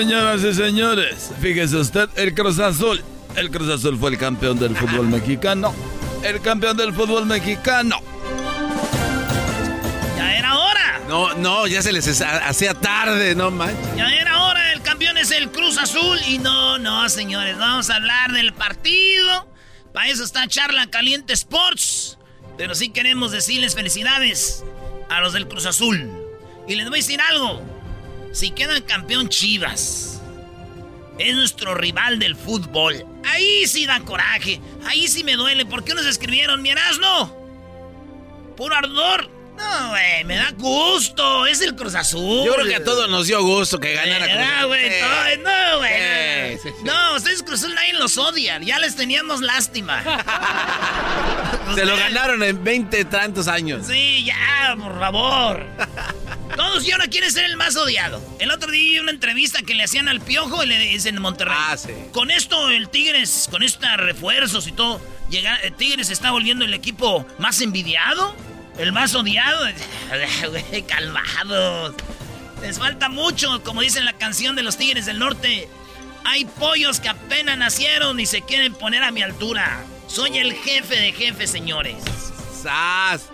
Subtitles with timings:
[0.00, 3.04] Señoras y señores, fíjese usted, el Cruz Azul.
[3.36, 5.74] El Cruz Azul fue el campeón del fútbol mexicano.
[6.24, 8.00] El campeón del fútbol mexicano.
[10.16, 11.00] Ya era hora.
[11.06, 13.76] No, no, ya se les hacía tarde, no manches.
[13.94, 14.72] Ya era hora.
[14.72, 16.18] El campeón es el Cruz Azul.
[16.26, 17.58] Y no, no, señores.
[17.58, 19.52] Vamos a hablar del partido.
[19.92, 22.16] Para eso está Charla Caliente Sports.
[22.56, 24.64] Pero sí queremos decirles felicidades
[25.10, 26.10] a los del Cruz Azul.
[26.66, 27.69] Y les voy a decir algo.
[28.32, 30.22] Si quedan campeón Chivas,
[31.18, 33.04] es nuestro rival del fútbol.
[33.24, 34.60] Ahí sí da coraje.
[34.86, 35.66] Ahí sí me duele.
[35.66, 36.70] ¿Por qué nos escribieron, mi
[37.00, 37.36] no?
[38.56, 39.39] Puro ardor.
[39.60, 41.46] No, güey, me da gusto.
[41.46, 42.44] Es el Cruz Azul.
[42.44, 44.66] Yo creo que a todos nos dio gusto que ganara Cruz Azul.
[44.68, 45.38] güey.
[45.38, 46.74] no, güey.
[46.84, 48.64] no, ustedes Cruz Azul nadie los odian.
[48.64, 50.02] Ya les teníamos lástima.
[51.74, 53.86] Se lo ganaron en 20 tantos años.
[53.86, 55.66] Sí, ya, por favor.
[56.56, 58.20] Todos y ahora quieren ser el más odiado.
[58.38, 61.22] El otro día vi una entrevista que le hacían al Piojo y le dicen en
[61.22, 61.54] Monterrey.
[61.56, 61.90] Ah, sí.
[62.12, 65.00] Con esto, el Tigres, con estos refuerzos y todo,
[65.30, 68.34] llega, el Tigres está volviendo el equipo más envidiado,
[68.78, 69.66] el más odiado.
[70.88, 71.94] calmados.
[72.62, 75.68] Les falta mucho, como dice en la canción de los Tigres del Norte.
[76.24, 79.84] Hay pollos que apenas nacieron y se quieren poner a mi altura.
[80.06, 81.96] Soy el jefe de jefes, señores.
[82.62, 83.30] ¡Sas!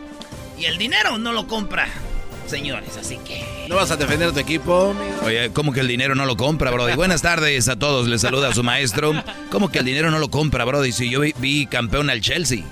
[0.56, 1.88] Y el dinero no lo compra
[2.48, 3.44] señores, así que...
[3.68, 5.16] ¿No vas a defender a tu equipo, amigo?
[5.24, 6.92] Oye, ¿cómo que el dinero no lo compra, Brody?
[6.96, 9.12] Buenas tardes a todos, les saluda a su maestro.
[9.50, 10.92] ¿Cómo que el dinero no lo compra, Brody?
[10.92, 12.64] Si yo vi, campeón al Chelsea.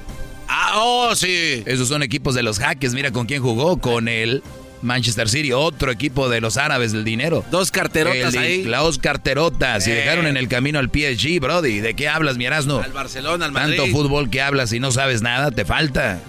[0.56, 1.64] Ah, oh, sí.
[1.66, 4.40] Esos son equipos de los jaques, mira con quién jugó, con el
[4.82, 7.44] Manchester City, otro equipo de los árabes del dinero.
[7.50, 8.62] Dos carterotas ahí.
[8.62, 9.88] Dos carterotas.
[9.88, 9.94] Y eh.
[9.96, 11.80] dejaron en el camino al PSG, Brody.
[11.80, 12.78] ¿De qué hablas, mi Erasno?
[12.78, 13.78] Al Barcelona, al Madrid.
[13.78, 16.20] Tanto fútbol que hablas y no sabes nada, te falta.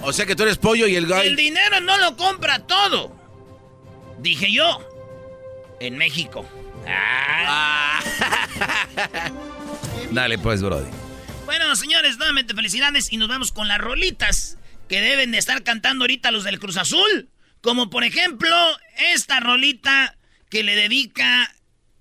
[0.00, 1.24] O sea que tú eres pollo y el guy.
[1.24, 3.12] El dinero no lo compra todo.
[4.18, 4.80] Dije yo.
[5.78, 6.44] En México.
[6.88, 8.00] Ah.
[10.10, 11.03] Dale pues, Brody.
[11.44, 16.04] Bueno, señores, nuevamente felicidades y nos vamos con las rolitas que deben de estar cantando
[16.04, 17.30] ahorita los del Cruz Azul.
[17.60, 18.54] Como por ejemplo,
[19.12, 20.16] esta rolita
[20.50, 21.54] que le dedica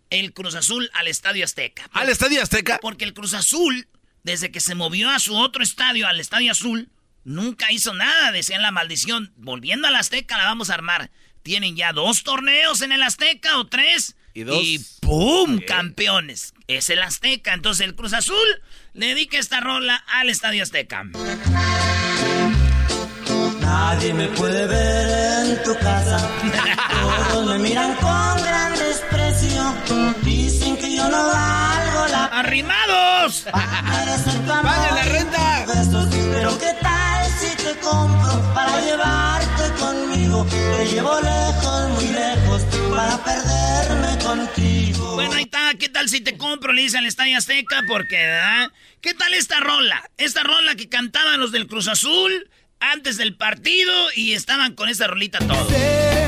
[0.10, 1.90] el Cruz Azul al Estadio Azteca.
[1.92, 2.80] ¿Al Estadio Azteca?
[2.82, 3.88] Porque el Cruz Azul,
[4.24, 6.90] desde que se movió a su otro estadio, al Estadio Azul,
[7.24, 9.34] Nunca hizo nada, decían la maldición.
[9.38, 11.10] Volviendo al Azteca la vamos a armar.
[11.42, 14.16] Tienen ya dos torneos en el Azteca o tres.
[14.34, 14.64] Y dos.
[14.64, 15.60] Y ¡pum!
[15.68, 16.54] Campeones.
[16.68, 17.54] Es el Azteca.
[17.54, 18.62] Entonces el Cruz Azul
[18.94, 21.04] le dedica esta rola al Estadio Azteca.
[23.62, 26.30] Nadie me puede ver en tu casa.
[27.30, 29.76] Todos me miran con gran desprecio.
[30.24, 32.26] Dicen que yo no valgo la.
[32.26, 33.46] ¡Arrimados!
[33.52, 35.66] ¡Paguen la renta!
[36.34, 37.13] Pero qué tal
[37.74, 40.46] te compro para llevarte conmigo.
[40.46, 42.62] Te llevo lejos, lejos
[42.96, 45.16] para perderme contigo.
[45.16, 45.74] Bueno, ahí está.
[45.76, 46.74] ¿Qué tal si te compro?
[46.74, 48.72] Le dice al Estadio Azteca, porque, ¿verdad?
[49.02, 50.10] ¿Qué tal esta rola?
[50.18, 52.50] Esta rola que cantaban los del Cruz Azul
[52.80, 55.68] antes del partido y estaban con esta rolita todos.
[55.70, 56.28] Sé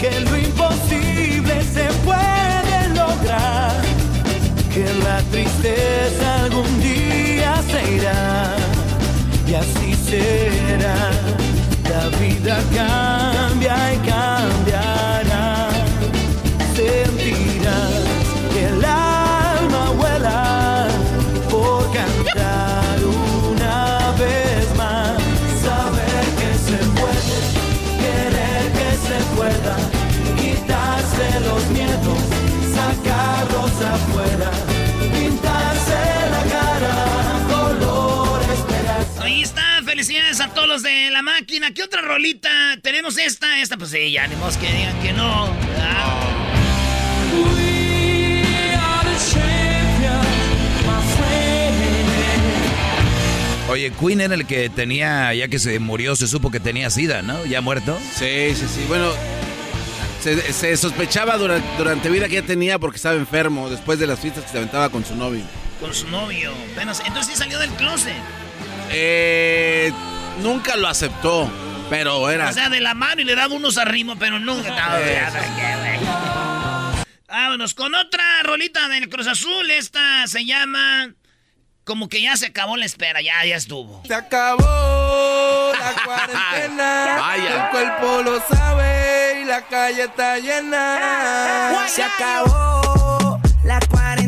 [0.00, 3.82] que lo imposible se puede lograr,
[4.72, 8.56] que la tristeza algún día se irá
[9.48, 11.10] y así será.
[11.90, 13.27] La vida cambia
[40.82, 41.72] de la máquina.
[41.72, 42.50] ¿Qué otra rolita?
[42.82, 45.56] Tenemos esta, esta, pues sí, ya, ni modo que digan que no.
[53.70, 57.20] Oye, Queen era el que tenía, ya que se murió, se supo que tenía sida,
[57.20, 57.44] ¿no?
[57.44, 57.98] ¿Ya muerto?
[58.14, 58.84] Sí, sí, sí.
[58.88, 59.10] Bueno,
[60.22, 64.18] se, se sospechaba durante, durante vida que ya tenía porque estaba enfermo después de las
[64.20, 65.42] fiestas que se aventaba con su novio.
[65.80, 66.52] Con su novio.
[66.72, 68.14] Apenas- entonces sí salió del closet.
[68.90, 69.92] Eh,
[70.42, 71.50] nunca lo aceptó,
[71.90, 72.48] pero era...
[72.48, 74.70] O sea, de la mano y le daba unos arrimo, pero nunca.
[74.70, 76.28] No.
[77.28, 79.70] Vámonos con otra rolita del Cruz Azul.
[79.70, 81.12] Esta se llama.
[81.84, 84.02] Como que ya se acabó la espera, ya, ya estuvo.
[84.06, 87.16] Se acabó la cuarentena.
[87.18, 87.64] Vaya.
[87.64, 91.86] El cuerpo lo sabe y la calle está llena.
[91.88, 94.27] Se acabó la cuarentena.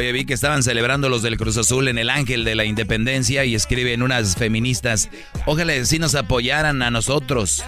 [0.00, 3.44] Oye, vi que estaban celebrando los del Cruz Azul en el Ángel de la Independencia
[3.44, 5.10] y escriben unas feministas,
[5.44, 7.62] ojalá si nos apoyaran a nosotros.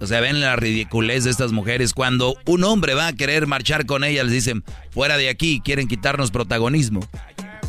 [0.00, 1.94] O sea, ven la ridiculez de estas mujeres.
[1.94, 5.86] Cuando un hombre va a querer marchar con ellas, les dicen, fuera de aquí, quieren
[5.86, 7.08] quitarnos protagonismo.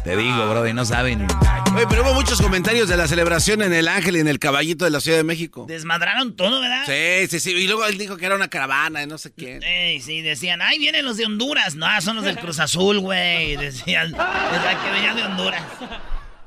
[0.08, 1.28] Te digo, bro, y no saben.
[1.76, 4.86] Oye, pero hubo muchos comentarios de la celebración en el Ángel y en el Caballito
[4.86, 5.66] de la Ciudad de México.
[5.68, 6.84] Desmadraron todo, ¿verdad?
[6.86, 7.52] Sí, sí, sí.
[7.52, 9.60] Y luego él dijo que era una caravana y no sé qué.
[9.62, 11.76] Ey, sí, decían, ay, vienen los de Honduras.
[11.76, 13.58] No, son los del Cruz Azul, güey.
[13.58, 14.82] Decían, ¿verdad?
[14.82, 15.64] que venían de Honduras.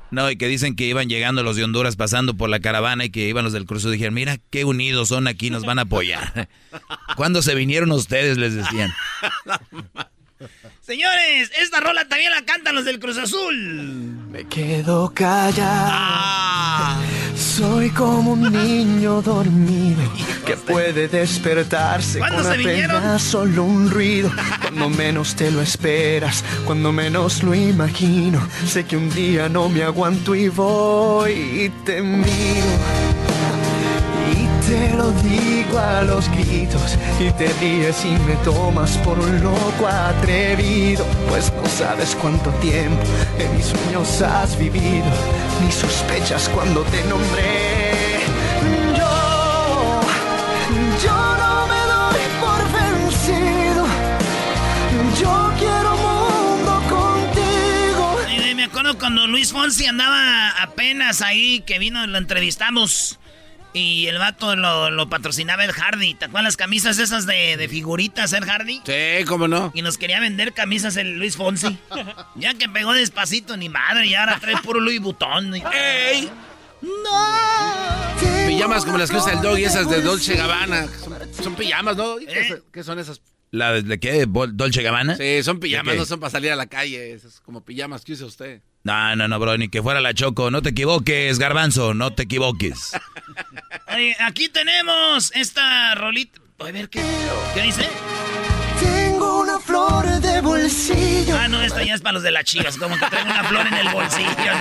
[0.09, 3.11] No, y que dicen que iban llegando los de Honduras pasando por la caravana y
[3.11, 3.91] que iban los del Cruz Azul.
[3.91, 6.49] Dijeron, mira qué unidos son aquí, nos van a apoyar.
[7.15, 8.39] ¿Cuándo se vinieron ustedes?
[8.39, 8.91] Les decían.
[10.91, 13.55] Señores, esta rola también la cantan los del Cruz Azul.
[14.29, 17.01] Me quedo callado.
[17.33, 20.01] Soy como un niño dormido
[20.45, 22.97] que puede despertarse ¿Cuándo con se vinieron?
[22.97, 24.29] apenas solo un ruido.
[24.63, 28.45] Cuando menos te lo esperas, cuando menos lo imagino.
[28.67, 32.27] Sé que un día no me aguanto y voy y te miro.
[34.71, 39.43] Y te lo digo a los gritos y te ríes y me tomas por un
[39.43, 43.03] loco atrevido, pues no sabes cuánto tiempo
[43.37, 45.05] en mis sueños has vivido,
[45.61, 48.21] ni sospechas cuando te nombré.
[48.97, 50.01] Yo,
[51.03, 53.85] yo no me doy por vencido,
[55.19, 58.55] yo quiero mundo contigo.
[58.55, 63.17] Me acuerdo cuando Luis Fonsi andaba apenas ahí, que vino, lo entrevistamos.
[63.73, 66.13] Y el vato lo, lo patrocinaba el Hardy.
[66.15, 68.81] ¿Te acuerdas las camisas esas de, de figuritas, el Hardy?
[68.85, 69.71] Sí, cómo no.
[69.73, 71.77] Y nos quería vender camisas el Luis Fonsi.
[72.35, 75.53] ya que pegó despacito, ni madre, y ahora trae puro Louis Vuitton.
[75.73, 76.29] ¡Ey!
[76.81, 78.47] ¡No!
[78.47, 80.87] Pijamas como las que usa el dog y esas de Dolce Gabbana.
[80.87, 82.19] Son, son pijamas, ¿no?
[82.19, 82.47] ¿Y ¿Qué, ¿Eh?
[82.49, 83.21] son- qué son esas?
[83.51, 84.25] ¿La de, de qué?
[84.25, 85.15] ¿Bol- ¿Dolce Gabbana?
[85.17, 87.13] Sí, son pijamas, no son para salir a la calle.
[87.13, 88.61] Esas como pijamas que usa usted.
[88.83, 90.49] No, no, no, bro, ni que fuera la Choco.
[90.49, 92.93] No te equivoques, Garbanzo, no te equivoques.
[93.93, 96.39] Oye, aquí tenemos esta rolita.
[96.59, 97.03] A ver, ¿qué,
[97.53, 97.87] ¿qué dice?
[98.79, 101.37] Tengo una flor de bolsillo.
[101.37, 103.67] Ah, no, esta ya es para los de las chivas, como que traen una flor
[103.67, 104.53] en el bolsillo.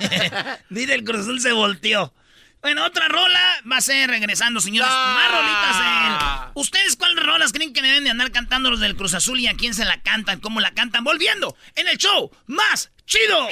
[0.70, 2.14] Dile, el Cruz Azul se volteó.
[2.62, 3.40] Bueno, otra rola
[3.70, 4.90] va a ser regresando, señores.
[4.90, 9.14] Más rolitas de ¿Ustedes cuáles rolas creen que deben de andar cantando los del Cruz
[9.14, 10.40] Azul y a quién se la cantan?
[10.40, 11.04] ¿Cómo la cantan?
[11.04, 13.48] Volviendo en el show más chido.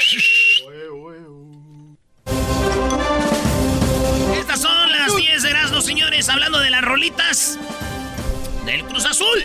[4.38, 7.58] Estas son las 10 de Erasmo, señores, hablando de las rolitas
[8.66, 9.44] del Cruz Azul.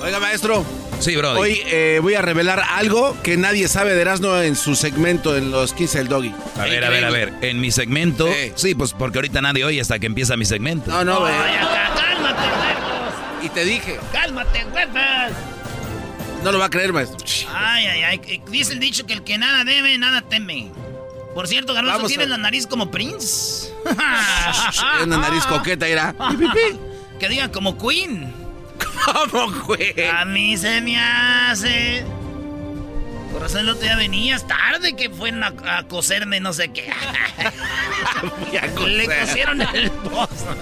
[0.00, 0.64] Oiga, maestro.
[1.00, 1.32] Sí, bro.
[1.32, 5.50] Hoy eh, voy a revelar algo que nadie sabe de Erasmo en su segmento en
[5.50, 6.34] los 15 del Doggy.
[6.58, 7.32] A ver, a ver, a ver.
[7.40, 8.28] En mi segmento.
[8.32, 8.52] Sí.
[8.54, 10.90] Sí, pues porque ahorita nadie oye hasta que empieza mi segmento.
[10.90, 11.32] No, no, güey.
[11.34, 13.14] Ay, acá, cálmate, huevos.
[13.44, 15.32] Y te dije, Cálmate, huevos.
[16.42, 17.18] No lo va a creer, maestro.
[17.54, 18.42] Ay, ay, ay.
[18.48, 20.70] Dice el dicho que el que nada debe, nada teme.
[21.34, 23.72] Por cierto, Garbanzo, tienes a- la nariz como Prince.
[24.98, 26.14] Tiene una nariz coqueta, irá.
[27.18, 28.32] que diga como Queen.
[29.04, 30.14] ¿Cómo, Queen?
[30.14, 32.04] A mí se me hace.
[33.32, 36.92] Por eso el otro día venías tarde que fueron a, coserme no sé qué.
[38.86, 40.54] Le cosieron el pozo.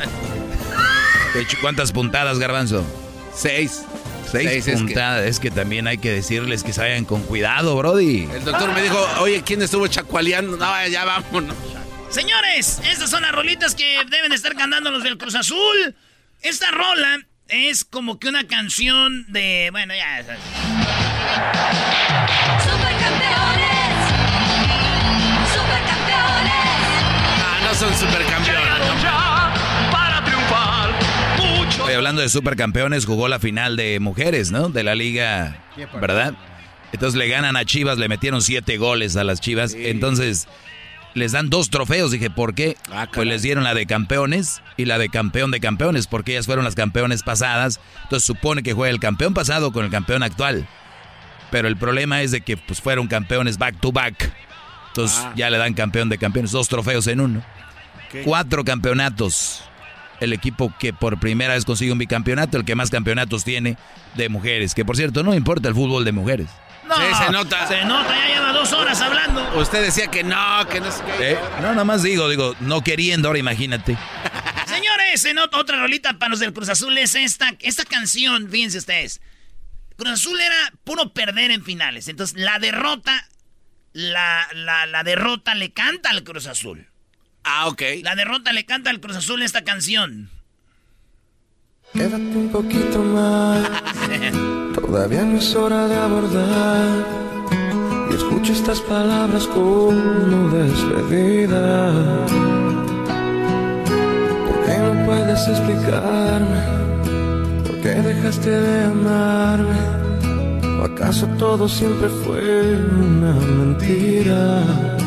[1.61, 2.85] ¿Cuántas puntadas, Garbanzo?
[3.35, 3.83] Seis.
[4.31, 5.27] Seis, puntadas.
[5.27, 5.51] Es que...
[5.51, 8.29] también hay que decirles que se vayan con cuidado, Brody.
[8.33, 10.57] El doctor me dijo, oye, ¿quién estuvo chacualeando?
[10.57, 11.57] No, ya vámonos.
[12.11, 15.95] Señores, estas son las rolitas que deben estar cantando los del Cruz Azul.
[16.43, 19.69] Esta rola es como que una canción de.
[19.71, 20.23] Bueno, ya.
[22.63, 23.97] ¡Supercampeones!
[25.53, 26.53] ¡Supercampeones!
[27.43, 28.30] Ah, no son supercampeones.
[31.95, 34.69] Hablando de supercampeones, jugó la final de mujeres, ¿no?
[34.69, 35.65] De la liga,
[36.01, 36.35] ¿verdad?
[36.93, 39.75] Entonces le ganan a Chivas, le metieron siete goles a las Chivas.
[39.75, 40.49] Entonces
[41.15, 42.11] les dan dos trofeos.
[42.11, 42.77] Dije, ¿por qué?
[42.91, 46.47] Ah, pues les dieron la de campeones y la de campeón de campeones, porque ellas
[46.47, 47.81] fueron las campeones pasadas.
[48.05, 50.67] Entonces supone que juega el campeón pasado con el campeón actual.
[51.51, 54.33] Pero el problema es de que pues fueron campeones back to back.
[54.89, 55.33] Entonces ah.
[55.37, 57.45] ya le dan campeón de campeones, dos trofeos en uno.
[58.25, 59.63] Cuatro campeonatos.
[60.21, 63.77] El equipo que por primera vez consigue un bicampeonato, el que más campeonatos tiene
[64.15, 64.75] de mujeres.
[64.75, 66.49] Que por cierto, no importa el fútbol de mujeres.
[66.87, 67.69] No, se nota.
[67.69, 69.59] Se nota, ya lleva dos horas hablando.
[69.61, 71.33] Usted decía que no, que no sé qué.
[71.33, 71.39] ¿Eh?
[71.63, 73.97] No, nada más digo, digo, no queriendo, ahora imagínate.
[74.67, 78.79] Señores, se nota otra rolita para los del Cruz Azul es esta, esta canción, fíjense
[78.79, 79.21] ustedes.
[79.97, 82.09] Cruz Azul era puro perder en finales.
[82.09, 83.29] Entonces, la derrota,
[83.93, 86.89] la, la, la derrota le canta al Cruz Azul.
[87.45, 87.83] Ah, ok.
[88.03, 90.31] La derrota le canta al Cruz Azul esta canción.
[91.93, 93.69] Quédate un poquito más.
[94.75, 97.07] Todavía no es hora de abordar.
[98.11, 101.93] Y escucho estas palabras como despedida.
[104.47, 106.61] ¿Por qué no puedes explicarme?
[107.67, 109.79] ¿Por qué dejaste de amarme?
[110.81, 115.00] ¿O acaso todo siempre fue una mentira?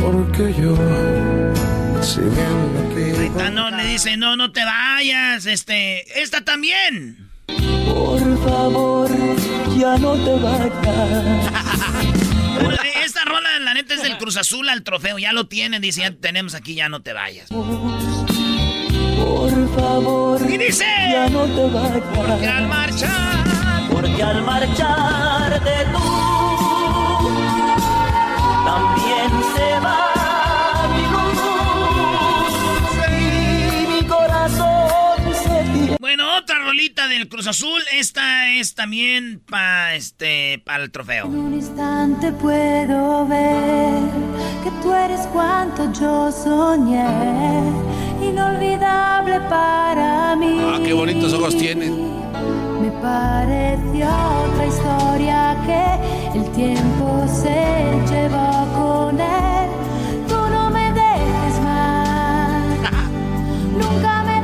[0.00, 0.76] Porque yo
[2.02, 7.30] si bien no le dice, no, no te vayas, este, esta también.
[7.46, 9.10] Por favor,
[9.76, 10.72] ya no te vayas.
[13.04, 16.12] esta rola, la neta, es del Cruz Azul al trofeo, ya lo tienen, dice, ya
[16.12, 17.48] tenemos aquí, ya no te vayas.
[17.48, 17.90] Por
[19.76, 22.02] favor, y dice, ya no te vayas.
[22.14, 23.44] Porque al marchar,
[23.90, 25.98] porque al marchar de tú,
[28.64, 29.07] también.
[36.08, 37.82] Bueno, otra rolita del Cruz Azul.
[37.92, 41.26] Esta es también para este, para el trofeo.
[41.26, 44.00] En un instante puedo ver
[44.64, 47.04] que tú eres cuanto yo soñé.
[48.22, 50.58] Inolvidable para mí.
[50.60, 52.27] Ah, qué bonitos ojos tienen.
[52.80, 57.58] Me pareció otra historia que el tiempo se
[58.08, 59.70] llevó con él.
[60.28, 62.64] Tú no me dejes más.
[63.72, 64.38] Nunca me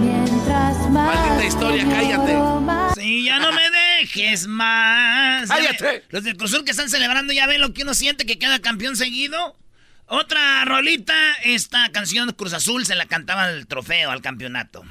[0.00, 1.14] Mientras más.
[1.14, 3.00] Maldita historia, cállate.
[3.00, 5.48] Sí, ya no me dejes más.
[5.48, 6.04] ¡Cállate!
[6.08, 8.96] Los del Cruzul que están celebrando ya ven lo que uno siente que queda campeón
[8.96, 9.56] seguido.
[10.06, 14.84] Otra rolita, esta canción Cruz Azul se la cantaba al trofeo, al campeonato.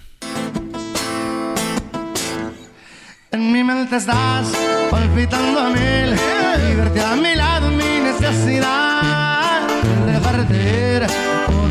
[3.31, 4.51] En mi mente estás
[4.89, 6.15] palpitando a mil
[6.71, 9.67] y verte a mi lado mi necesidad
[10.05, 11.07] de dejarte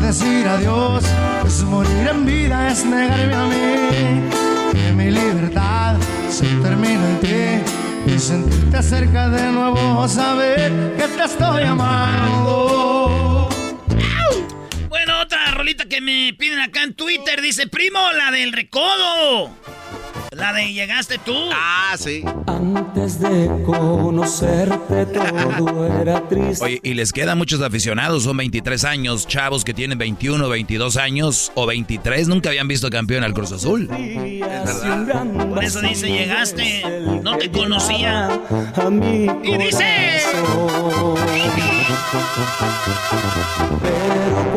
[0.01, 1.03] decir adiós,
[1.41, 4.29] pues morir en vida es negarme a mí.
[4.71, 5.97] Que mi libertad
[6.29, 13.49] se termina en ti y sentirte cerca de nuevo, saber que te estoy amando.
[14.87, 19.51] Bueno, otra rolita que me piden acá en Twitter dice, primo, la del recodo.
[20.31, 21.33] La de llegaste tú.
[21.51, 22.23] Ah, sí.
[22.45, 26.63] Antes de conocerte todo era triste.
[26.63, 31.51] Oye, y les quedan muchos aficionados, son 23 años, chavos que tienen 21, 22 años
[31.55, 33.89] o 23, nunca habían visto campeón al Cruz Azul.
[33.91, 35.25] Es verdad.
[35.49, 36.83] Por eso dice, llegaste,
[37.23, 38.27] no te conocía.
[38.75, 40.19] A mí y dice...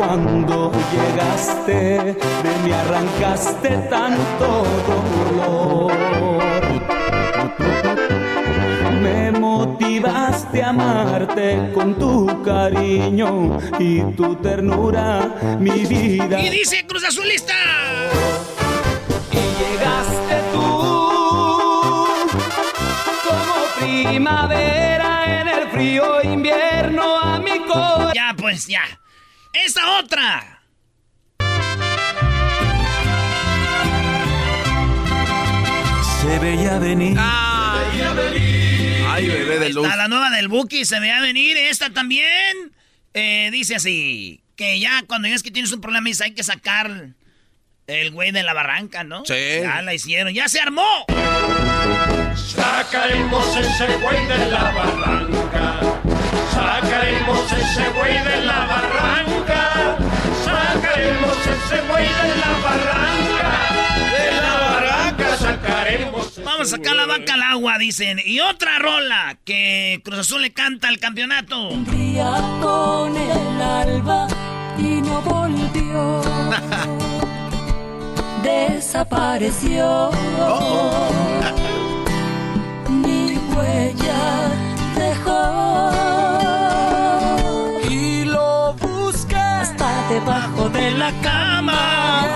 [0.05, 5.93] Cuando llegaste, de mí arrancaste tanto dolor.
[9.01, 16.37] Me motivaste a amarte con tu cariño y tu ternura, mi vida.
[16.37, 17.53] Y dice Cruz Azulista.
[19.31, 20.67] Y llegaste tú
[23.25, 28.11] como primavera en el frío invierno a mi corazón.
[28.13, 28.83] Ya, pues ya.
[29.53, 30.61] ¡Esta otra!
[36.21, 37.15] Se veía venir.
[37.19, 37.83] Ah.
[37.85, 39.05] Se veía venir.
[39.07, 39.85] Ay, bebé de luz.
[39.85, 41.55] Está la nueva del Buki, se veía venir.
[41.55, 42.73] Esta también.
[43.13, 47.09] Eh, dice así: Que ya cuando ya que tienes un problema, dice, hay que sacar
[47.85, 49.23] el güey de la barranca, ¿no?
[49.25, 49.33] Sí.
[49.61, 51.05] Ya la hicieron, ya se armó.
[52.35, 55.92] Sacaremos ese güey de la barranca.
[56.53, 59.97] Sacaremos ese güey de la barranca.
[60.45, 63.49] Sacaremos ese güey de la barranca.
[64.17, 66.23] De la barranca sacaremos.
[66.43, 68.19] Vamos a sacar la vaca al agua, dicen.
[68.23, 71.69] Y otra rola que Cruz Azul le canta al campeonato.
[71.91, 72.31] día
[72.61, 74.27] con el alba
[74.77, 76.21] y no volvió.
[78.43, 80.09] Desapareció.
[82.89, 84.49] Ni huella
[84.97, 86.22] dejó.
[91.03, 92.29] La cama.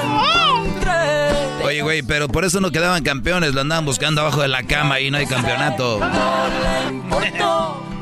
[1.64, 5.00] Oye, güey, pero por eso no quedaban campeones, lo andaban buscando abajo de la cama
[5.00, 6.00] y no hay campeonato.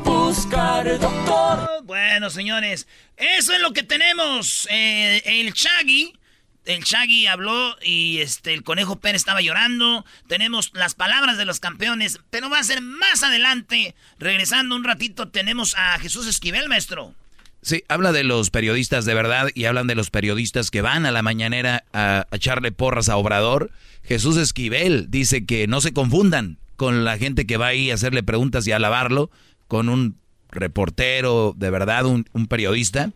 [0.03, 1.69] Buscar doctor.
[1.84, 4.67] Bueno, señores, eso es lo que tenemos.
[4.72, 6.13] Eh, el Chaggy,
[6.65, 10.05] el Chaggy habló y este el Conejo Pérez estaba llorando.
[10.27, 13.95] Tenemos las palabras de los campeones, pero va a ser más adelante.
[14.19, 17.13] Regresando un ratito, tenemos a Jesús Esquivel, maestro.
[17.65, 21.12] Sí, habla de los periodistas de verdad y hablan de los periodistas que van a
[21.12, 23.72] la mañanera a, a echarle porras a Obrador.
[24.03, 28.22] Jesús Esquivel dice que no se confundan con la gente que va ahí a hacerle
[28.22, 29.31] preguntas y a alabarlo,
[29.67, 30.15] con un
[30.51, 33.10] reportero de verdad, un, un periodista.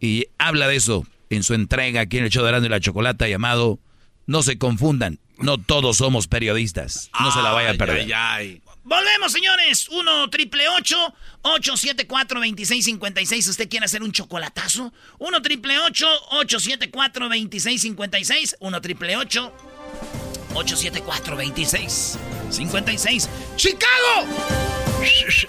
[0.00, 2.80] Y habla de eso en su entrega aquí en el show de Grande y la
[2.80, 3.80] Chocolata llamado
[4.26, 7.10] No se confundan, no todos somos periodistas.
[7.20, 8.00] No se la vaya a perder.
[8.04, 8.62] ay, ay.
[8.84, 9.88] Volvemos, señores.
[9.88, 14.92] 1 triple 874 2656 ¿Usted quiere hacer un chocolatazo?
[15.18, 24.28] 1 triple 874 2656 1 triple 874 2656 ¡Chicago!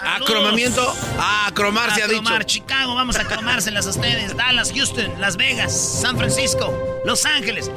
[0.00, 0.94] Acromamiento.
[1.18, 2.20] Ah, cromar se ha dicho.
[2.22, 4.36] cromar, Chicago, vamos a cromárselas a ustedes.
[4.36, 7.70] Dallas, Houston, Las Vegas, San Francisco, Los Ángeles.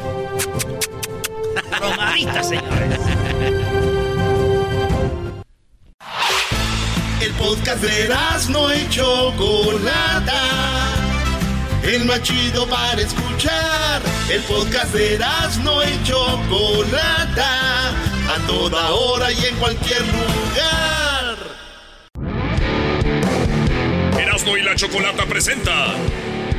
[1.78, 3.00] Cromaditas, señores.
[7.30, 8.10] El podcast de
[8.50, 10.42] no y Chocolata.
[11.84, 14.02] El más chido para escuchar.
[14.32, 15.20] El podcast de
[15.63, 17.89] no y Chocolata.
[17.89, 21.38] A toda hora y en cualquier lugar.
[24.20, 25.94] Erasmo y la Chocolata presenta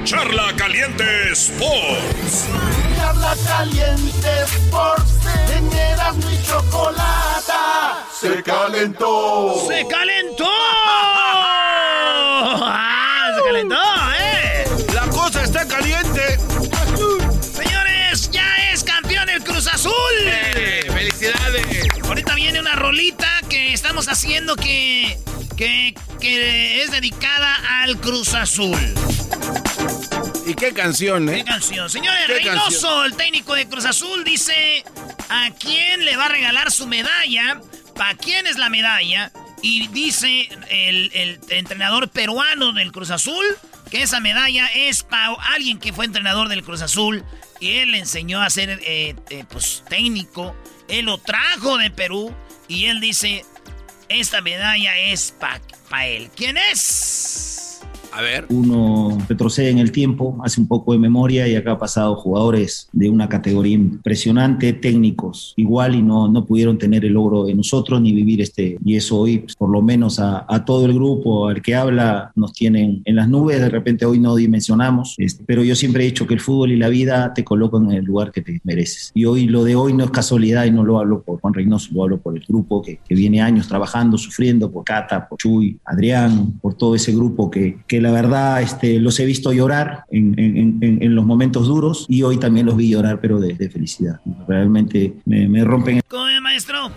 [0.04, 2.48] Charla Caliente Sports.
[2.96, 5.12] Charla caliente Sports.
[5.56, 8.06] En Erasmo y Chocolata.
[8.18, 9.54] Se calentó.
[9.68, 10.46] ¡Se calentó!
[12.62, 13.76] ¡Ah, se calentó,
[14.18, 14.64] eh!
[14.94, 16.38] La cosa está caliente.
[17.40, 19.92] Señores, ya es campeón el Cruz Azul.
[20.24, 21.86] Eh, ¡Felicidades!
[22.04, 25.18] Ahorita viene una rolita que estamos haciendo que,
[25.60, 28.78] que, que es dedicada al Cruz Azul.
[30.46, 31.44] ¿Y qué canción, ¿Qué eh?
[31.44, 31.90] canción?
[31.90, 33.04] Señores, ¿Qué Reynoso, canción?
[33.04, 34.82] el técnico de Cruz Azul, dice
[35.28, 37.60] a quién le va a regalar su medalla,
[37.94, 43.44] para quién es la medalla, y dice el, el entrenador peruano del Cruz Azul
[43.90, 47.22] que esa medalla es para alguien que fue entrenador del Cruz Azul
[47.58, 50.56] y él le enseñó a ser eh, eh, pues, técnico,
[50.88, 52.34] él lo trajo de Perú
[52.66, 53.44] y él dice,
[54.10, 56.30] esta medalla es para él.
[56.36, 57.80] ¿Quién es?
[58.12, 58.44] A ver.
[58.48, 62.88] Uno retrocede en el tiempo, hace un poco de memoria y acá ha pasado jugadores
[62.92, 68.00] de una categoría impresionante, técnicos igual y no, no pudieron tener el logro de nosotros
[68.00, 68.78] ni vivir este.
[68.85, 72.33] Y eso hoy, pues, por lo menos a, a todo el grupo, al que habla,
[72.35, 76.06] nos tienen en las nubes, de repente hoy no dimensionamos, este, pero yo siempre he
[76.06, 79.11] dicho que el fútbol y la vida te colocan en el lugar que te mereces.
[79.14, 81.90] Y hoy lo de hoy no es casualidad y no lo hablo por Juan Reynoso,
[81.92, 85.78] lo hablo por el grupo que, que viene años trabajando, sufriendo, por Cata, por Chuy,
[85.85, 90.38] Adrián, por todo ese grupo que, que la verdad este, los he visto llorar en,
[90.38, 93.68] en- en- en los momentos duros y hoy también los vi llorar, pero de, de
[93.68, 94.20] felicidad.
[94.46, 96.90] Realmente me, me rompen el ¿Cómo es, maestro?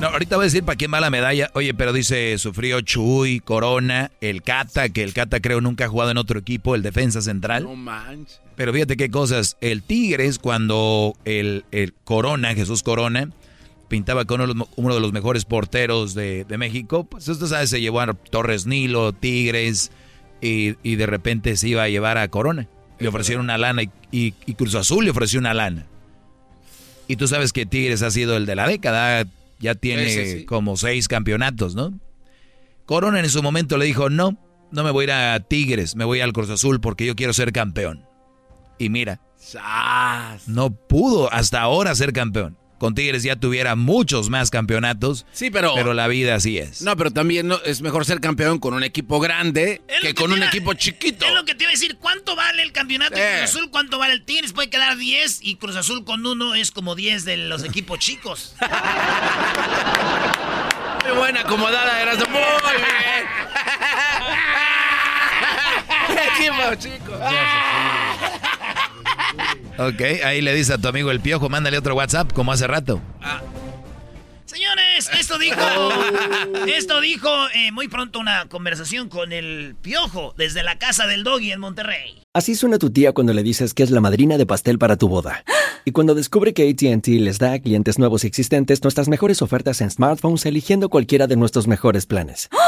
[0.00, 1.50] No, ahorita voy a decir para quién va la medalla.
[1.54, 6.12] Oye, pero dice, sufrió Chuy, Corona, el Cata, que el Cata creo nunca ha jugado
[6.12, 7.64] en otro equipo, el defensa central.
[7.64, 8.40] No manches.
[8.54, 9.56] Pero fíjate qué cosas.
[9.60, 13.30] El Tigres, cuando el, el Corona, Jesús Corona,
[13.88, 17.46] pintaba con uno de los, uno de los mejores porteros de, de México, pues usted
[17.46, 19.90] sabe, se llevó a Torres Nilo, Tigres,
[20.40, 22.68] y, y de repente se iba a llevar a Corona.
[22.98, 25.86] Le ofrecieron una lana y, y- y Cruz Azul le ofreció una lana.
[27.06, 29.24] Y tú sabes que Tigres ha sido el de la década,
[29.60, 31.98] ya tiene Sí, como seis campeonatos, ¿no?
[32.86, 34.36] Corona en su momento le dijo, no,
[34.72, 37.32] no me voy a ir a Tigres, me voy al Cruz Azul porque yo quiero
[37.32, 38.04] ser campeón.
[38.78, 39.20] Y mira,
[40.46, 42.56] no pudo hasta ahora ser campeón.
[42.78, 45.26] Con Tigres ya tuviera muchos más campeonatos.
[45.32, 45.74] Sí, pero.
[45.74, 46.82] Pero la vida así es.
[46.82, 50.42] No, pero también no, es mejor ser campeón con un equipo grande que, con un
[50.42, 51.26] equipo chiquito.
[51.26, 51.96] Es lo que te iba a decir.
[51.98, 53.70] ¿Cuánto vale el campeonato de Cruz Azul?
[53.70, 54.52] ¿Cuánto vale el Tigres?
[54.52, 58.54] Puede quedar 10 y Cruz Azul con uno es como 10 de los equipos chicos.
[61.04, 63.26] Muy buena acomodada, eras muy bien.
[66.36, 67.12] equipo chico.
[69.78, 73.00] Ok, ahí le dice a tu amigo el piojo, mándale otro WhatsApp como hace rato.
[74.44, 75.56] Señores, esto dijo.
[76.66, 81.52] esto dijo eh, muy pronto una conversación con el piojo desde la casa del doggy
[81.52, 82.22] en Monterrey.
[82.34, 85.08] Así suena tu tía cuando le dices que es la madrina de pastel para tu
[85.08, 85.44] boda.
[85.84, 89.80] Y cuando descubre que ATT les da a clientes nuevos y existentes nuestras mejores ofertas
[89.80, 92.50] en smartphones eligiendo cualquiera de nuestros mejores planes.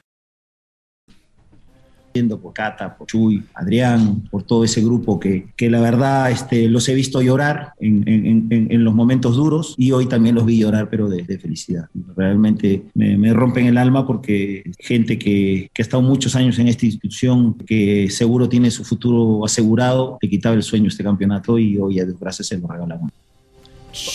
[2.41, 6.87] por Cata, por Chuy, Adrián, por todo ese grupo que, que la verdad este, los
[6.89, 10.89] he visto llorar en, en, en, los momentos duros y hoy también los vi llorar,
[10.89, 11.85] pero de, de felicidad.
[12.15, 16.67] Realmente me, me, rompen el alma porque gente que, que, ha estado muchos años en
[16.67, 21.77] esta institución, que seguro tiene su futuro asegurado, le quitaba el sueño este campeonato y
[21.77, 23.11] hoy a Dios gracias se lo regalamos.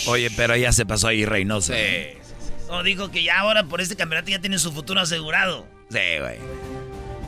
[0.08, 1.72] Oye, pero ya se pasó ahí Reynoso.
[1.72, 1.78] Sí,
[2.22, 2.52] sí, sí.
[2.68, 5.66] No, dijo que ya ahora por este campeonato ya tiene su futuro asegurado.
[5.90, 6.38] Sí, güey.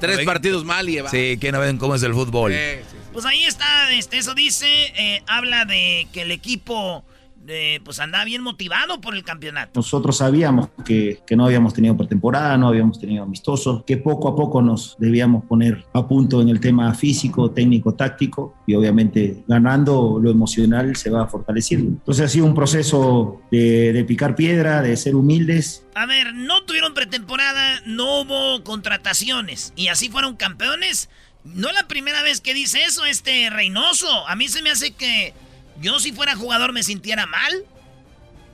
[0.00, 1.10] Tres partidos mal y va.
[1.10, 2.52] Sí, que no ven cómo es el fútbol.
[2.52, 2.58] Sí,
[2.90, 7.04] sí, pues ahí está, este, eso dice, eh, habla de que el equipo
[7.48, 9.72] eh, pues andaba bien motivado por el campeonato.
[9.74, 14.36] Nosotros sabíamos que, que, no habíamos tenido pretemporada, no habíamos tenido amistosos, que poco a
[14.36, 20.18] poco nos debíamos poner a punto en el tema físico, técnico, táctico y obviamente ganando
[20.22, 21.88] lo emocional se va fortaleciendo.
[21.88, 25.86] Entonces ha sido un proceso de, de picar piedra, de ser humildes.
[25.94, 31.08] A ver, no tuvieron pretemporada, no hubo contrataciones y así fueron campeones.
[31.44, 34.26] No la primera vez que dice eso este Reynoso.
[34.28, 35.32] A mí se me hace que
[35.80, 37.64] yo si fuera jugador me sintiera mal.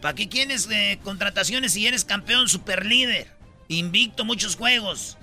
[0.00, 3.28] ¿Para qué quieres eh, contrataciones si eres campeón super líder?
[3.68, 5.16] Invicto muchos juegos.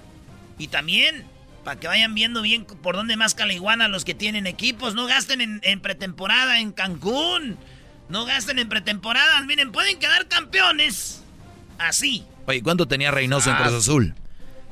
[0.58, 1.26] Y también,
[1.64, 4.96] para que vayan viendo bien por dónde más caliguana los que tienen equipos.
[4.96, 7.58] No gasten en, en, pretemporada en Cancún.
[8.10, 9.42] No gasten en pretemporada.
[9.42, 11.22] Miren, pueden quedar campeones.
[11.78, 12.26] Así.
[12.48, 13.58] Oye, ¿cuánto tenía Reynoso ah.
[13.58, 14.16] en Cruz Azul?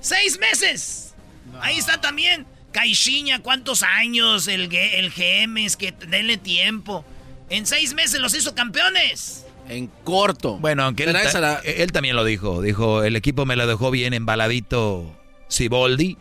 [0.01, 1.13] ¡Seis meses!
[1.51, 1.61] No.
[1.61, 2.47] Ahí está también.
[2.71, 4.47] Caixinha, ¿cuántos años?
[4.47, 7.05] El, el GM, es que denle tiempo.
[7.49, 9.45] En seis meses los hizo campeones.
[9.67, 10.57] En corto.
[10.57, 11.61] Bueno, aunque él, la...
[11.63, 12.61] él, también lo dijo.
[12.61, 15.15] Dijo, el equipo me lo dejó bien embaladito
[15.47, 16.17] Siboldi.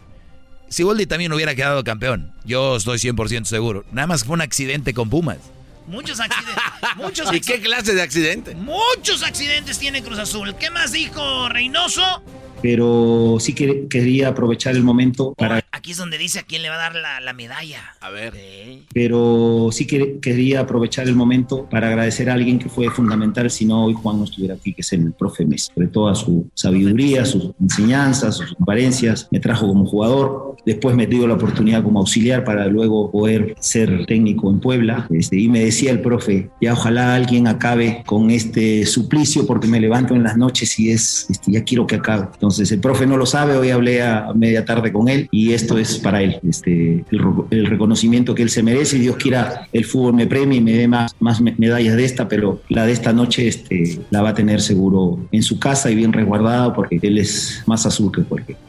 [0.68, 2.32] Siboldi también hubiera quedado campeón.
[2.44, 3.84] Yo estoy 100% seguro.
[3.90, 5.38] Nada más fue un accidente con Pumas.
[5.86, 6.62] Muchos accidentes.
[6.96, 8.54] muchos ¿Y qué clase de accidente?
[8.54, 10.54] Muchos accidentes tiene Cruz Azul.
[10.56, 12.22] ¿Qué más dijo Reynoso?
[12.62, 15.64] Pero sí que quería aprovechar el momento para...
[15.72, 17.94] Aquí es donde dice a quién le va a dar la, la medalla.
[18.00, 18.34] A ver.
[18.34, 18.84] Sí.
[18.92, 23.64] Pero sí que quería aprovechar el momento para agradecer a alguien que fue fundamental, si
[23.64, 25.70] no hoy Juan no estuviera aquí, que es el profe Mes.
[25.74, 31.26] Sobre toda su sabiduría, sus enseñanzas, sus transparencias, me trajo como jugador, después me dio
[31.26, 35.06] la oportunidad como auxiliar para luego poder ser técnico en Puebla.
[35.10, 39.80] Este, y me decía el profe, ya ojalá alguien acabe con este suplicio porque me
[39.80, 42.28] levanto en las noches y es, este, ya quiero que acabe.
[42.32, 45.78] Entonces el profe no lo sabe, hoy hablé a media tarde con él y esto
[45.78, 49.84] es para él, este, el, el reconocimiento que él se merece y Dios quiera el
[49.84, 53.12] fútbol me premie y me dé más, más medallas de esta, pero la de esta
[53.12, 57.18] noche este, la va a tener seguro en su casa y bien resguardada porque él
[57.18, 58.67] es más azul que cualquier.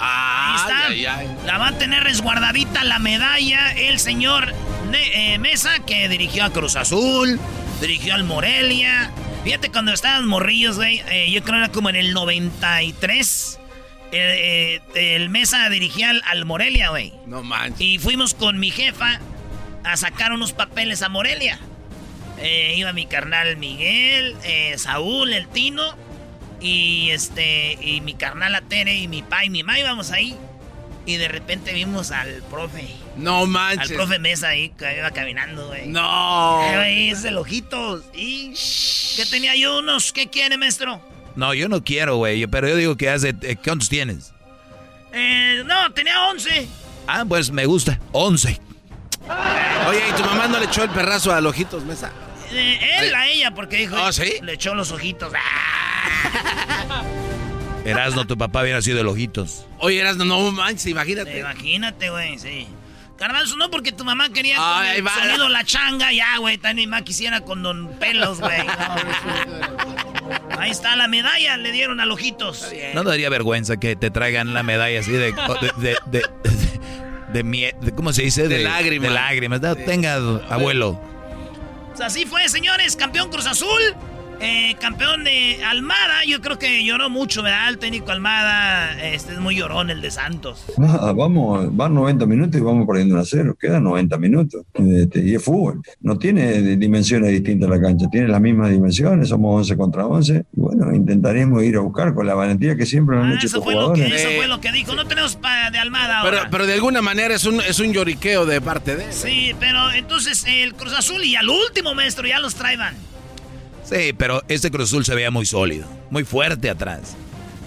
[0.00, 0.86] Ahí está.
[0.88, 1.36] Ay, ay.
[1.46, 4.54] La va a tener resguardadita la medalla el señor
[4.92, 7.38] eh, Mesa que dirigió a Cruz Azul,
[7.80, 9.10] dirigió al Morelia,
[9.44, 13.58] Fíjate, cuando estaban morrillos, güey, eh, yo creo que era como en el 93.
[14.12, 17.12] eh, el Mesa dirigía al, al Morelia, güey.
[17.26, 17.80] No manches.
[17.80, 19.20] Y fuimos con mi jefa
[19.84, 21.58] a sacar unos papeles a Morelia.
[22.74, 24.36] Iba mi carnal Miguel,
[24.76, 25.96] Saúl, el Tino,
[26.60, 30.36] y este, y mi carnal la Tere, y mi pa y mi ma íbamos ahí.
[31.06, 32.86] Y de repente vimos al profe.
[33.16, 33.90] No manches.
[33.90, 35.86] Al profe Mesa ahí, que iba caminando, güey.
[35.86, 36.60] No.
[36.70, 38.02] Eh, güey, es el ojito.
[38.14, 38.52] Y
[39.16, 40.12] que tenía yo unos.
[40.12, 41.00] ¿Qué quiere, maestro?
[41.34, 42.46] No, yo no quiero, güey.
[42.46, 43.34] Pero yo digo que hace.
[43.40, 44.34] eh, ¿Cuántos tienes?
[45.12, 46.68] Eh, no, tenía 11.
[47.06, 47.98] Ah, pues me gusta.
[48.12, 48.60] 11.
[49.88, 52.10] Oye, ¿y tu mamá no le echó el perrazo a Ojitos Mesa?
[52.52, 53.96] Eh, él a ella, porque dijo.
[53.96, 54.34] ¿Ah, sí?
[54.42, 55.32] Le echó los ojitos.
[55.36, 57.02] Ah.
[57.84, 59.64] Erasno, tu papá hubiera sido el ojitos.
[59.78, 61.38] Oye, Erasno, no manches, imagínate.
[61.38, 62.66] Imagínate, güey, sí.
[63.18, 65.12] Garbanzo, no porque tu mamá quería con Ay, el va.
[65.14, 66.56] sonido la changa, ya, güey.
[66.58, 68.64] También mamá quisiera con don pelos, güey.
[68.64, 68.74] No,
[70.60, 72.70] Ahí está la medalla, le dieron al ojitos.
[72.94, 75.32] No daría vergüenza que te traigan la medalla así de.
[75.32, 78.46] de, de, de, de de- ¿Cómo se dice?
[78.48, 79.08] De lágrimas.
[79.08, 79.60] De lágrimas.
[79.62, 80.14] No, Tenga,
[80.50, 81.00] abuelo.
[81.98, 82.94] Pues Así fue, señores.
[82.94, 83.96] Campeón Cruz Azul.
[84.40, 86.24] Eh, campeón de Almada.
[86.26, 87.68] Yo creo que lloró mucho, ¿verdad?
[87.68, 89.02] El técnico Almada.
[89.12, 90.64] Este es muy llorón, el de Santos.
[90.76, 93.56] Nada, vamos, van 90 minutos y vamos perdiendo 1 a 0.
[93.60, 94.62] Quedan 90 minutos.
[94.74, 95.82] Este, y es fútbol.
[96.00, 99.28] No tiene dimensiones distintas la cancha, tiene las mismas dimensiones.
[99.28, 100.44] Somos 11 contra 11.
[100.56, 103.62] Y bueno, intentaremos ir a buscar con la valentía que siempre lo han hecho Eso
[103.62, 104.20] fue, lo que, jugadores.
[104.22, 104.94] eso fue lo que dijo.
[104.94, 106.38] No tenemos pa- de Almada ahora.
[106.38, 109.12] Pero, pero de alguna manera es un, es un lloriqueo de parte de él.
[109.12, 112.94] Sí, pero entonces el Cruz Azul y al último, maestro, ya los traigan.
[113.88, 115.86] Sí, pero este Cruz Azul se veía muy sólido.
[116.10, 117.16] Muy fuerte atrás.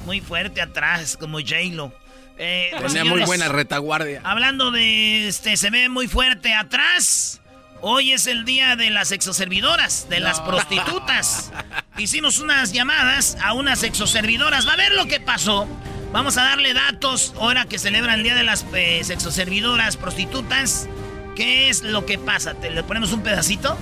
[0.06, 1.94] Muy fuerte atrás, como J-Lo.
[2.38, 4.22] Eh, pues, Tenía muy señores, buena retaguardia.
[4.24, 7.42] Hablando de este, se ve muy fuerte atrás.
[7.82, 11.52] Hoy es el día de las exoservidoras, de las prostitutas.
[11.98, 14.68] Hicimos unas llamadas a unas exoservidoras.
[14.68, 15.68] Va a ver lo que pasó.
[16.12, 20.88] Vamos a darle datos ahora que celebran el día de las eh, sexoservidoras prostitutas.
[21.36, 22.54] ¿Qué es lo que pasa?
[22.54, 23.78] ¿Te le ponemos un pedacito?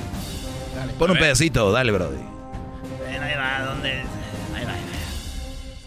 [0.98, 2.18] Pon un pedacito, dale, brody.
[2.18, 3.92] Ven, ahí va, ¿dónde?
[4.56, 4.84] Ahí va, ahí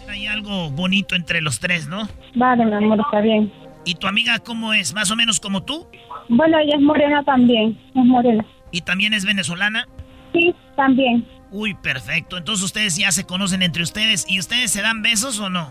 [0.06, 0.12] va.
[0.12, 2.08] Hay algo bonito entre los tres, ¿no?
[2.34, 3.52] Vale, mi amor, está bien.
[3.84, 4.94] ¿Y tu amiga cómo es?
[4.94, 5.86] ¿Más o menos como tú?
[6.28, 8.44] Bueno, ella es morena también, es morena.
[8.70, 9.86] ¿Y también es venezolana?
[10.32, 11.26] Sí, también.
[11.50, 12.38] Uy, perfecto.
[12.38, 14.24] Entonces ustedes ya se conocen entre ustedes.
[14.28, 15.70] ¿Y ustedes se dan besos o no?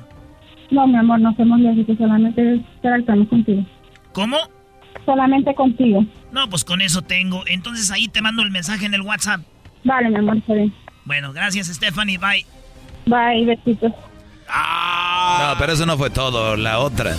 [0.69, 3.65] No, mi amor, no somos lésbicos, solamente interactuamos contigo.
[4.13, 4.37] ¿Cómo?
[5.05, 6.05] Solamente contigo.
[6.31, 7.43] No, pues con eso tengo.
[7.47, 9.41] Entonces ahí te mando el mensaje en el WhatsApp.
[9.83, 10.73] Vale, mi amor, está bien.
[11.05, 12.45] Bueno, gracias Stephanie, bye.
[13.07, 13.91] Bye, besitos.
[14.47, 16.55] No, pero eso no fue todo.
[16.55, 17.15] La otra.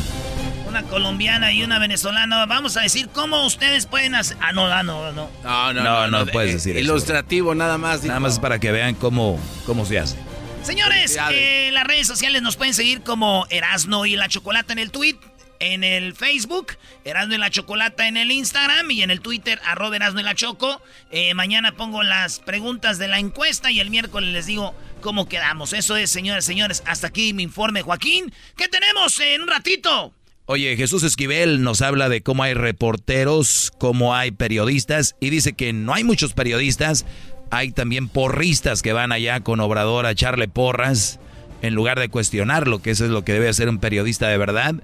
[0.69, 2.47] Una colombiana y una venezolana.
[2.47, 4.37] Vamos a decir cómo ustedes pueden hacer...
[4.41, 5.29] Ah, no, ah, no, no.
[5.45, 6.85] No, no, No, no, de- puedes eh, decir eso.
[6.85, 8.05] Ilustrativo, nada más.
[8.05, 10.17] Nada más para que vean cómo, cómo se hace.
[10.63, 14.93] Señores, eh, las redes sociales nos pueden seguir como Erasno y la Chocolata en el
[14.93, 15.17] tweet,
[15.63, 16.73] en el Facebook,
[17.05, 20.35] Erasno y la Chocolata en el Instagram y en el Twitter, arroba Erasno y la
[20.35, 20.83] Choco.
[21.13, 25.73] Eh, mañana pongo las preguntas de la encuesta y el miércoles les digo cómo quedamos.
[25.73, 26.83] Eso es, señores, señores.
[26.85, 28.33] Hasta aquí mi informe, Joaquín.
[28.57, 30.13] ¿Qué tenemos en un ratito?
[30.47, 35.73] Oye, Jesús Esquivel nos habla de cómo hay reporteros, cómo hay periodistas, y dice que
[35.73, 37.07] no hay muchos periodistas,
[37.53, 41.21] hay también porristas que van allá con Obrador a echarle porras
[41.63, 44.75] en lugar de cuestionarlo, que eso es lo que debe hacer un periodista de verdad.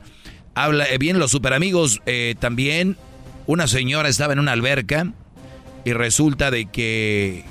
[0.54, 2.96] Habla eh, bien los superamigos, eh, también
[3.46, 5.12] una señora estaba en una alberca
[5.84, 7.44] y resulta de que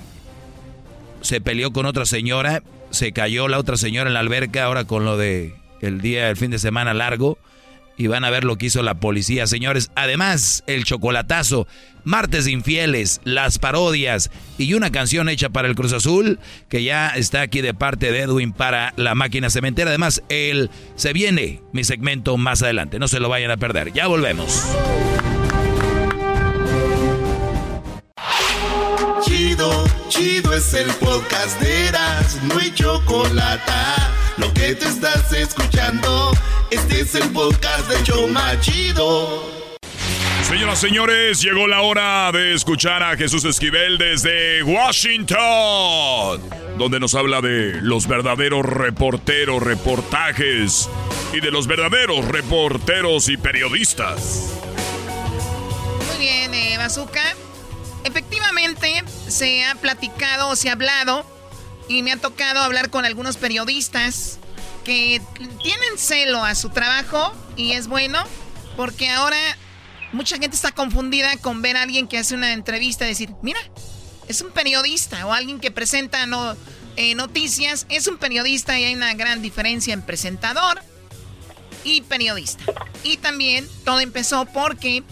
[1.21, 5.05] se peleó con otra señora, se cayó la otra señora en la alberca, ahora con
[5.05, 7.37] lo de el día, el fin de semana largo,
[7.97, 9.91] y van a ver lo que hizo la policía, señores.
[9.95, 11.67] Además, el chocolatazo,
[12.03, 17.41] martes infieles, las parodias y una canción hecha para el Cruz Azul, que ya está
[17.41, 19.89] aquí de parte de Edwin para la máquina cementera.
[19.89, 23.91] Además, él se viene mi segmento más adelante, no se lo vayan a perder.
[23.93, 24.63] Ya volvemos.
[29.25, 34.16] Chido, chido es el podcast de Eras, no hay chocolate.
[34.37, 36.31] Lo que te estás escuchando,
[36.69, 39.43] este es el podcast de Choma Chido.
[40.47, 46.39] Señoras, señores, llegó la hora de escuchar a Jesús Esquivel desde Washington,
[46.77, 50.87] donde nos habla de los verdaderos reporteros, reportajes
[51.33, 54.53] y de los verdaderos reporteros y periodistas.
[56.11, 57.23] Muy bien, eh, Bazooka.
[58.03, 61.25] Efectivamente, se ha platicado, se ha hablado,
[61.87, 64.39] y me ha tocado hablar con algunos periodistas
[64.83, 65.21] que
[65.61, 68.23] tienen celo a su trabajo, y es bueno,
[68.75, 69.37] porque ahora
[70.13, 73.59] mucha gente está confundida con ver a alguien que hace una entrevista y decir, mira,
[74.27, 76.25] es un periodista o alguien que presenta
[76.95, 80.81] eh, noticias, es un periodista y hay una gran diferencia en presentador
[81.83, 82.63] y periodista.
[83.03, 85.03] Y también todo empezó porque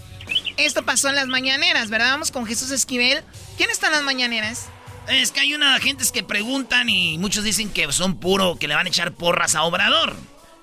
[0.57, 2.11] esto pasó en las mañaneras, ¿verdad?
[2.11, 3.23] Vamos con Jesús Esquivel.
[3.57, 4.67] ¿Quién está en las mañaneras?
[5.10, 8.76] Es que hay una gentes que preguntan y muchos dicen que son puro, que le
[8.76, 10.15] van a echar porras a Obrador,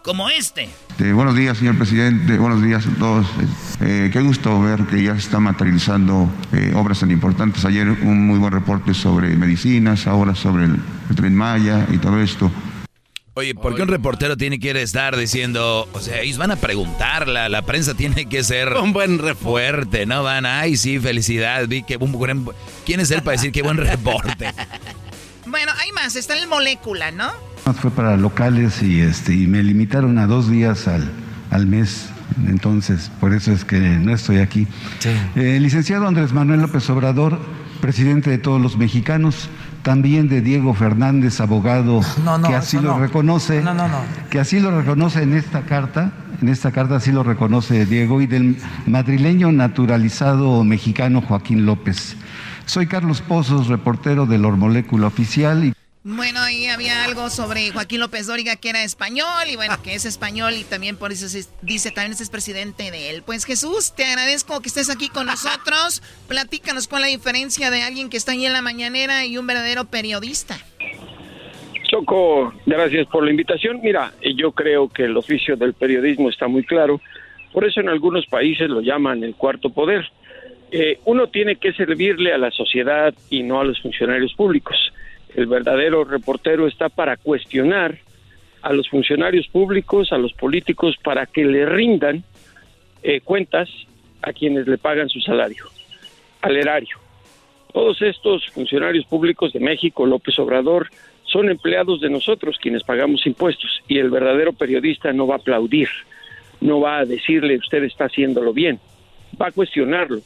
[0.03, 0.69] como este.
[0.99, 2.39] buenos días, señor presidente.
[2.39, 3.27] Buenos días a todos.
[3.81, 7.65] Eh, qué gusto ver que ya se están materializando eh, obras tan importantes.
[7.65, 10.77] Ayer un muy buen reporte sobre medicinas, ahora sobre el,
[11.09, 12.51] el tren Maya y todo esto.
[13.35, 17.29] Oye, ¿por qué un reportero tiene que estar diciendo, o sea, ellos van a preguntar,
[17.29, 20.23] la, prensa tiene que ser un buen fuerte, ¿no?
[20.23, 22.47] Van, ay, sí, felicidad, vi que un buen...
[22.85, 24.53] ¿Quién es él para decir qué buen reporte?
[25.47, 27.31] bueno, hay más, está en el molécula, ¿no?
[27.81, 31.11] Fue para locales y, este, y me limitaron a dos días al,
[31.51, 32.11] al mes
[32.47, 34.67] entonces por eso es que no estoy aquí.
[35.35, 37.39] Eh, licenciado Andrés Manuel López Obrador,
[37.81, 39.49] presidente de todos los mexicanos,
[39.83, 42.01] también de Diego Fernández, abogado,
[42.47, 43.63] que así lo reconoce,
[44.31, 48.27] que así lo reconoce en esta carta, en esta carta así lo reconoce Diego, y
[48.27, 52.17] del madrileño naturalizado mexicano Joaquín López.
[52.67, 55.65] Soy Carlos Pozos, reportero del Hormolécula Oficial.
[55.65, 59.95] Y bueno, ahí había algo sobre Joaquín López Dóriga que era español y bueno, que
[59.95, 63.23] es español y también por eso se dice también es presidente de él.
[63.25, 66.03] Pues Jesús, te agradezco que estés aquí con nosotros.
[66.29, 69.47] Platícanos cuál es la diferencia de alguien que está ahí en la mañanera y un
[69.47, 70.57] verdadero periodista.
[71.89, 73.81] Choco, gracias por la invitación.
[73.81, 77.01] Mira, yo creo que el oficio del periodismo está muy claro.
[77.53, 80.11] Por eso en algunos países lo llaman el cuarto poder.
[80.73, 84.77] Eh, uno tiene que servirle a la sociedad y no a los funcionarios públicos
[85.35, 87.99] el verdadero reportero está para cuestionar
[88.63, 92.23] a los funcionarios públicos, a los políticos, para que le rindan
[93.03, 93.69] eh, cuentas
[94.23, 95.65] a quienes le pagan su salario,
[96.41, 96.99] al erario.
[97.73, 100.89] Todos estos funcionarios públicos de México, López Obrador,
[101.25, 105.89] son empleados de nosotros quienes pagamos impuestos y el verdadero periodista no va a aplaudir,
[106.61, 108.79] no va a decirle usted está haciéndolo bien,
[109.41, 110.21] va a cuestionarlo.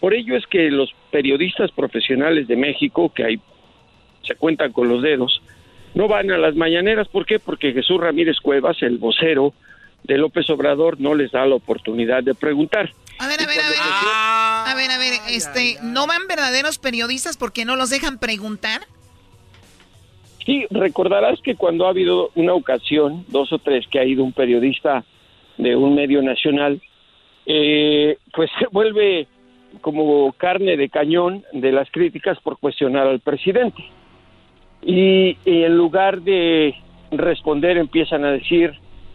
[0.00, 3.40] Por ello es que los periodistas profesionales de México, que hay
[4.26, 5.40] se cuentan con los dedos,
[5.94, 7.08] no van a las mañaneras.
[7.08, 7.38] ¿Por qué?
[7.38, 9.54] Porque Jesús Ramírez Cuevas, el vocero
[10.04, 12.92] de López Obrador, no les da la oportunidad de preguntar.
[13.18, 13.78] A ver, a ver, a ver.
[13.78, 18.82] a ver, a ver, este, ¿no van verdaderos periodistas porque no los dejan preguntar?
[20.44, 24.32] Sí, recordarás que cuando ha habido una ocasión, dos o tres, que ha ido un
[24.32, 25.02] periodista
[25.56, 26.80] de un medio nacional,
[27.46, 29.28] eh, pues se vuelve
[29.80, 33.82] como carne de cañón de las críticas por cuestionar al presidente
[34.82, 36.74] y, en lugar de
[37.10, 38.74] responder empiezan a decir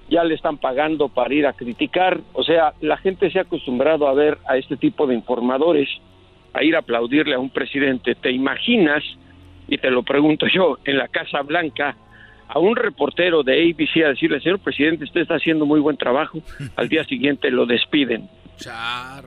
[0.10, 4.08] ya le están pagando para ir a criticar, o sea, la gente se ha acostumbrado
[4.10, 5.88] a ver a este tipo de informadores,
[6.54, 8.15] a ir a aplaudirle a un presidente.
[8.15, 9.04] ¿Te imaginas,
[9.69, 11.95] y te lo pregunto yo, en la Casa Blanca,
[12.50, 16.39] a un reportero de ABC a decirle, señor presidente, usted está haciendo muy buen trabajo,
[16.76, 18.28] al día siguiente lo despiden.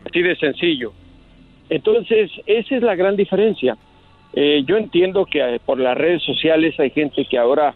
[0.05, 0.92] Así de sencillo.
[1.70, 3.77] Entonces, esa es la gran diferencia.
[4.37, 7.75] Eh, yo entiendo que eh, por las redes sociales hay gente que ahora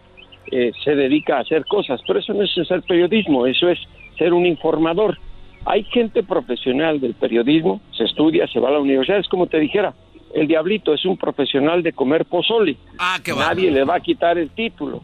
[0.50, 3.78] eh, se dedica a hacer cosas, pero eso no es ser periodismo, eso es
[4.16, 5.16] ser un informador.
[5.64, 9.60] Hay gente profesional del periodismo, se estudia, se va a la universidad, es como te
[9.60, 9.94] dijera,
[10.34, 12.76] el diablito es un profesional de comer pozole.
[12.98, 15.02] Ah, qué Nadie le va a quitar el título.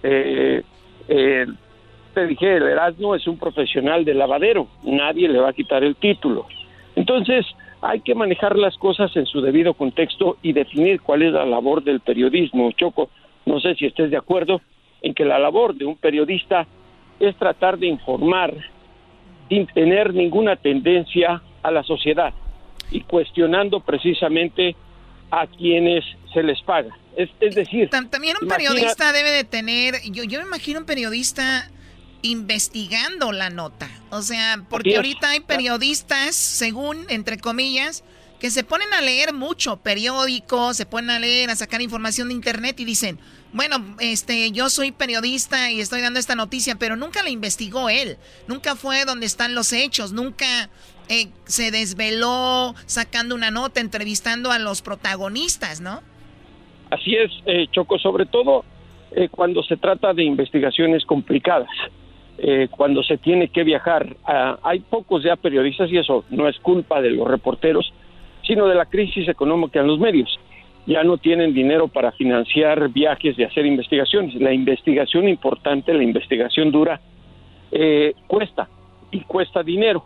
[0.00, 0.64] te
[2.26, 6.46] dije, el Erasmo es un profesional de lavadero, nadie le va a quitar el título.
[6.94, 7.44] Entonces,
[7.88, 11.84] hay que manejar las cosas en su debido contexto y definir cuál es la labor
[11.84, 12.72] del periodismo.
[12.72, 13.10] Choco,
[13.44, 14.60] no sé si estés de acuerdo
[15.02, 16.66] en que la labor de un periodista
[17.20, 18.52] es tratar de informar
[19.48, 22.34] sin tener ninguna tendencia a la sociedad
[22.90, 24.74] y cuestionando precisamente
[25.30, 26.96] a quienes se les paga.
[27.16, 31.70] Es, decir, también un periodista debe de tener, yo, yo me imagino un periodista
[32.22, 33.88] investigando la nota.
[34.10, 38.04] O sea, porque ahorita hay periodistas, según, entre comillas,
[38.38, 42.34] que se ponen a leer mucho periódicos, se ponen a leer, a sacar información de
[42.34, 43.18] internet y dicen,
[43.52, 48.18] bueno, este, yo soy periodista y estoy dando esta noticia, pero nunca la investigó él,
[48.46, 50.68] nunca fue donde están los hechos, nunca
[51.08, 56.02] eh, se desveló sacando una nota, entrevistando a los protagonistas, ¿no?
[56.90, 58.64] Así es, eh, Choco, sobre todo
[59.12, 61.70] eh, cuando se trata de investigaciones complicadas.
[62.38, 64.14] Eh, cuando se tiene que viajar.
[64.62, 67.92] Hay pocos ya periodistas y eso no es culpa de los reporteros,
[68.42, 70.38] sino de la crisis económica en los medios.
[70.86, 74.34] Ya no tienen dinero para financiar viajes y hacer investigaciones.
[74.34, 77.00] La investigación importante, la investigación dura,
[77.72, 78.68] eh, cuesta
[79.10, 80.04] y cuesta dinero.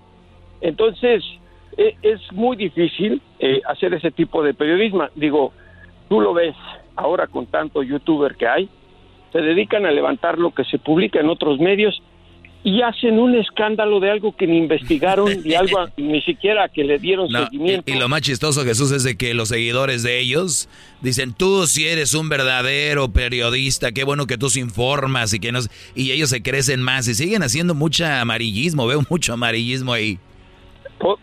[0.61, 1.25] Entonces,
[1.77, 5.09] e, es muy difícil eh, hacer ese tipo de periodismo.
[5.17, 5.53] Digo,
[6.09, 6.55] tú lo ves
[6.95, 8.69] ahora con tanto youtuber que hay,
[9.33, 12.01] se dedican a levantar lo que se publica en otros medios
[12.63, 16.99] y hacen un escándalo de algo que ni investigaron y algo ni siquiera que le
[16.99, 17.91] dieron seguimiento.
[17.91, 20.69] Y, lo más chistoso, Jesús, es de que los seguidores de ellos
[21.01, 25.53] dicen, tú si eres un verdadero periodista, qué bueno que tú se informas y que
[25.53, 25.71] nos...
[25.95, 30.19] Y ellos se crecen más y siguen haciendo mucho amarillismo, veo mucho amarillismo ahí.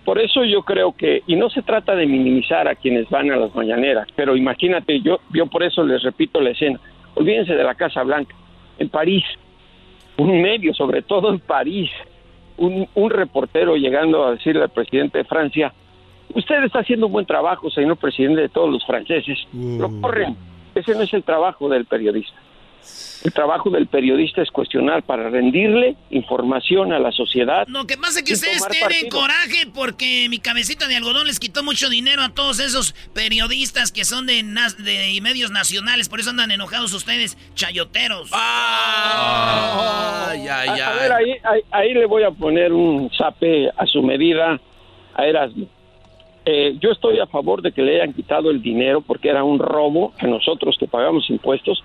[0.03, 3.35] Por, eso yo creo que, y no se trata de minimizar a quienes van a
[3.35, 6.79] las mañaneras, pero imagínate, yo, yo por eso les repito la escena,
[7.13, 8.35] olvídense de la Casa Blanca,
[8.79, 9.23] en París,
[10.17, 11.89] un medio, sobre todo en París,
[12.57, 15.73] un, un reportero llegando a decirle al presidente de Francia,
[16.33, 20.35] usted está haciendo un buen trabajo, señor presidente de todos los franceses, lo corren,
[20.75, 22.35] ese no es el trabajo del periodista.
[23.23, 27.67] El trabajo del periodista es cuestionar para rendirle información a la sociedad.
[27.67, 31.63] Lo que pasa es que ustedes tienen coraje porque mi cabecita de algodón les quitó
[31.63, 36.09] mucho dinero a todos esos periodistas que son de, de medios nacionales.
[36.09, 38.29] Por eso andan enojados ustedes, chayoteros.
[38.33, 40.29] Ah.
[40.29, 41.33] A, ver, ahí,
[41.71, 44.59] ahí, le voy a poner un zape a su medida
[45.15, 45.67] a Erasmo.
[46.45, 49.59] Eh, yo estoy a favor de que le hayan quitado el dinero porque era un
[49.59, 51.83] robo a nosotros que pagamos impuestos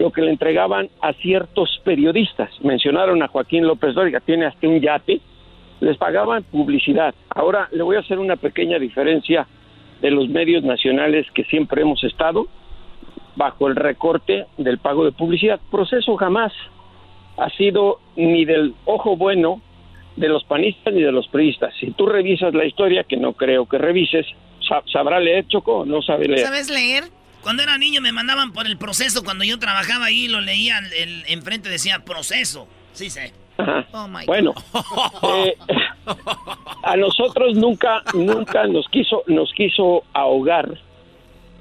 [0.00, 2.50] lo que le entregaban a ciertos periodistas.
[2.62, 5.20] Mencionaron a Joaquín López Dóriga, tiene hasta un yate,
[5.80, 7.14] les pagaban publicidad.
[7.28, 9.46] Ahora le voy a hacer una pequeña diferencia
[10.00, 12.46] de los medios nacionales que siempre hemos estado
[13.36, 15.60] bajo el recorte del pago de publicidad.
[15.70, 16.52] Proceso jamás
[17.36, 19.60] ha sido ni del ojo bueno
[20.16, 21.74] de los panistas ni de los priistas.
[21.78, 24.26] Si tú revisas la historia, que no creo que revises,
[24.90, 25.84] ¿sabrá leer Choco?
[25.84, 26.46] ¿No sabe leer?
[26.46, 27.04] ¿Sabes leer?
[27.42, 29.22] Cuando era niño me mandaban por el proceso.
[29.24, 32.68] Cuando yo trabajaba ahí, lo leía, el, enfrente decía proceso.
[32.92, 33.32] Sí sé.
[33.92, 34.54] Oh, bueno,
[35.34, 35.54] eh,
[36.82, 40.78] a nosotros nunca, nunca nos quiso, nos quiso ahogar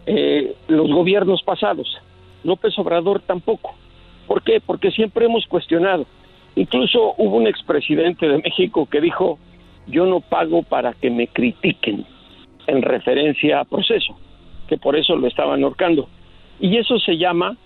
[0.05, 1.97] eh, los gobiernos pasados.
[2.43, 3.75] López Obrador tampoco.
[4.27, 4.61] ¿Por qué?
[4.65, 6.05] Porque siempre hemos cuestionado.
[6.55, 9.37] Incluso hubo un expresidente de México que dijo,
[9.87, 12.05] yo no pago para que me critiquen
[12.67, 14.17] en referencia a proceso
[14.69, 16.07] que por eso lo estaban ahorcando.
[16.59, 17.57] Y eso se llama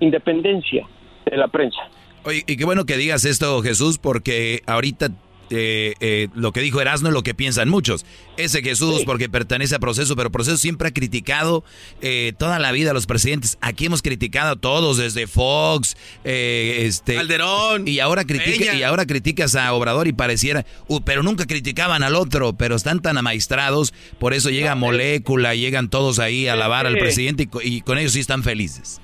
[0.00, 0.86] independencia
[1.26, 1.80] de la prensa.
[2.24, 5.08] Oye, y qué bueno que digas esto, Jesús, porque ahorita
[5.50, 8.04] eh, eh, lo que dijo Erasmo es lo que piensan muchos.
[8.36, 11.64] Ese Jesús, porque pertenece a Proceso, pero Proceso siempre ha criticado
[12.00, 13.58] eh, toda la vida a los presidentes.
[13.60, 19.54] Aquí hemos criticado a todos, desde Fox, este, Calderón, y ahora critica, y ahora criticas
[19.54, 24.34] a Obrador y pareciera, uh, pero nunca criticaban al otro, pero están tan amaestrados, por
[24.34, 28.20] eso llega Molécula, llegan todos ahí a alabar al presidente y, y con ellos sí
[28.20, 29.00] están felices.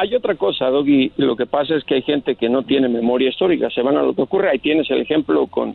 [0.00, 3.30] Hay otra cosa, Doggy, lo que pasa es que hay gente que no tiene memoria
[3.30, 5.74] histórica, se van a lo que ocurre, ahí tienes el ejemplo con,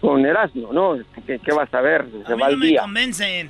[0.00, 0.98] con Erasmo, ¿no?
[1.24, 2.06] ¿Qué, vas a ver?
[2.26, 3.48] Se va no me convencen.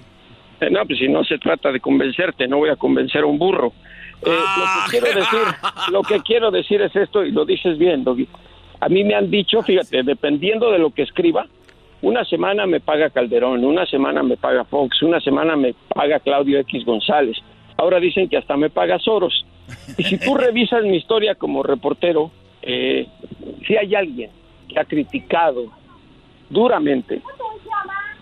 [0.61, 3.39] Eh, no, pues si no se trata de convencerte, no voy a convencer a un
[3.39, 3.73] burro.
[4.21, 4.87] Eh, lo que ah.
[4.91, 5.41] quiero decir,
[5.91, 8.29] lo que quiero decir es esto y lo dices bien, Doggy.
[8.81, 11.47] A mí me han dicho, fíjate, dependiendo de lo que escriba,
[12.03, 16.59] una semana me paga Calderón, una semana me paga Fox, una semana me paga Claudio
[16.61, 17.39] X González.
[17.79, 19.47] Ahora dicen que hasta me paga Soros.
[19.97, 22.31] Y si tú revisas mi historia como reportero,
[22.63, 23.07] eh,
[23.67, 24.31] si hay alguien
[24.69, 25.67] que ha criticado
[26.49, 27.21] duramente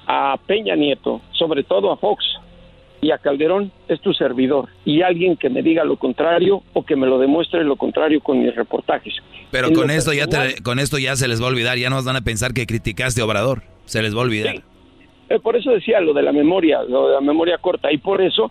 [0.06, 2.24] a Peña Nieto, sobre todo a Fox
[3.00, 4.68] y a Calderón, es tu servidor.
[4.84, 8.42] Y alguien que me diga lo contrario o que me lo demuestre lo contrario con
[8.42, 9.14] mis reportajes.
[9.50, 10.26] Pero con esto, ya
[10.62, 13.20] con esto ya se les va a olvidar, ya no van a pensar que criticaste
[13.20, 14.62] a Obrador, se les va a olvidar.
[15.28, 18.20] Eh, por eso decía lo de la memoria, lo de la memoria corta, y por
[18.20, 18.50] eso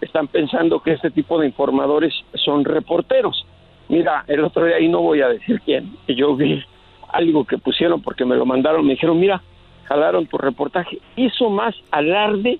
[0.00, 3.46] están pensando que este tipo de informadores son reporteros.
[3.88, 6.62] Mira, el otro día, y no voy a decir quién, yo vi
[7.08, 9.42] algo que pusieron porque me lo mandaron, me dijeron, mira,
[9.84, 12.58] jalaron tu reportaje, hizo más alarde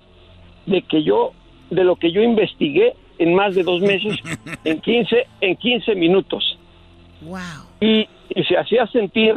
[0.67, 1.33] de que yo,
[1.71, 4.19] de lo que yo investigué en más de dos meses,
[4.65, 6.59] en 15, en 15 minutos.
[7.21, 7.39] Wow.
[7.81, 9.37] Y, y se hacía sentir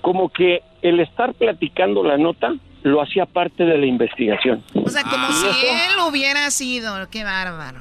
[0.00, 4.62] como que el estar platicando la nota lo hacía parte de la investigación.
[4.74, 7.80] O sea, como si él hubiera sido, qué bárbaro.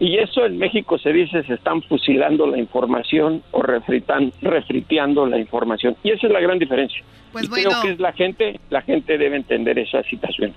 [0.00, 5.38] Y eso en México se dice se están fusilando la información o refritan, refriteando la
[5.38, 5.96] información.
[6.04, 7.02] Y esa es la gran diferencia.
[7.32, 10.54] Pues y bueno, creo que es la gente, la gente debe entender esa situación.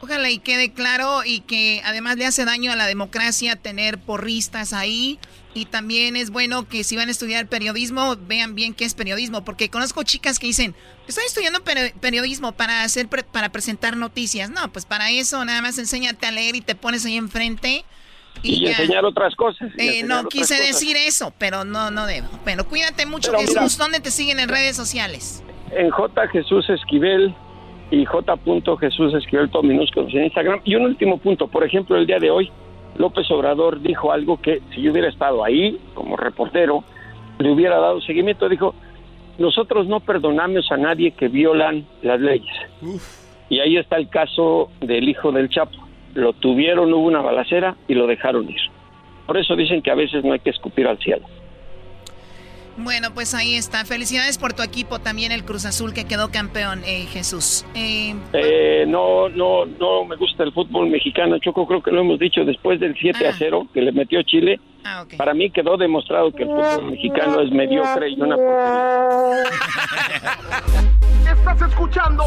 [0.00, 4.72] Ojalá y quede claro y que además le hace daño a la democracia tener porristas
[4.72, 5.20] ahí.
[5.54, 9.44] Y también es bueno que si van a estudiar periodismo, vean bien qué es periodismo.
[9.44, 10.74] Porque conozco chicas que dicen,
[11.06, 11.60] estoy estudiando
[12.00, 14.50] periodismo para, hacer para presentar noticias.
[14.50, 17.84] No, pues para eso nada más enséñate a leer y te pones ahí enfrente.
[18.42, 19.70] Y, enseñar otras cosas.
[19.76, 22.28] Eh, no quise decir eso, pero no, no debo.
[22.44, 23.76] Bueno, cuídate mucho, Jesús.
[23.76, 25.44] ¿Dónde te siguen en redes sociales?
[25.70, 26.28] En J.
[26.28, 27.34] Jesús Esquivel
[27.90, 28.38] y J.
[28.80, 30.60] Jesús Esquivel, todo minúsculos en Instagram.
[30.64, 32.50] Y un último punto, por ejemplo, el día de hoy,
[32.96, 36.84] López Obrador dijo algo que si yo hubiera estado ahí como reportero,
[37.38, 38.48] le hubiera dado seguimiento.
[38.48, 38.74] Dijo,
[39.38, 42.54] nosotros no perdonamos a nadie que violan las leyes.
[43.48, 45.76] Y ahí está el caso del hijo del Chapo.
[46.14, 48.60] Lo tuvieron, hubo una balacera y lo dejaron ir.
[49.26, 51.26] Por eso dicen que a veces no hay que escupir al cielo.
[52.76, 53.84] Bueno, pues ahí está.
[53.84, 57.64] Felicidades por tu equipo también, el Cruz Azul, que quedó campeón, eh, Jesús.
[57.74, 61.38] Eh, Eh, no, no, no me gusta el fútbol mexicano.
[61.38, 64.58] Choco, creo que lo hemos dicho después del 7 a 0 que le metió Chile.
[65.16, 69.44] Para mí quedó demostrado que el fútbol mexicano es mediocre y una porquería.
[71.32, 72.24] Estás escuchando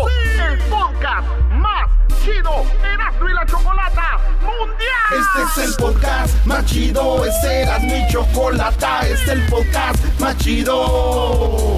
[0.49, 1.89] el podcast más
[2.23, 2.51] chido
[2.93, 5.11] Erasmo y la Chocolata Mundial.
[5.11, 10.37] Este es el podcast más chido, es Erasmo y Chocolata, este es el podcast más
[10.37, 11.77] chido.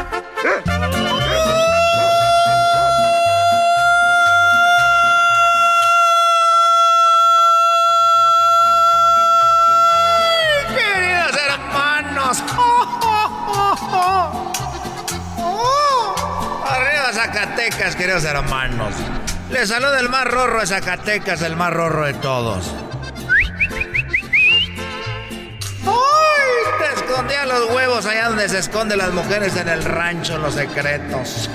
[17.91, 18.93] Zacatecas, queridos hermanos.
[19.51, 22.73] Les saluda el más rorro de Zacatecas, el más rorro de todos.
[25.85, 25.93] ¡Ay!
[26.79, 31.49] Te escondía los huevos allá donde se esconden las mujeres en el rancho, los secretos.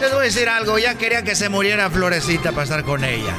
[0.00, 3.34] Les voy a decir algo, ya quería que se muriera Florecita para estar con ella.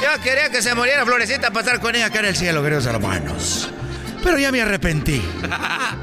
[0.00, 2.86] Ya quería que se muriera Florecita para estar con ella acá en el cielo, queridos
[2.86, 3.70] hermanos.
[4.24, 5.22] Pero ya me arrepentí.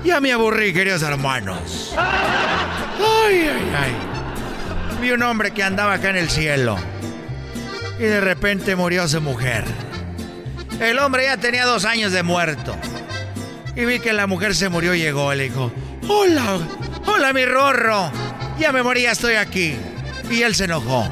[0.05, 1.91] Ya me aburrí, queridos hermanos.
[1.97, 3.91] Ay, ay, ay.
[5.01, 6.77] Vi un hombre que andaba acá en el cielo.
[7.97, 9.65] Y de repente murió su mujer.
[10.79, 12.75] El hombre ya tenía dos años de muerto.
[13.75, 15.33] Y vi que la mujer se murió y llegó.
[15.33, 15.71] Le dijo,
[16.07, 16.59] hola,
[17.07, 18.11] hola mi rorro.
[18.59, 19.75] Ya me morí, ya estoy aquí.
[20.29, 21.09] Y él se enojó.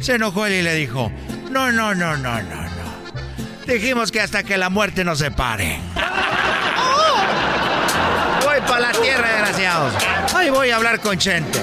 [0.00, 1.12] Se enojó él y le dijo,
[1.50, 2.65] no, no, no, no, no, no.
[3.66, 5.80] Dijimos que hasta que la muerte nos separe.
[8.44, 9.94] Voy para la tierra, desgraciados.
[10.34, 11.60] Ahí voy a hablar con Chente.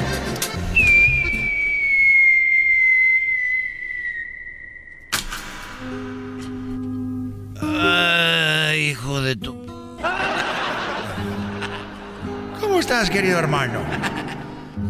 [7.62, 9.66] Ay, hijo de tu...
[12.60, 13.82] ¿Cómo estás, querido hermano?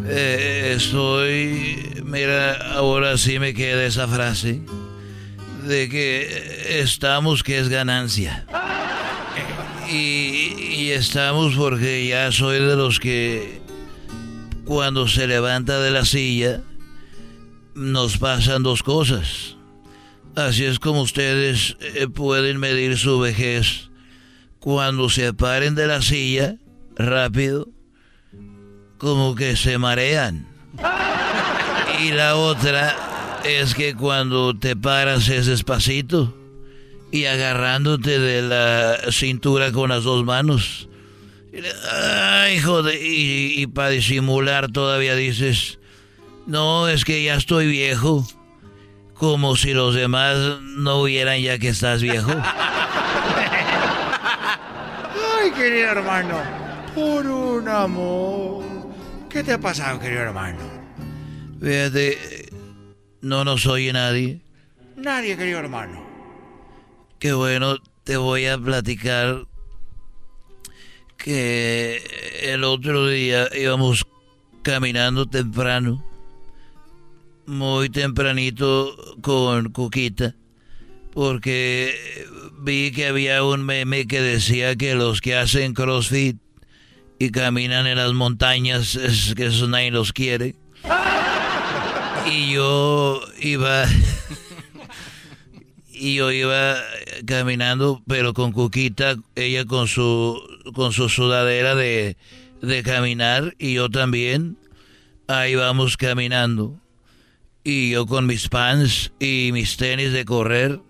[0.06, 2.02] Eh, estoy.
[2.04, 4.62] Mira, ahora sí me queda esa frase
[5.66, 8.46] de que estamos que es ganancia.
[9.90, 13.60] Y, y estamos porque ya soy de los que
[14.64, 16.62] cuando se levanta de la silla
[17.74, 19.56] nos pasan dos cosas.
[20.36, 23.90] Así es como ustedes eh, pueden medir su vejez.
[24.58, 26.56] Cuando se paren de la silla,
[26.96, 27.68] rápido,
[28.98, 30.48] como que se marean.
[32.02, 33.13] Y la otra
[33.44, 36.34] es que cuando te paras es despacito
[37.10, 40.88] y agarrándote de la cintura con las dos manos.
[41.92, 45.78] Ay, joder, y, y para disimular todavía dices,
[46.46, 48.26] no, es que ya estoy viejo.
[49.14, 52.32] Como si los demás no vieran ya que estás viejo.
[55.40, 56.42] Ay, querido hermano.
[56.94, 58.64] Por un amor.
[59.30, 60.58] ¿Qué te ha pasado, querido hermano?
[61.60, 62.43] Fíjate,
[63.24, 64.40] no nos oye nadie.
[64.96, 66.04] Nadie, querido hermano.
[67.18, 69.46] Qué bueno, te voy a platicar
[71.16, 72.02] que
[72.42, 74.06] el otro día íbamos
[74.62, 76.04] caminando temprano,
[77.46, 80.34] muy tempranito con Cuquita,
[81.12, 81.94] porque
[82.60, 86.36] vi que había un meme que decía que los que hacen CrossFit
[87.18, 90.56] y caminan en las montañas, es que eso nadie los quiere.
[92.30, 93.86] Y yo iba
[95.90, 96.76] y yo iba
[97.26, 100.40] caminando, pero con Cuquita, ella con su,
[100.74, 102.16] con su sudadera de,
[102.60, 104.58] de caminar y yo también.
[105.28, 106.78] Ahí vamos caminando.
[107.62, 110.80] Y yo con mis pants y mis tenis de correr.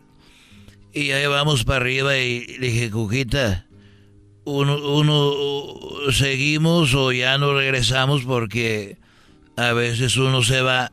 [0.93, 3.66] Y ahí vamos para arriba y le dije, Cuquita,
[4.45, 8.97] uno, uno, seguimos o ya no regresamos porque
[9.57, 10.93] a veces uno se va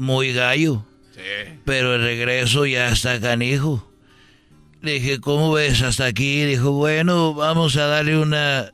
[0.00, 0.84] muy gallo.
[1.64, 3.86] Pero el regreso ya está canijo.
[4.80, 6.42] Le dije, ¿cómo ves hasta aquí?
[6.44, 8.72] Dijo, bueno, vamos a darle una,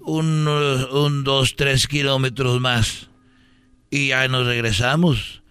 [0.00, 3.08] un, un dos, tres kilómetros más.
[3.90, 5.42] Y ya nos regresamos.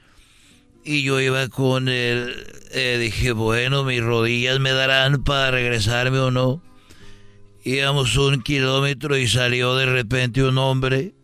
[0.86, 2.34] Y yo iba con él,
[2.72, 6.64] eh, dije, bueno, mis rodillas me darán para regresarme o no.
[7.66, 11.16] Íbamos un kilómetro y salió de repente un hombre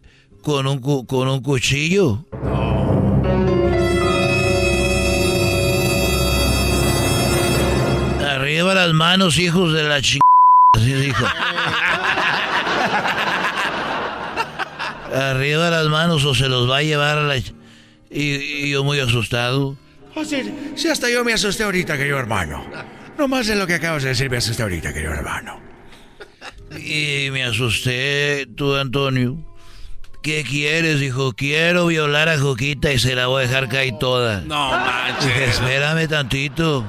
[0.42, 2.26] con un, con un cuchillo.
[8.62, 10.22] Arriba las manos, hijos de la chingada,
[10.78, 11.26] así dijo.
[15.16, 17.38] Arriba las manos o se los va a llevar a la...
[17.38, 17.44] Y,
[18.12, 19.76] y yo muy asustado.
[20.14, 22.64] Oh, sí, sí, hasta yo me asusté ahorita, querido hermano.
[23.18, 25.60] No más de lo que acabas de decir, me asusté ahorita, querido hermano.
[26.78, 29.38] Y me asusté, tú, Antonio.
[30.22, 31.00] ¿Qué quieres?
[31.00, 34.42] Dijo, quiero violar a Joquita y se la voy a dejar caer toda.
[34.42, 35.26] No manches.
[35.26, 36.86] Dije, espérame tantito.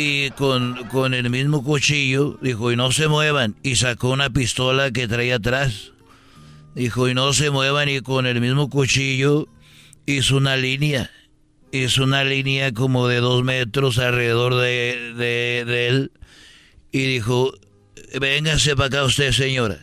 [0.00, 3.56] Y con, con el mismo cuchillo, dijo, y no se muevan.
[3.64, 5.90] Y sacó una pistola que traía atrás.
[6.76, 7.88] Dijo, y no se muevan.
[7.88, 9.48] Y con el mismo cuchillo
[10.06, 11.10] hizo una línea.
[11.72, 16.12] Hizo una línea como de dos metros alrededor de, de, él.
[16.92, 17.54] Y dijo,
[18.20, 19.80] véngase para acá usted, señora.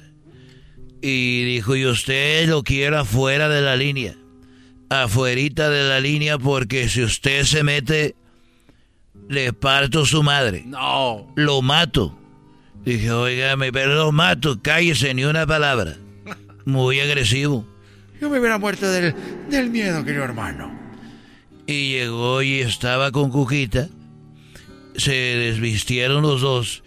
[1.02, 4.16] Y dijo, y usted lo quiere afuera de la línea.
[4.90, 8.16] Afuerita de la línea porque si usted se mete,
[9.30, 10.64] le parto su madre.
[10.66, 11.32] No.
[11.36, 12.18] Lo mato.
[12.84, 15.98] Dije, oígame, pero lo mato, cállese, ni una palabra.
[16.66, 17.66] Muy agresivo.
[18.22, 19.16] Yo me hubiera muerto del,
[19.50, 20.72] del miedo, querido hermano.
[21.68, 23.90] Y llegó y estaba con Cuquita.
[24.96, 26.84] Se desvistieron los dos.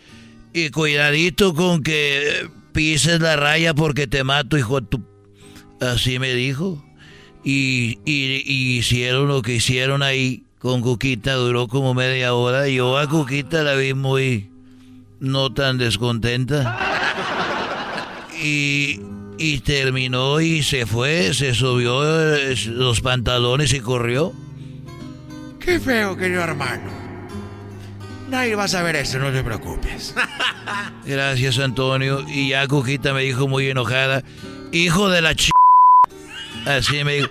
[0.53, 5.03] Y cuidadito con que pises la raya porque te mato, hijo tu...
[5.80, 6.84] Así me dijo.
[7.45, 11.35] Y, y, y hicieron lo que hicieron ahí con Cuquita.
[11.35, 12.69] Duró como media hora.
[12.69, 14.51] Y yo a Cuquita la vi muy...
[15.21, 16.79] No tan descontenta.
[18.41, 19.01] Y,
[19.37, 21.35] y terminó y se fue.
[21.35, 24.33] Se subió eh, los pantalones y corrió.
[25.59, 26.99] Qué feo, querido hermano.
[28.31, 30.15] Nadie va a saber eso, no te preocupes.
[31.07, 32.25] Gracias, Antonio.
[32.29, 34.23] Y ya Cuquita me dijo muy enojada,
[34.71, 35.51] hijo de la ch...
[36.67, 37.29] Así me dijo,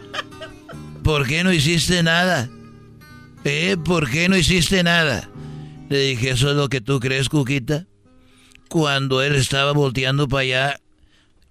[1.04, 2.50] ¿por qué no hiciste nada?
[3.50, 3.78] ¿Eh?
[3.78, 5.30] ¿Por qué no hiciste nada?
[5.88, 7.86] Le dije, ¿eso es lo que tú crees, Cuquita?
[8.68, 10.80] Cuando él estaba volteando para allá,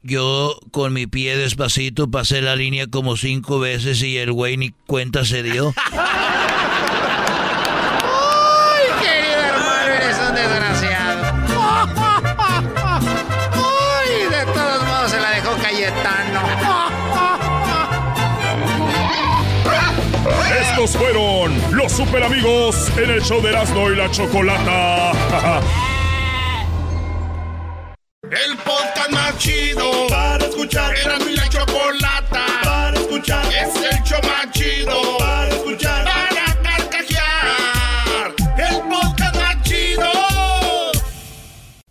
[0.02, 4.72] yo con mi pie despacito pasé la línea como cinco veces y el güey ni
[4.86, 5.72] cuenta se dio.
[21.88, 25.12] super amigos en el show de Erasmo y la Chocolata.
[28.24, 30.96] El podcast más chido para escuchar.
[30.96, 32.15] Era mi la chocolata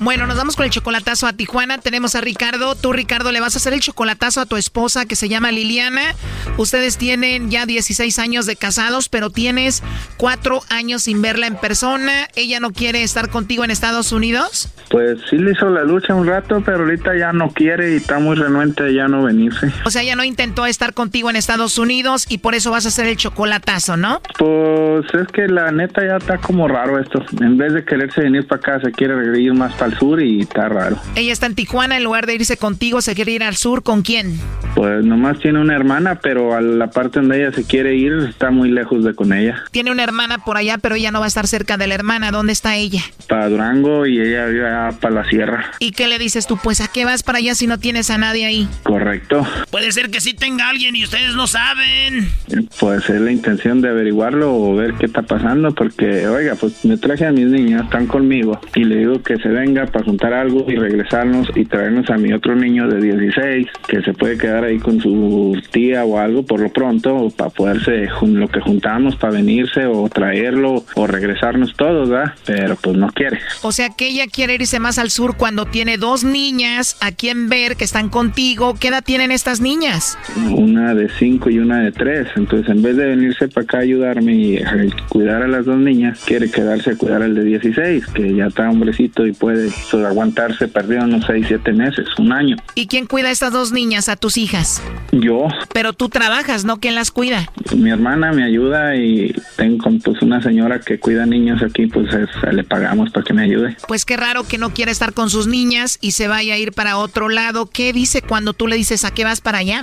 [0.00, 1.76] Bueno, nos vamos con el chocolatazo a Tijuana.
[1.76, 2.74] Tenemos a Ricardo.
[2.74, 6.14] Tú, Ricardo, le vas a hacer el chocolatazo a tu esposa que se llama Liliana.
[6.56, 9.82] Ustedes tienen ya 16 años de casados, pero tienes
[10.16, 12.28] 4 años sin verla en persona.
[12.34, 14.70] ¿Ella no quiere estar contigo en Estados Unidos?
[14.88, 18.18] Pues sí le hizo la lucha un rato, pero ahorita ya no quiere y está
[18.18, 19.70] muy renuente a ya no venirse.
[19.84, 22.88] O sea, ella no intentó estar contigo en Estados Unidos y por eso vas a
[22.88, 24.22] hacer el chocolatazo, ¿no?
[24.38, 27.22] Pues es que la neta ya está como raro esto.
[27.40, 30.68] En vez de quererse venir para acá, se quiere ir más para sur y está
[30.68, 30.98] raro.
[31.14, 33.82] Ella está en Tijuana, en lugar de irse contigo, se quiere ir al sur.
[33.82, 34.38] ¿Con quién?
[34.74, 38.50] Pues nomás tiene una hermana, pero a la parte donde ella se quiere ir está
[38.50, 39.62] muy lejos de con ella.
[39.70, 42.30] Tiene una hermana por allá, pero ella no va a estar cerca de la hermana.
[42.30, 43.02] ¿Dónde está ella?
[43.28, 44.68] Para Durango y ella vive
[45.00, 45.72] para la sierra.
[45.78, 46.56] ¿Y qué le dices tú?
[46.62, 48.68] Pues a qué vas para allá si no tienes a nadie ahí.
[48.82, 49.46] Correcto.
[49.70, 52.30] Puede ser que sí tenga alguien y ustedes no saben.
[52.78, 56.96] Pues es la intención de averiguarlo o ver qué está pasando, porque, oiga, pues me
[56.96, 60.64] traje a mis niñas, están conmigo, y le digo que se venga para juntar algo
[60.68, 64.78] y regresarnos y traernos a mi otro niño de 16, que se puede quedar ahí
[64.78, 69.86] con su tía o algo por lo pronto, para poderse, lo que juntamos, para venirse
[69.86, 72.34] o traerlo o regresarnos todos, ¿verdad?
[72.46, 73.38] Pero pues no quiere.
[73.62, 77.48] O sea que ella quiere irse más al sur cuando tiene dos niñas a quien
[77.48, 78.74] ver que están contigo.
[78.78, 80.18] ¿Qué edad tienen estas niñas?
[80.50, 82.28] Una de cinco y una de tres.
[82.36, 84.62] Entonces, en vez de venirse para acá a ayudarme y
[85.08, 88.68] cuidar a las dos niñas, quiere quedarse a cuidar al de 16, que ya está
[88.68, 92.56] hombrecito y puede pues, aguantarse perdido unos 6, 7 meses, un año.
[92.74, 94.82] ¿Y quién cuida a estas dos niñas, a tus hijas?
[95.12, 95.48] Yo.
[95.72, 96.78] Pero tú trabajas, ¿no?
[96.78, 97.50] ¿Quién las cuida?
[97.74, 102.08] Mi hermana me ayuda y tengo pues una señora que cuida niños aquí, pues
[102.52, 103.76] le pagamos para que me ayude.
[103.88, 106.72] Pues qué raro que no quiera estar con sus niñas y se vaya a ir
[106.72, 107.66] para otro lado.
[107.66, 109.82] ¿Qué dice cuando tú le dices a qué vas para allá?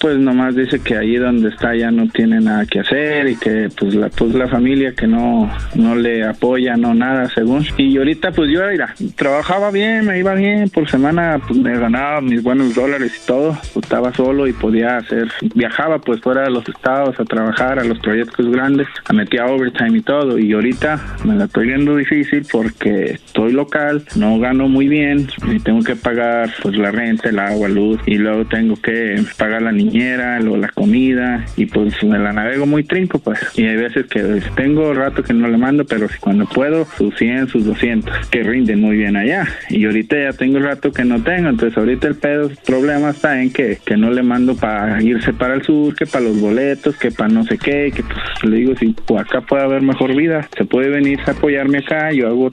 [0.00, 3.68] Pues nomás dice que allí donde está ya no tiene nada que hacer y que
[3.78, 7.66] pues la pues la familia que no no le apoya, no nada, según.
[7.76, 12.22] Y ahorita pues yo mira, trabajaba bien, me iba bien, por semana pues me ganaba
[12.22, 16.50] mis buenos dólares y todo, pues, estaba solo y podía hacer, viajaba pues fuera de
[16.50, 21.18] los estados a trabajar a los proyectos grandes, a metía overtime y todo y ahorita
[21.24, 25.96] me la estoy viendo difícil porque estoy local, no gano muy bien y tengo que
[25.96, 30.56] pagar pues la renta, el agua, luz y luego tengo que pagar la niñera, luego
[30.56, 34.94] la comida y pues me la navego muy trinco pues y hay veces que tengo
[34.94, 38.96] rato que no le mando pero cuando puedo sus 100, sus 200 que rinden muy
[38.96, 42.56] bien allá y ahorita ya tengo rato que no tengo entonces ahorita el pedo, el
[42.56, 46.24] problema está en que, que no le mando para irse para el sur, que para
[46.24, 49.62] los boletos, que para no sé qué, que pues le digo si pues, acá puede
[49.62, 52.50] haber mejor vida, se puede venir a apoyarme acá, yo hago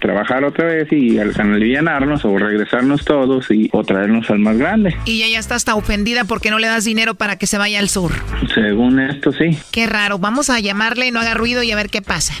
[0.00, 4.94] trabajar otra vez y al alivianarnos o regresarnos todos y o traernos al más grande.
[5.04, 7.88] Y ella está hasta ofendida porque no le das dinero para que se vaya al
[7.88, 8.12] sur.
[8.54, 9.58] Según esto sí.
[9.70, 12.34] Qué raro, vamos a llamarle, no haga ruido y a ver qué pasa.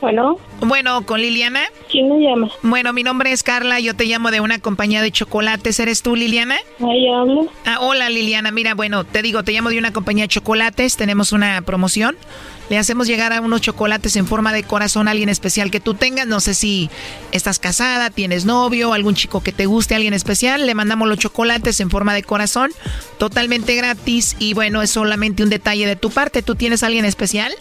[0.00, 0.38] Bueno.
[0.60, 1.62] Bueno, con Liliana.
[1.90, 2.48] ¿Quién me llama?
[2.62, 5.80] Bueno, mi nombre es Carla, yo te llamo de una compañía de chocolates.
[5.80, 6.56] ¿Eres tú, Liliana?
[6.80, 7.48] Ahí hablo.
[7.64, 8.50] Ah, hola, Liliana.
[8.50, 10.96] Mira, bueno, te digo, te llamo de una compañía de chocolates.
[10.96, 12.16] Tenemos una promoción.
[12.68, 15.94] Le hacemos llegar a unos chocolates en forma de corazón a alguien especial que tú
[15.94, 16.26] tengas.
[16.26, 16.90] No sé si
[17.32, 20.66] estás casada, tienes novio, algún chico que te guste, alguien especial.
[20.66, 22.70] Le mandamos los chocolates en forma de corazón,
[23.16, 24.36] totalmente gratis.
[24.38, 26.42] Y bueno, es solamente un detalle de tu parte.
[26.42, 27.52] ¿Tú tienes a alguien especial?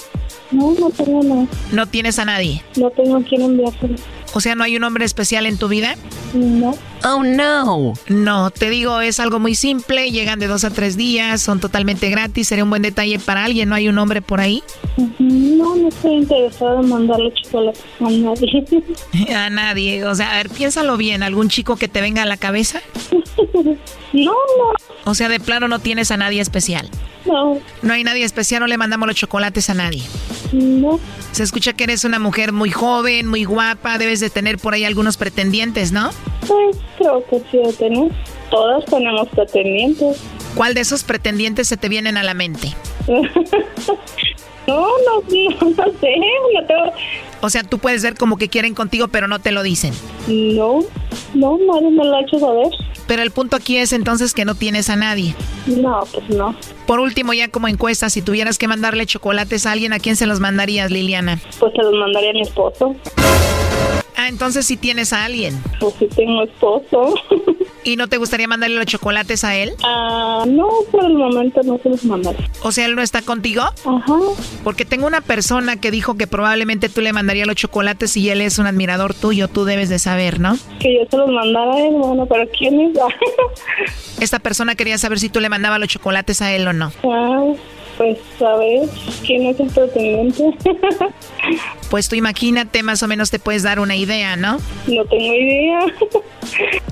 [0.52, 1.48] No, no tengo nada.
[1.72, 2.64] ¿No tienes a nadie?
[2.78, 3.96] No tengo a quien enviárselo.
[4.34, 5.96] O sea, ¿no hay un hombre especial en tu vida?
[6.34, 6.78] No.
[7.04, 7.94] Oh, no.
[8.08, 10.12] No, te digo, es algo muy simple.
[10.12, 12.48] Llegan de dos a tres días, son totalmente gratis.
[12.48, 13.70] Sería un buen detalle para alguien.
[13.70, 14.64] ¿No hay un hombre por ahí?
[15.20, 18.66] No, no estoy interesado en mandarle chocolate a nadie.
[19.36, 20.06] a nadie.
[20.06, 21.24] O sea, a ver, piénsalo bien.
[21.24, 22.82] ¿Algún chico que te venga a la cabeza?
[24.14, 24.74] no, no.
[25.06, 26.90] O sea, de plano no tienes a nadie especial.
[27.28, 27.60] No.
[27.82, 30.04] No hay nadie especial, no le mandamos los chocolates a nadie.
[30.54, 31.00] No.
[31.32, 34.86] Se escucha que eres una mujer muy joven, muy guapa, debes de tener por ahí
[34.86, 36.10] algunos pretendientes, ¿no?
[36.48, 38.14] Pues creo que sí tenemos.
[38.50, 40.18] Todas tenemos pretendientes.
[40.56, 42.74] ¿Cuál de esos pretendientes se te vienen a la mente?
[43.08, 43.22] no,
[44.68, 44.88] no,
[45.22, 46.16] no, no sé,
[46.54, 46.94] no tengo...
[47.42, 49.94] O sea, tú puedes ver como que quieren contigo, pero no te lo dicen.
[50.28, 50.80] No,
[51.34, 52.68] no, nadie me lo ha hecho saber.
[53.08, 55.34] Pero el punto aquí es entonces que no tienes a nadie.
[55.66, 56.56] No, pues no.
[56.86, 60.26] Por último, ya como encuesta, si tuvieras que mandarle chocolates a alguien, ¿a quién se
[60.26, 61.40] los mandarías, Liliana?
[61.60, 62.96] Pues se los mandaría a mi esposo.
[64.18, 65.54] Ah, entonces sí tienes a alguien.
[65.80, 67.14] Pues sí tengo esposo.
[67.84, 69.74] ¿Y no te gustaría mandarle los chocolates a él?
[69.84, 72.40] Ah, no, por el momento no se los mandaré.
[72.64, 73.62] O sea, él no está contigo?
[73.62, 74.16] Ajá.
[74.64, 78.42] Porque tengo una persona que dijo que probablemente tú le mandarías los chocolates y él
[78.42, 80.58] es un admirador tuyo, tú debes de saber, ¿no?
[80.80, 82.98] Que yo se los mandara a él, bueno, pero ¿quién es?
[84.20, 86.92] Esta persona quería saber si tú le mandabas los chocolates a él o no.
[87.04, 87.54] Ah,
[87.98, 88.90] pues ver,
[89.26, 90.44] ¿quién es el pretendiente?
[91.90, 94.60] pues tú imagínate, más o menos te puedes dar una idea, ¿no?
[94.88, 95.80] No tengo idea.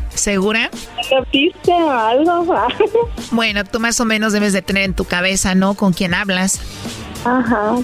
[0.09, 0.71] ¿Segura?
[1.11, 2.67] ¿Una pista algo?
[3.31, 5.75] bueno, tú más o menos debes de tener en tu cabeza, ¿no?
[5.75, 6.61] Con quién hablas.
[7.23, 7.75] Ajá.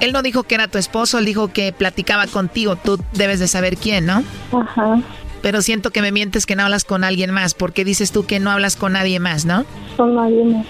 [0.00, 2.76] Él no dijo que era tu esposo, él dijo que platicaba contigo.
[2.76, 4.22] Tú debes de saber quién, ¿no?
[4.52, 5.00] Ajá.
[5.42, 8.40] Pero siento que me mientes que no hablas con alguien más, porque dices tú que
[8.40, 9.64] no hablas con nadie más, ¿no?
[9.96, 10.66] Con nadie más.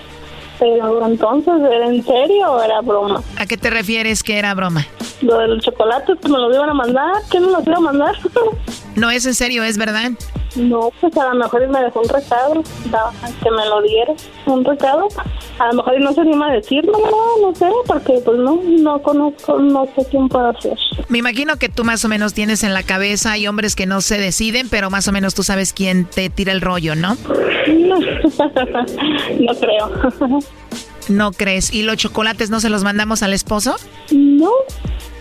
[0.59, 3.23] Pero entonces, ¿era en serio o era broma?
[3.39, 4.87] ¿A qué te refieres que era broma?
[5.23, 8.17] Lo del chocolate que me lo iban a mandar, ¿quién me lo iba a mandar?
[8.97, 10.13] no es en serio, es verdad.
[10.57, 12.63] No, pues a lo mejor me dejó un recado,
[13.43, 14.15] que me lo diera,
[14.47, 15.09] un recado.
[15.59, 19.03] A lo mejor no se anima a decirlo, no, no sé, porque pues no, no
[19.03, 20.79] conozco, no sé quién puede ser.
[21.09, 24.01] Me imagino que tú más o menos tienes en la cabeza, hay hombres que no
[24.01, 27.17] se deciden, pero más o menos tú sabes quién te tira el rollo, ¿no?
[27.69, 27.99] No,
[29.41, 30.39] no creo.
[31.09, 31.73] No crees.
[31.73, 33.77] ¿Y los chocolates no se los mandamos al esposo?
[34.11, 34.51] No,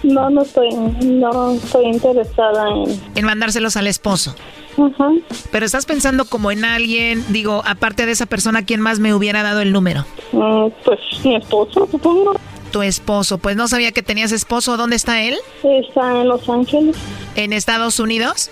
[0.01, 2.99] no, no estoy, no estoy interesada en...
[3.13, 4.35] En mandárselos al esposo.
[4.77, 5.09] Ajá.
[5.51, 9.41] Pero estás pensando como en alguien, digo, aparte de esa persona, ¿quién más me hubiera
[9.43, 10.05] dado el número?
[10.31, 12.35] Mm, Pues mi esposo, supongo.
[12.71, 13.37] Tu esposo.
[13.37, 14.75] Pues no sabía que tenías esposo.
[14.75, 15.35] ¿Dónde está él?
[15.63, 16.97] Está en Los Ángeles.
[17.35, 18.51] ¿En Estados Unidos?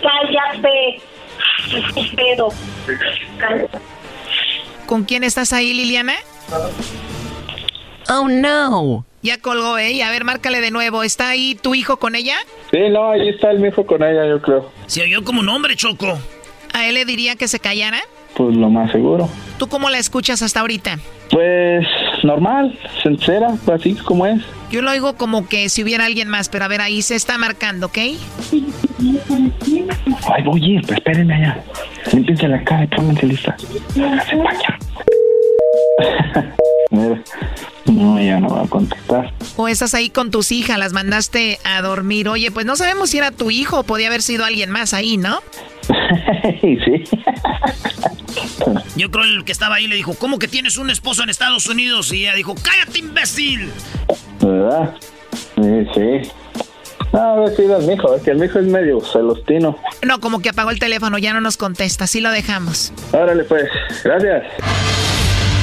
[0.00, 1.00] Cállate.
[2.14, 2.48] Pero.
[4.86, 6.14] ¿Con quién estás ahí, Liliana?
[8.08, 9.04] Oh, no.
[9.22, 10.02] Ya colgó, ¿eh?
[10.02, 11.04] A ver, márcale de nuevo.
[11.04, 12.36] ¿Está ahí tu hijo con ella?
[12.72, 14.72] Sí, no, ahí está el mijo con ella, yo creo.
[14.86, 16.18] Se oyó como un hombre, Choco.
[16.72, 18.00] ¿A él le diría que se callara?
[18.34, 19.28] Pues lo más seguro.
[19.58, 20.98] ¿Tú cómo la escuchas hasta ahorita?
[21.30, 21.86] Pues
[22.24, 24.42] normal, sincera, así como es.
[24.70, 27.38] Yo lo oigo como que si hubiera alguien más, pero a ver, ahí se está
[27.38, 27.98] marcando, ¿ok?
[27.98, 28.18] Ay,
[30.44, 31.62] voy a ir, pero espérenme allá.
[32.12, 33.56] Límpiense la cara y pónganse lista.
[33.96, 34.36] Háganse.
[36.90, 37.22] Mira,
[37.86, 39.32] no, ya no va a contestar.
[39.56, 42.28] O estás ahí con tus hijas, las mandaste a dormir.
[42.28, 45.16] Oye, pues no sabemos si era tu hijo o podía haber sido alguien más ahí,
[45.16, 45.40] ¿no?
[46.60, 47.04] sí.
[48.96, 51.66] Yo creo el que estaba ahí le dijo, ¿cómo que tienes un esposo en Estados
[51.66, 52.12] Unidos?
[52.12, 53.70] Y ella dijo, cállate, imbécil.
[54.40, 54.94] ¿Verdad?
[55.56, 56.30] Sí, sí.
[57.12, 59.76] No, a ver si el mijo, es que el mijo es medio celostino.
[60.06, 62.92] No, como que apagó el teléfono, ya no nos contesta, sí lo dejamos.
[63.12, 63.68] Órale, pues,
[64.02, 64.44] gracias.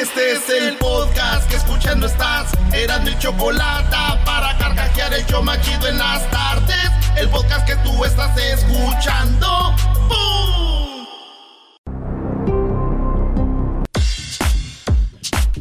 [0.00, 2.52] Este es el podcast que escuchando estás.
[2.72, 6.88] Eran mi chocolate para carcajear el show más chido en las tardes.
[7.16, 9.74] El podcast que tú estás escuchando.
[10.06, 11.04] ¡Bum!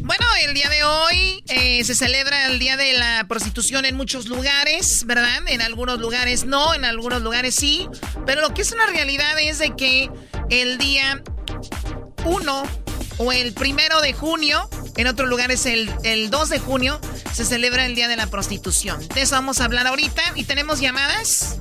[0.02, 4.28] Bueno, el día de hoy eh, se celebra el Día de la Prostitución en muchos
[4.28, 5.48] lugares, ¿verdad?
[5.48, 7.90] En algunos lugares no, en algunos lugares sí.
[8.28, 10.12] Pero lo que es una realidad es de que
[10.52, 11.24] el día
[12.24, 12.87] 1
[13.18, 17.00] o el primero de junio, en otros lugares el, el 2 de junio,
[17.32, 19.00] se celebra el Día de la Prostitución.
[19.10, 21.60] De eso vamos a hablar ahorita y tenemos llamadas.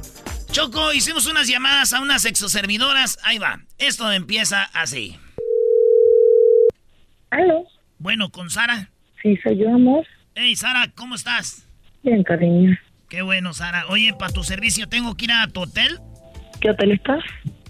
[0.51, 3.19] Choco, hicimos unas llamadas a unas exoservidoras.
[3.23, 3.61] Ahí va.
[3.79, 5.19] Esto empieza así.
[7.31, 7.67] ¿Aló?
[7.99, 8.91] Bueno, con Sara.
[9.23, 10.07] Sí, soy yo, amor.
[10.35, 11.67] Hey, Sara, ¿cómo estás?
[12.03, 12.79] Bien, cariño.
[13.09, 13.87] Qué bueno, Sara.
[13.89, 15.99] Oye, para tu servicio tengo que ir a tu hotel.
[16.61, 17.23] ¿Qué hotel estás?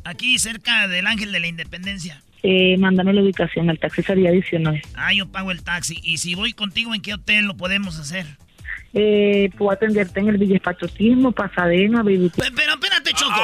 [0.05, 2.22] Aquí cerca del Ángel de la Independencia.
[2.43, 4.82] Eh, mándame la ubicación, el taxi sería 19.
[4.95, 5.99] Ah, yo pago el taxi.
[6.03, 8.26] Y si voy contigo, ¿en qué hotel lo podemos hacer?
[8.95, 12.30] Eh, puedo atenderte en el Villespachotismo, Pasadena, Baby.
[12.34, 13.34] Pe- Pero espérate, Choco.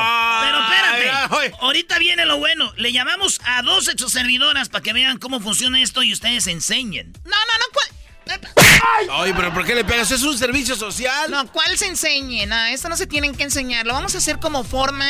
[0.41, 1.57] Pero espérate.
[1.61, 2.73] Ahorita viene lo bueno.
[2.77, 7.13] Le llamamos a dos exoservidoras para que vean cómo funciona esto y ustedes enseñen.
[7.25, 7.89] No, no, no, ¿cuál?
[9.11, 10.11] Ay, pero ¿por qué le pegas?
[10.11, 11.31] Es un servicio social.
[11.31, 12.47] No, ¿cuál se enseñe?
[12.47, 13.85] No, esto no se tienen que enseñar.
[13.87, 15.07] Lo vamos a hacer como forma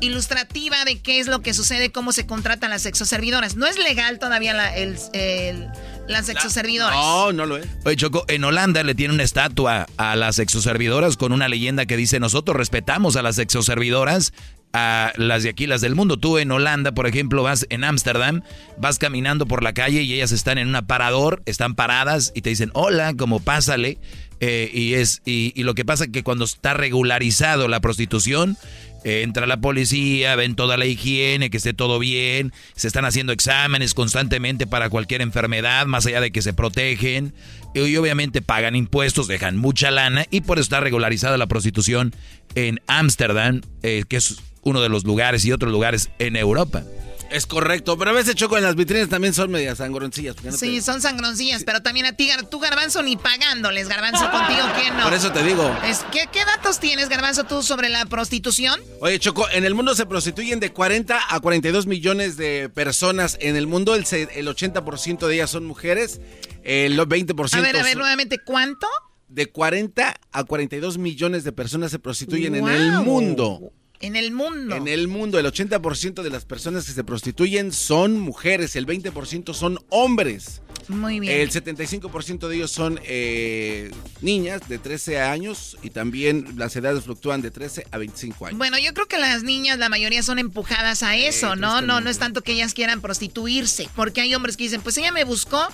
[0.00, 3.56] ilustrativa de qué es lo que sucede, cómo se contratan las sexoservidoras.
[3.56, 5.68] No es legal todavía la- el, el-
[6.08, 6.96] las sexoservidoras.
[6.96, 7.66] No, no lo es.
[7.84, 11.96] Oye, Choco, en Holanda le tiene una estatua a las exoservidoras con una leyenda que
[11.96, 14.32] dice, nosotros respetamos a las exoservidoras,
[14.72, 16.16] a las de aquí, las del mundo.
[16.16, 18.42] Tú en Holanda, por ejemplo, vas en Ámsterdam,
[18.78, 22.50] vas caminando por la calle y ellas están en un aparador, están paradas y te
[22.50, 23.98] dicen, hola, como pásale.
[24.42, 28.56] Eh, y, es, y, y lo que pasa es que cuando está regularizado la prostitución,
[29.04, 33.94] entra la policía, ven toda la higiene, que esté todo bien, se están haciendo exámenes
[33.94, 37.32] constantemente para cualquier enfermedad, más allá de que se protegen,
[37.74, 42.14] y, y obviamente pagan impuestos, dejan mucha lana, y por eso está regularizada la prostitución
[42.54, 46.82] en Ámsterdam, eh, que es uno de los lugares y otros lugares en Europa.
[47.30, 50.34] Es correcto, pero a veces Choco en las vitrinas también son medias sangroncillas.
[50.42, 54.62] no Sí, te- son sangroncillas, pero también a ti, tú, Garbanzo, ni pagándoles, Garbanzo, contigo,
[54.80, 55.04] ¿quién no?
[55.04, 55.72] Por eso te digo.
[55.86, 58.80] Es- ¿qué, qué datos tienes, Garbanzo, tú sobre la prostitución?
[59.00, 63.38] Oye, Choco, en el mundo se prostituyen de 40 a 42 millones de personas.
[63.40, 66.20] En el mundo el, el 80% de ellas son mujeres,
[66.64, 68.86] el 20% A ver, a ver, nuevamente, ¿cuánto?
[69.28, 73.72] de 40 a 42 millones de personas se prostituyen en el mundo.
[74.02, 74.74] En el mundo.
[74.74, 79.52] En el mundo, el 80% de las personas que se prostituyen son mujeres, el 20%
[79.52, 80.62] son hombres.
[80.88, 81.38] Muy bien.
[81.38, 83.90] El 75% de ellos son eh,
[84.22, 88.58] niñas de 13 años y también las edades fluctúan de 13 a 25 años.
[88.58, 91.82] Bueno, yo creo que las niñas, la mayoría son empujadas a eso, ¿no?
[91.82, 95.12] No, no es tanto que ellas quieran prostituirse, porque hay hombres que dicen, pues ella
[95.12, 95.68] me buscó.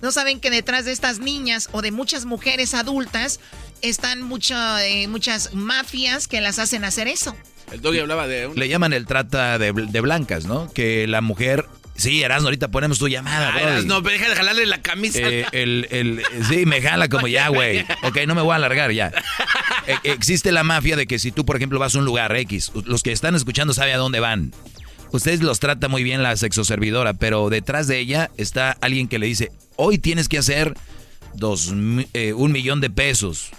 [0.00, 3.40] No saben que detrás de estas niñas o de muchas mujeres adultas
[3.82, 7.36] están mucho, eh, muchas mafias que las hacen hacer eso.
[7.72, 10.72] El doggy hablaba de Le llaman el trata de, de blancas, ¿no?
[10.72, 11.66] Que la mujer
[11.98, 15.18] Sí, Erasmo, ahorita ponemos tu llamada, ah, No, deja de jalarle la camisa.
[15.18, 17.80] Eh, el, el, sí, me jala como ya, güey.
[18.04, 19.12] Ok, no me voy a alargar ya.
[19.88, 22.72] E, existe la mafia de que si tú, por ejemplo, vas a un lugar X,
[22.84, 24.52] los que están escuchando saben a dónde van.
[25.12, 29.26] Ustedes los trata muy bien la sexoservidora, pero detrás de ella está alguien que le
[29.26, 30.74] dice, hoy tienes que hacer
[31.32, 31.72] dos,
[32.12, 33.50] eh, un millón de pesos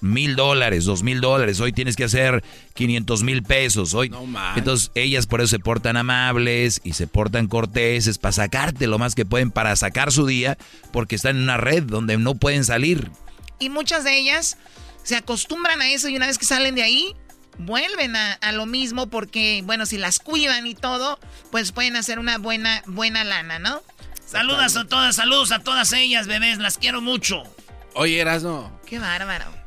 [0.00, 2.42] mil dólares, dos mil dólares, hoy tienes que hacer
[2.74, 3.94] 500 mil pesos.
[3.94, 4.12] Hoy.
[4.56, 9.14] Entonces ellas por eso se portan amables y se portan corteses para sacarte lo más
[9.14, 10.58] que pueden, para sacar su día,
[10.92, 13.10] porque están en una red donde no pueden salir.
[13.58, 14.56] Y muchas de ellas
[15.02, 17.14] se acostumbran a eso y una vez que salen de ahí,
[17.58, 21.18] vuelven a, lo mismo porque, bueno, si las cuidan y todo,
[21.50, 23.82] pues pueden hacer una buena, buena lana, ¿no?
[24.24, 27.42] Saludas a todas, saludos a todas ellas, bebés, las quiero mucho.
[27.94, 28.70] Oye, Erasno.
[28.86, 29.57] Qué bárbaro.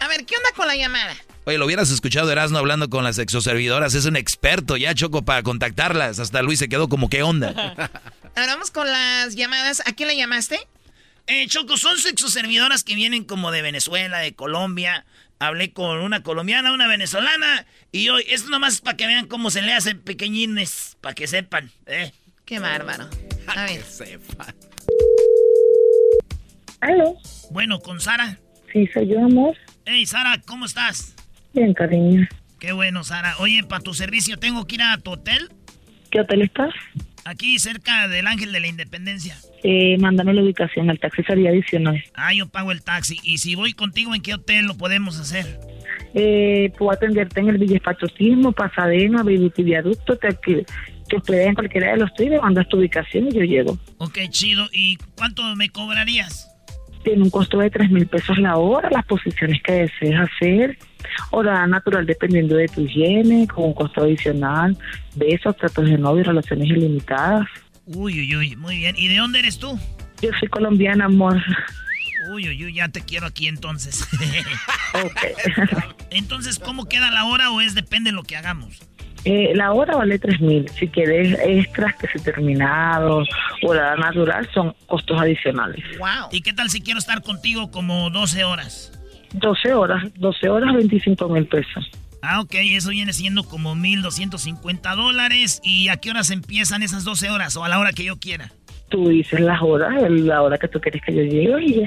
[0.00, 1.14] A ver, ¿qué onda con la llamada?
[1.46, 3.94] Oye, lo hubieras escuchado Erasno hablando con las exoservidoras.
[3.94, 6.18] Es un experto ya, Choco, para contactarlas.
[6.18, 7.50] Hasta Luis se quedó como, ¿qué onda?
[8.34, 9.82] Ahora vamos con las llamadas.
[9.86, 10.58] ¿A quién le llamaste?
[11.26, 15.04] Eh, Choco, son sexoservidoras que vienen como de Venezuela, de Colombia.
[15.38, 17.66] Hablé con una colombiana, una venezolana.
[17.92, 21.26] Y hoy, esto nomás es para que vean cómo se le hacen pequeñines, para que
[21.26, 21.70] sepan.
[21.86, 22.12] ¿eh?
[22.46, 23.08] Qué bárbaro.
[23.46, 23.82] A ver.
[23.82, 24.54] Que sepan.
[26.80, 27.16] ¿Aló?
[27.50, 28.38] Bueno, con Sara.
[28.74, 29.56] Sí, soy yo, amor.
[29.86, 31.14] Hey, Sara, ¿cómo estás?
[31.52, 32.26] Bien, cariño.
[32.58, 33.36] Qué bueno, Sara.
[33.38, 35.48] Oye, para tu servicio tengo que ir a tu hotel.
[36.10, 36.74] ¿Qué hotel estás?
[37.24, 39.36] Aquí, cerca del Ángel de la Independencia.
[39.62, 42.02] Eh, mándame la ubicación, el taxi sería adicional.
[42.14, 43.20] Ah, yo pago el taxi.
[43.22, 45.60] Y si voy contigo, ¿en qué hotel lo podemos hacer?
[46.12, 50.66] Eh, puedo atenderte en el Villespachotismo, Pasadena, Viduti Viaducto, te, que,
[51.08, 53.78] que en cualquiera de los tres, me mandas tu ubicación y yo llego.
[53.98, 54.66] Ok, chido.
[54.72, 56.53] ¿Y cuánto me cobrarías?
[57.04, 60.78] Tiene un costo de 3 mil pesos la hora, las posiciones que desees hacer,
[61.30, 64.76] hora natural dependiendo de tu higiene, con un costo adicional,
[65.14, 67.46] besos, tratos de novio, relaciones ilimitadas.
[67.86, 68.96] Uy, uy, uy, muy bien.
[68.98, 69.78] ¿Y de dónde eres tú?
[70.20, 71.40] Yo soy colombiana, amor.
[72.32, 74.08] Uy, uy, uy, ya te quiero aquí entonces.
[76.10, 78.80] entonces, ¿cómo queda la hora o es depende de lo que hagamos?
[79.24, 80.68] Eh, la hora vale 3.000.
[80.70, 83.28] Si quieres extras que se terminados
[83.62, 85.82] o la natural son costos adicionales.
[85.98, 86.28] Wow.
[86.30, 88.92] ¿Y qué tal si quiero estar contigo como 12 horas?
[89.32, 91.90] 12 horas, 12 horas, 25 mil pesos.
[92.22, 95.60] Ah, ok, eso viene siendo como 1.250 dólares.
[95.62, 98.52] ¿Y a qué horas empiezan esas 12 horas o a la hora que yo quiera?
[98.88, 101.84] Tú dices las horas, la hora que tú quieres que yo llegue y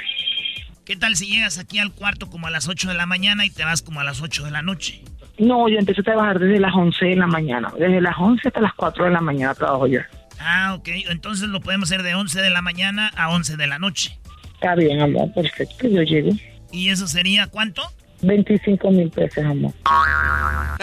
[0.85, 3.49] ¿Qué tal si llegas aquí al cuarto como a las 8 de la mañana y
[3.49, 5.01] te vas como a las 8 de la noche?
[5.39, 7.71] No, yo empecé a trabajar desde las 11 de la mañana.
[7.77, 9.99] Desde las 11 hasta las 4 de la mañana trabajo yo.
[10.39, 10.89] Ah, ok.
[11.09, 14.17] Entonces lo podemos hacer de 11 de la mañana a 11 de la noche.
[14.55, 15.31] Está bien, amor.
[15.33, 15.87] Perfecto.
[15.87, 16.31] Yo llego.
[16.71, 17.83] ¿Y eso sería cuánto?
[18.21, 19.73] 25 mil pesos, amor.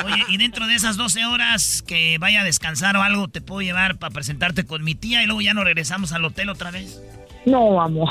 [0.05, 3.61] Oye, y dentro de esas 12 horas que vaya a descansar o algo, ¿te puedo
[3.61, 7.03] llevar para presentarte con mi tía y luego ya nos regresamos al hotel otra vez?
[7.45, 8.11] No, amor.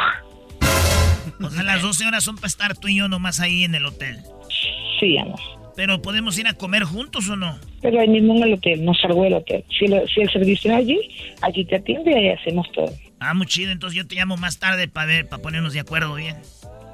[1.41, 3.86] O sea, las 12 horas son para estar tú y yo nomás ahí en el
[3.86, 4.20] hotel.
[5.00, 5.39] Sí, amor.
[5.76, 7.57] Pero podemos ir a comer juntos o no?
[7.82, 9.63] Pero ahí mismo en el hotel, no salgo del hotel.
[9.69, 10.99] Si, si el servicio es allí,
[11.41, 12.93] allí te atiende y ahí hacemos todo.
[13.19, 13.71] Ah, muy chido.
[13.71, 16.38] Entonces yo te llamo más tarde para ver, para ponernos de acuerdo bien.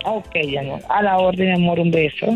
[0.05, 0.81] Ok, amor.
[0.89, 2.27] A la orden, amor, un beso.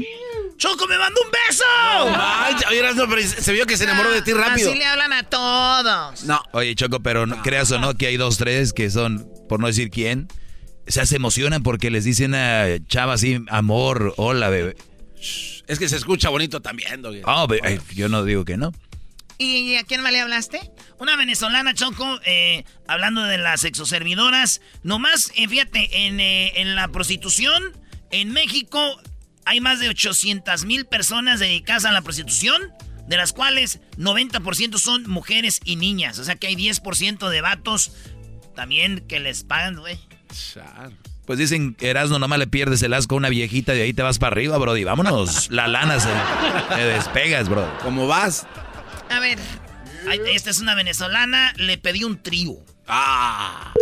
[0.58, 2.96] ¡Choco, me mandó un beso!
[2.96, 4.70] No, pero se vio que se enamoró de ti rápido.
[4.70, 6.24] Así le hablan a todos.
[6.26, 6.42] No.
[6.52, 9.68] Oye, Choco, pero no, creas o no que hay dos, tres que son, por no
[9.68, 10.28] decir quién,
[10.88, 14.76] se, se emocionan porque les dicen a Chava así, amor, hola, bebé.
[15.68, 17.48] Es que se escucha bonito también, Oh,
[17.94, 18.72] yo no digo que no.
[19.38, 20.72] ¿Y a quién más le hablaste?
[21.00, 24.62] Una venezolana, Choco, eh, hablando de las exoservidoras.
[24.84, 27.64] Nomás, eh, fíjate, en, eh, en, la prostitución,
[28.12, 29.02] en México
[29.46, 32.72] hay más de 800 mil personas dedicadas a la prostitución,
[33.08, 36.20] de las cuales 90% son mujeres y niñas.
[36.20, 37.92] O sea que hay 10% de vatos
[38.56, 40.00] también que les pagan, güey.
[41.26, 44.02] Pues dicen, Erasno, nomás le pierdes el asco a una viejita y de ahí te
[44.02, 44.84] vas para arriba, brody.
[44.84, 46.10] Vámonos, la lana se
[46.76, 47.66] te despegas, bro.
[47.82, 48.46] ¿Cómo vas?
[49.10, 49.40] A ver.
[50.34, 52.56] esta es una venezolana, le pedí un trío.
[52.88, 53.74] Ah.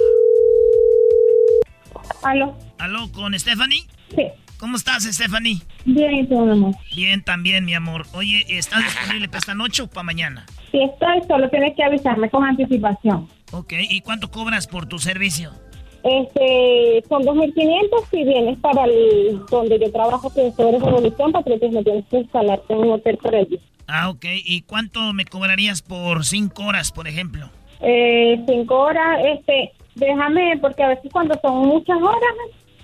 [2.24, 2.58] ¿Aló?
[2.78, 3.88] ¿Aló, con Stephanie?
[4.16, 4.24] Sí.
[4.60, 5.60] ¿Cómo estás, Stephanie?
[5.86, 6.76] Bien, ¿y tú, amor?
[6.96, 8.06] Bien, también, mi amor.
[8.14, 10.46] Oye, ¿estás disponible para esta noche o para mañana?
[10.72, 13.28] Sí, estoy, solo tienes que avisarme con anticipación.
[13.52, 15.52] Ok, ¿y cuánto cobras por tu servicio?
[16.04, 21.84] Este, son 2.500 si vienes para el, donde yo trabajo, que es sobre Revolución, Patriotismo,
[21.84, 23.60] tienes que instalarte en un hotel por allí.
[23.88, 24.26] Ah, ok.
[24.46, 27.50] ¿Y cuánto me cobrarías por cinco horas, por ejemplo?
[27.82, 32.36] Eh, cinco horas, este, déjame, porque a veces cuando son muchas horas,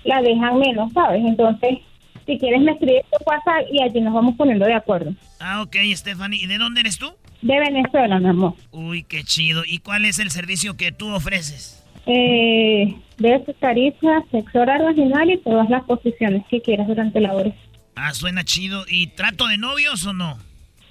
[0.04, 1.24] la dejan menos, ¿sabes?
[1.24, 1.78] Entonces,
[2.26, 5.12] si quieres me escribes por WhatsApp y allí nos vamos poniendo de acuerdo.
[5.40, 6.42] Ah, ok, Stephanie.
[6.42, 7.10] ¿Y de dónde eres tú?
[7.40, 8.54] De Venezuela, mi amor.
[8.70, 9.62] Uy, qué chido.
[9.66, 11.84] ¿Y cuál es el servicio que tú ofreces?
[12.06, 17.52] Eh, besos, caricias, sexo oral vaginal y todas las posiciones que quieras durante la hora.
[17.94, 18.84] Ah, suena chido.
[18.88, 20.38] ¿Y trato de novios o no?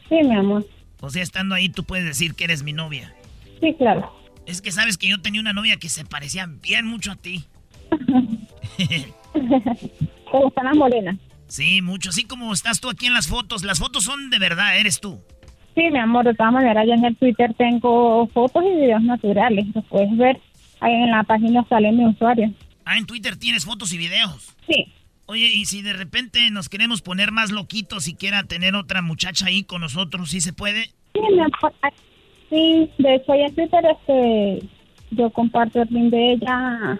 [0.09, 0.65] Sí, mi amor.
[0.99, 3.13] O sea, estando ahí tú puedes decir que eres mi novia.
[3.61, 4.11] Sí, claro.
[4.45, 7.45] Es que sabes que yo tenía una novia que se parecía bien mucho a ti.
[10.31, 11.17] ¿Cómo están las morenas?
[11.47, 12.09] Sí, mucho.
[12.09, 13.63] Así como estás tú aquí en las fotos.
[13.63, 15.21] Las fotos son de verdad, eres tú.
[15.75, 19.65] Sí, mi amor, de todas maneras, yo en el Twitter tengo fotos y videos naturales.
[19.75, 20.39] Los puedes ver.
[20.79, 22.53] Ahí en la página sale mi usuario.
[22.85, 24.55] Ah, en Twitter tienes fotos y videos.
[24.67, 24.93] Sí.
[25.25, 29.47] Oye, y si de repente nos queremos poner más loquitos y quiera tener otra muchacha
[29.47, 30.91] ahí con nosotros, ¿sí se puede?
[31.13, 31.73] Sí, amor.
[32.49, 34.69] Sí, de hecho, ahí en Twitter este,
[35.11, 36.97] yo comparto el link de ella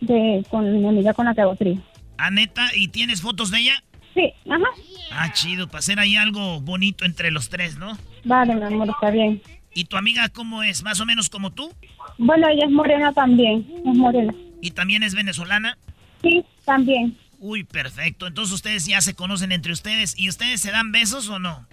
[0.00, 1.82] de, con mi amiga con la que hago trío.
[2.16, 3.82] Ah, neta, ¿y tienes fotos de ella?
[4.14, 4.68] Sí, ajá.
[5.10, 7.98] Ah, chido, para hacer ahí algo bonito entre los tres, ¿no?
[8.24, 9.42] Vale, mi amor, está bien.
[9.74, 10.82] ¿Y tu amiga cómo es?
[10.82, 11.72] ¿Más o menos como tú?
[12.18, 14.32] Bueno, ella es morena también, es morena.
[14.60, 15.76] ¿Y también es venezolana?
[16.22, 17.16] Sí, también.
[17.40, 18.26] Uy, perfecto.
[18.26, 20.18] Entonces ustedes ya se conocen entre ustedes.
[20.18, 21.66] ¿Y ustedes se dan besos o no?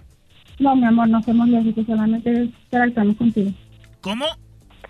[0.58, 3.52] No, mi amor, no hacemos besitos, solamente interactuamos contigo.
[4.00, 4.26] ¿Cómo?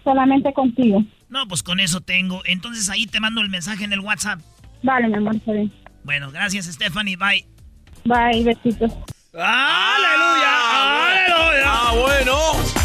[0.02, 1.04] Solamente contigo.
[1.28, 2.42] No, pues con eso tengo.
[2.44, 4.40] Entonces ahí te mando el mensaje en el WhatsApp.
[4.82, 5.72] Vale, mi amor, está bien.
[6.02, 7.16] Bueno, gracias, Stephanie.
[7.16, 7.46] Bye.
[8.04, 8.92] Bye, besitos.
[9.32, 10.50] ¡Aleluya!
[11.06, 11.64] ¡Aleluya!
[11.66, 12.81] ¡Ah, bueno!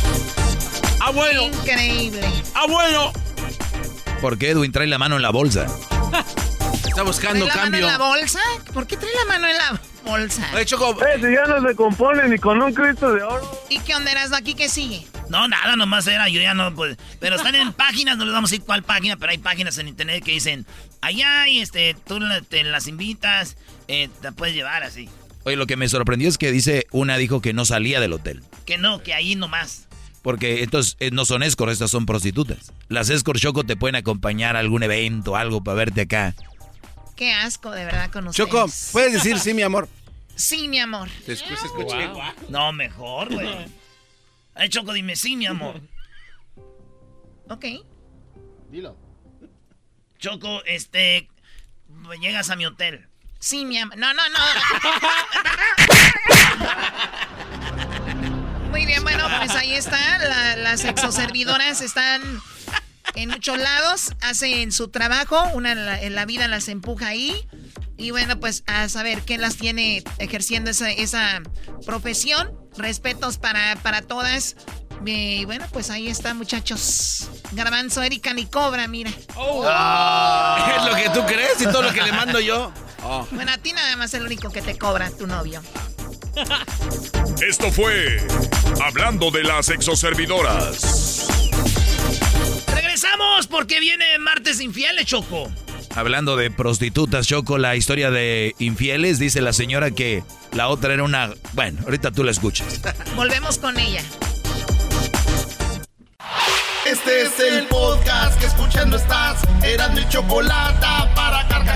[1.00, 1.44] ¡Ah, bueno!
[1.44, 2.22] Increíble.
[2.56, 3.12] ¡Ah, bueno!
[4.22, 5.66] Porque Edwin trae la mano en la bolsa.
[6.88, 7.82] Está buscando ¿Trae la cambio.
[7.82, 8.40] mano en la bolsa?
[8.74, 10.50] ¿Por qué trae la mano en la bolsa?
[10.56, 10.98] Oye, Choco.
[11.06, 13.66] Eh, si ya no se compone ni con un Cristo de oro.
[13.70, 14.56] ¿Y qué onda eras aquí?
[14.56, 15.06] ¿Qué sigue?
[15.30, 16.98] No, nada, nomás era, yo ya no, pues.
[17.20, 19.90] Pero están en páginas, no les vamos a decir cuál página, pero hay páginas en
[19.90, 20.66] internet que dicen,
[21.02, 25.10] allá y este, tú la- te las invitas, eh, te puedes llevar así.
[25.44, 28.42] Oye, lo que me sorprendió es que dice, una dijo que no salía del hotel.
[28.66, 29.87] Que no, que ahí nomás.
[30.22, 32.72] Porque estos eh, no son escorts, estas son prostitutas.
[32.90, 36.34] Las escorts Choco te pueden acompañar a algún evento, algo para verte acá.
[37.16, 38.50] Qué asco, de verdad, con ustedes.
[38.50, 39.88] Choco, puedes decir sí, mi amor.
[40.36, 41.10] Sí, mi amor.
[41.26, 42.12] Te escu- se escucha.
[42.50, 43.66] No, mejor, güey.
[44.56, 45.80] Ay, Choco, dime sí, mi amor.
[47.50, 47.66] Ok.
[48.70, 48.98] Dilo.
[50.20, 51.30] Choco, este,
[52.22, 53.08] llegas a mi hotel.
[53.40, 53.98] Sí, mi amor.
[53.98, 54.40] No, no, no.
[58.78, 59.98] Muy bien, bueno, pues ahí está.
[60.20, 62.22] La- las exoservidoras están
[63.16, 67.36] en muchos lados, hacen su trabajo, una en la, en la vida las empuja ahí.
[67.98, 71.42] Y bueno, pues a saber qué las tiene ejerciendo esa, esa
[71.88, 72.52] profesión.
[72.78, 74.56] Respetos para, para todas.
[75.04, 77.30] Y bueno, pues ahí está, muchachos.
[77.54, 79.10] Garbanzo, Erika ni cobra, mira.
[80.78, 82.72] ¿Es lo que tú crees y todo lo que le mando yo?
[83.02, 83.28] Oh.
[83.32, 85.64] Bueno, a ti nada más el único que te cobra, tu novio.
[87.48, 88.18] Esto fue
[88.84, 91.28] Hablando de las exoservidoras.
[92.74, 95.52] Regresamos porque viene martes infieles, Choco.
[95.96, 101.04] Hablando de prostitutas, Choco, la historia de infieles, dice la señora que la otra era
[101.04, 101.34] una...
[101.54, 102.82] Bueno, ahorita tú la escuchas.
[103.16, 104.04] Volvemos con ella.
[106.86, 109.42] Este es el podcast que escuchando estás.
[109.64, 110.86] Eran mi chocolate
[111.16, 111.67] para carcajear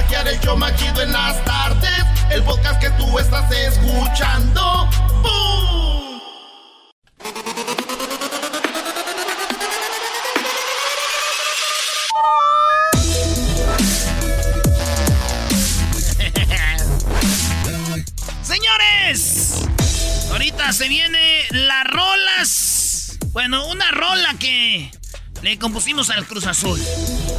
[25.52, 26.82] le compusimos al Cruz Azul.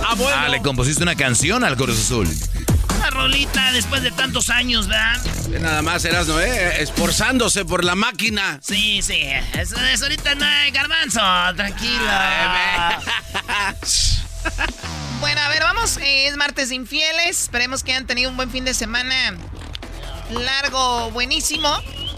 [0.06, 0.36] Ah, bueno.
[0.39, 2.28] Ah, le compusiste una canción al Cruz Azul.
[2.94, 5.18] Una rolita después de tantos años, ¿verdad?
[5.59, 6.39] Nada más eras, ¿no?
[6.39, 6.82] Eh?
[6.82, 8.60] Esforzándose por la máquina.
[8.62, 9.22] Sí, sí.
[9.55, 11.20] Eso, eso ahorita no hay garbanzo.
[11.56, 12.05] Tranquilo.
[15.20, 16.01] Bueno, a ver, vamos.
[16.02, 17.43] es martes de infieles.
[17.43, 19.14] Esperemos que hayan tenido un buen fin de semana.
[20.32, 21.68] Largo, buenísimo.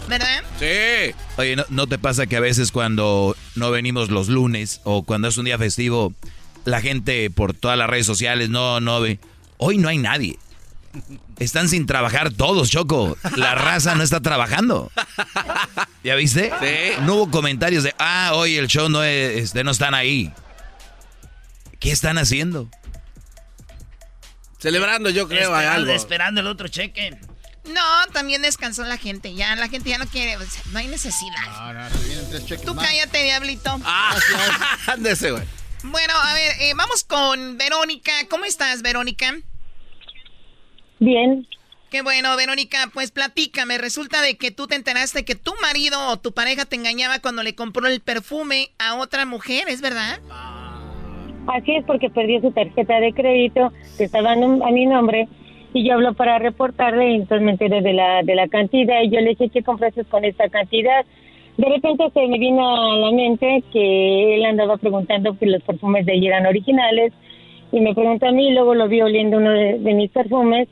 [0.07, 0.43] ¿Verdad?
[0.59, 1.15] Sí.
[1.37, 5.27] Oye, ¿no, no te pasa que a veces cuando no venimos los lunes o cuando
[5.27, 6.13] es un día festivo,
[6.63, 9.19] la gente por todas las redes sociales no, no ve?
[9.57, 10.37] Hoy no hay nadie.
[11.39, 13.17] Están sin trabajar todos, Choco.
[13.35, 14.91] La raza no está trabajando.
[16.03, 16.51] ¿Ya viste?
[16.61, 17.01] Sí.
[17.01, 20.31] No hubo comentarios de, ah, hoy el show no, es, este, no están ahí.
[21.79, 22.69] ¿Qué están haciendo?
[24.59, 25.91] Celebrando, yo creo, Esperando, algo.
[25.91, 27.17] esperando el otro cheque.
[27.67, 29.33] No, también descansó la gente.
[29.33, 30.37] Ya, la gente ya no quiere.
[30.37, 31.81] o sea, no hay necesidad.
[32.63, 33.79] Tú cállate, diablito.
[33.83, 34.15] Ah,
[34.87, 35.43] ándese, güey.
[35.83, 38.11] Bueno, a ver, eh, vamos con Verónica.
[38.29, 39.35] ¿Cómo estás, Verónica?
[40.99, 41.47] Bien.
[41.91, 43.77] Qué bueno, Verónica, pues platícame.
[43.77, 47.43] Resulta de que tú te enteraste que tu marido o tu pareja te engañaba cuando
[47.43, 50.19] le compró el perfume a otra mujer, ¿es verdad?
[51.47, 55.27] Así es porque perdió su tarjeta de crédito que estaba a mi nombre
[55.75, 59.19] y yo hablo para reportarle entonces me enteré de la, de la cantidad y yo
[59.19, 61.05] le dije, ¿qué compraste con esta cantidad?
[61.57, 66.05] De repente se me vino a la mente que él andaba preguntando que los perfumes
[66.05, 67.11] de ella eran originales
[67.73, 70.69] y me preguntó a mí y luego lo vi oliendo uno de, de mis perfumes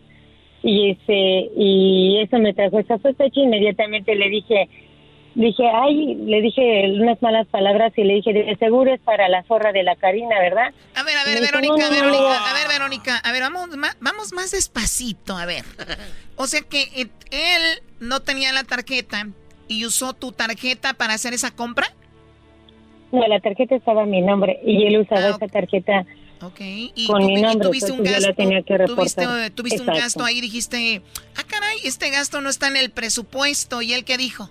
[0.63, 4.69] y este y eso me trajo esa sospecha inmediatamente le dije
[5.35, 9.43] dije ay le dije unas malas palabras y le dije de seguro es para la
[9.43, 12.39] zorra de la Karina verdad A ver, a ver, dijo, Verónica, "No, no, no, Verónica,
[12.39, 12.45] no".
[12.45, 15.63] a ver, Verónica, a ver, vamos más, vamos más despacito, a ver.
[16.35, 17.61] O sea que eh, él
[17.99, 19.27] no tenía la tarjeta
[19.67, 21.87] y usó tu tarjeta para hacer esa compra.
[23.11, 26.05] no la tarjeta estaba a mi nombre y él usaba esa tarjeta
[26.59, 29.81] y con tú- mi y nombre tuviste un entonces yo la tenía que reportar tuviste
[29.81, 31.01] un gasto ahí, dijiste,
[31.37, 33.81] ah, caray, este gasto no está en el presupuesto.
[33.81, 34.49] ¿Y él qué dijo?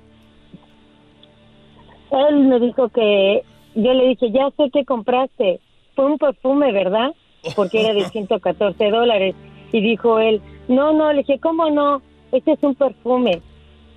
[2.28, 3.42] Él me dijo que
[3.74, 5.60] yo le dije ya sé que compraste
[5.96, 7.12] fue un perfume verdad
[7.56, 9.34] porque era de 114 dólares.
[9.72, 12.02] Y dijo él no no le dije cómo no
[12.32, 13.40] este es un perfume.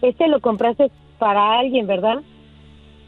[0.02, 0.90] Este lo compraste
[1.20, 2.22] para alguien verdad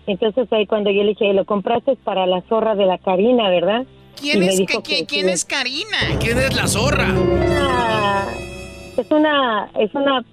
[0.07, 3.85] entonces ahí cuando yo le dije lo compraste para la zorra de la Karina verdad
[4.19, 5.31] ¿Quién es, dijo que- quién, que quién sí.
[5.33, 5.97] es Karina?
[6.19, 7.07] ¿Quién es la zorra?
[7.13, 8.25] Una-
[8.97, 10.25] es una es una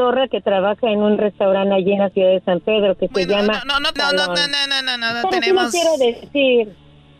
[0.00, 3.26] zorra que trabaja en un restaurante allí en la ciudad de San Pedro que se
[3.26, 5.70] llama No, no, no, no, no, no, no, no, no, no, tenemos...
[5.70, 6.74] quiero decir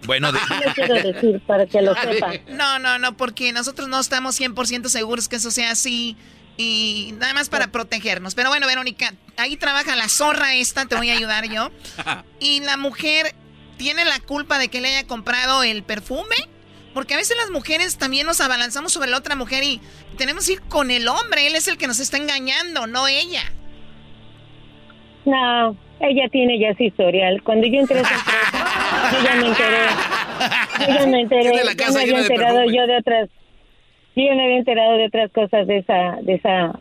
[0.06, 0.38] Bueno, de-
[0.74, 5.28] quiero decir para que lo sepan No, no, no, porque nosotros no estamos 100% seguros
[5.28, 6.16] que eso sea así
[6.56, 8.34] y nada más para protegernos.
[8.34, 11.70] Pero bueno, Verónica, ahí trabaja la zorra esta, te voy a ayudar yo.
[12.40, 13.34] Y la mujer
[13.78, 16.36] tiene la culpa de que le haya comprado el perfume.
[16.94, 19.80] Porque a veces las mujeres también nos abalanzamos sobre la otra mujer y
[20.16, 21.46] tenemos que ir con el hombre.
[21.46, 23.42] Él es el que nos está engañando, no ella.
[25.24, 27.42] No, ella tiene ya su historial.
[27.42, 29.86] Cuando yo entré a esa empresa, yo ya me enteré.
[30.80, 31.64] Yo ya me enteré.
[31.64, 33.28] La casa me había enterado yo de otras.
[34.16, 36.80] Yo ya me había enterado de otras cosas de esa, de esa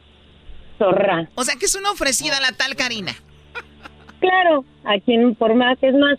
[0.79, 1.29] zorra.
[1.35, 3.13] O sea que es una ofrecida a la tal Karina.
[4.19, 6.17] Claro, a quien por más, es más,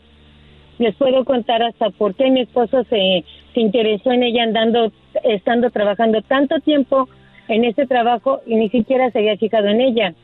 [0.79, 4.93] les puedo contar hasta por qué mi esposo se, se interesó en ella andando,
[5.25, 7.09] estando trabajando tanto tiempo
[7.49, 10.15] en ese trabajo y ni siquiera se había fijado en ella.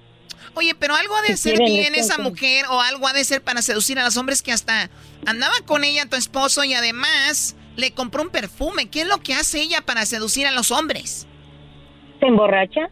[0.55, 2.19] Oye, pero algo ha de ser bien esa entonces.
[2.19, 4.91] mujer o algo ha de ser para seducir a los hombres que hasta
[5.27, 8.89] andaba con ella tu esposo y además le compró un perfume.
[8.89, 11.27] ¿Qué es lo que hace ella para seducir a los hombres?
[12.21, 12.89] se emborracha,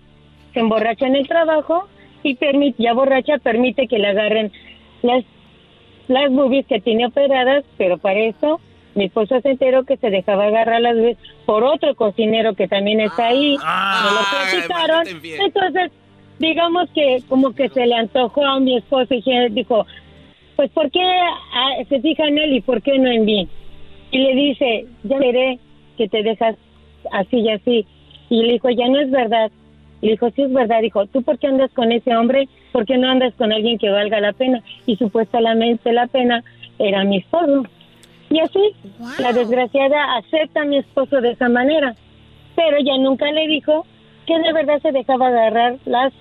[0.53, 1.89] se emborracha en el trabajo
[2.23, 4.53] y permite, ya borracha permite que le agarren
[5.03, 5.25] las
[6.07, 8.61] las boobies que tiene operadas, pero para eso
[8.95, 13.01] mi esposo se enteró que se dejaba agarrar las boobies por otro cocinero que también
[13.01, 15.93] está ahí, me lo platicaron, entonces
[16.39, 19.87] digamos que como que se le antojó a mi esposo y dijo,
[20.57, 23.49] pues ¿por qué ah, se fija en él y por qué no en mí?
[24.11, 25.59] Y le dice, ya veré
[25.97, 26.57] que te dejas
[27.13, 27.87] así y así.
[28.31, 29.51] Y le dijo, ya no es verdad.
[30.01, 30.83] Le dijo, sí es verdad.
[30.83, 32.49] Dijo, ¿tú por qué andas con ese hombre?
[32.73, 34.63] ¿Por qué no andas con alguien que valga la pena?
[34.87, 36.45] Y supuestamente la pena
[36.79, 37.65] era mi esposo.
[38.35, 38.75] Y así,
[39.19, 41.95] la desgraciada acepta a mi esposo de esa manera.
[42.57, 43.87] Pero ya nunca le dijo
[44.27, 46.13] que de verdad se dejaba agarrar las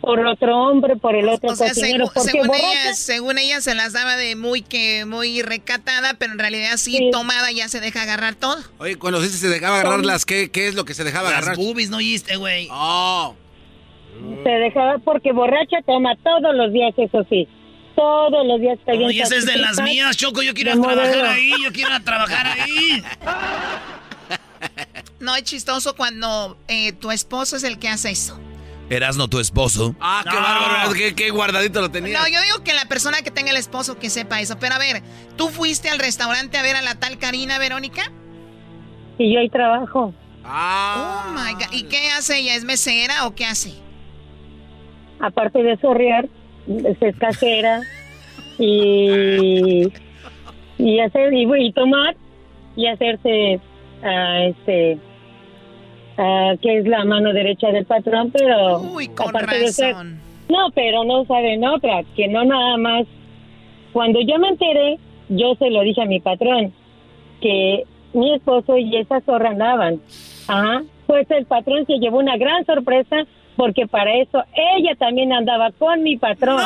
[0.00, 3.60] por otro hombre, por el otro O sea, cocinero, segu- porque según, ella, según ella
[3.60, 7.10] se las daba de muy que muy recatada, pero en realidad sí, Sí.
[7.10, 8.56] tomada ya se deja agarrar todo.
[8.78, 11.38] Oye, cuando dices se dejaba agarrar las, ¿qué, ¿qué es lo que se dejaba Las
[11.38, 11.56] agarrar?
[11.56, 12.68] boobies no oíste, güey.
[12.70, 13.34] Oh.
[14.44, 17.48] Se dejaba porque borracha toma todos los días, eso sí.
[17.96, 20.42] Todos los días bien Oye, esa es de las mías, Choco.
[20.42, 21.28] Yo quiero trabajar modelo.
[21.28, 21.52] ahí.
[21.62, 23.02] Yo quiero trabajar ahí.
[25.18, 28.38] No es chistoso cuando eh, tu esposo es el que hace eso.
[28.90, 29.96] Erasno, tu esposo.
[29.98, 32.20] Ah, qué bárbaro, qué, qué guardadito lo tenía.
[32.20, 34.58] No, yo digo que la persona que tenga el esposo que sepa eso.
[34.60, 35.02] Pero a ver,
[35.36, 38.12] ¿tú fuiste al restaurante a ver a la tal Karina, Verónica?
[39.18, 40.14] Y yo ahí trabajo.
[40.44, 41.24] Ah.
[41.28, 41.72] Oh my God.
[41.72, 42.54] ¿Y qué hace ella?
[42.54, 43.74] ¿Es mesera o qué hace?
[45.18, 46.28] Aparte de sorrear,
[46.66, 47.80] es casera
[48.58, 49.88] y,
[50.78, 52.16] y hacer y, y tomar
[52.74, 53.60] y hacerse
[54.02, 54.98] ah, este
[56.18, 59.94] ah, que es la mano derecha del patrón, pero Uy, con aparte de ser
[60.48, 63.06] no, pero no saben otra, que no nada más.
[63.92, 64.98] Cuando yo me enteré,
[65.28, 66.72] yo se lo dije a mi patrón
[67.40, 70.00] que mi esposo y esa zorra andaban
[70.48, 70.82] Ajá.
[71.06, 73.26] Pues el patrón se llevó una gran sorpresa
[73.56, 74.42] porque para eso
[74.76, 76.60] ella también andaba con mi patrón.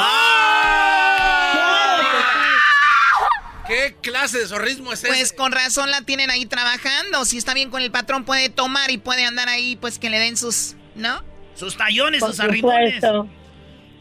[3.66, 7.24] ¿Qué clase de zorrismo es Pues con razón la tienen ahí trabajando.
[7.24, 10.18] Si está bien con el patrón, puede tomar y puede andar ahí, pues que le
[10.18, 11.22] den sus, ¿no?
[11.54, 13.28] Sus tallones, Por sus supuesto.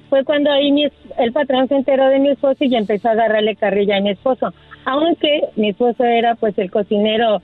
[0.09, 3.11] Fue cuando ahí mi es- el patrón se enteró de mi esposo y empezó a
[3.11, 4.51] agarrarle carrilla a mi esposo.
[4.85, 7.43] Aunque mi esposo era pues el cocinero,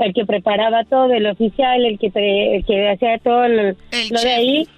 [0.00, 2.06] el que preparaba todo, el oficial, el que,
[2.56, 4.68] el que hacía todo lo, lo de ahí.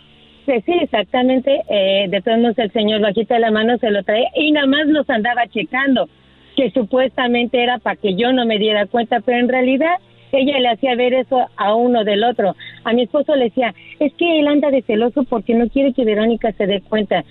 [0.44, 1.62] Sí, exactamente.
[1.68, 4.66] Eh, de todos modos el señor bajita de la mano se lo traía y nada
[4.66, 6.08] más los andaba checando,
[6.56, 9.94] que supuestamente era para que yo no me diera cuenta, pero en realidad
[10.32, 12.56] ella le hacía ver eso a uno del otro.
[12.84, 16.04] A mi esposo le decía, es que él anda de celoso porque no quiere que
[16.04, 17.24] Verónica se dé cuenta.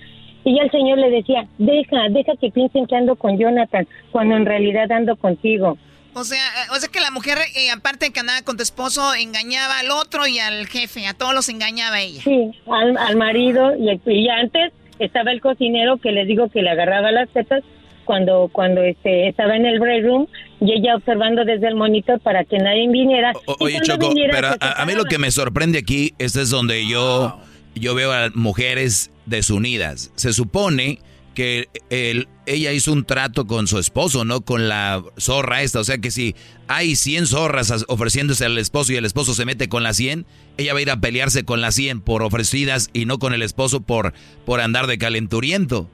[0.44, 4.36] Y ya el señor le decía, deja, deja que piensen que ando con Jonathan, cuando
[4.36, 5.76] en realidad ando contigo.
[6.14, 9.14] O sea, o sea que la mujer, eh, aparte de que andaba con tu esposo,
[9.14, 12.20] engañaba al otro y al jefe, a todos los engañaba ella.
[12.22, 16.70] Sí, al, al marido y, y antes estaba el cocinero que les digo que le
[16.70, 17.62] agarraba las tetas
[18.04, 20.26] cuando cuando este estaba en el break room
[20.60, 23.32] y ella observando desde el monitor para que nadie viniera.
[23.46, 26.50] O- oye, Choco, viniera, pero a, a mí lo que me sorprende aquí, este es
[26.50, 27.40] donde yo,
[27.74, 30.10] yo veo a mujeres desunidas.
[30.16, 30.98] Se supone
[31.34, 35.80] que el, ella hizo un trato con su esposo, no con la zorra esta.
[35.80, 36.34] O sea que si
[36.68, 40.26] hay 100 zorras as- ofreciéndose al esposo y el esposo se mete con la 100,
[40.58, 43.42] ella va a ir a pelearse con las 100 por ofrecidas y no con el
[43.42, 44.12] esposo por,
[44.44, 45.88] por andar de calenturiento.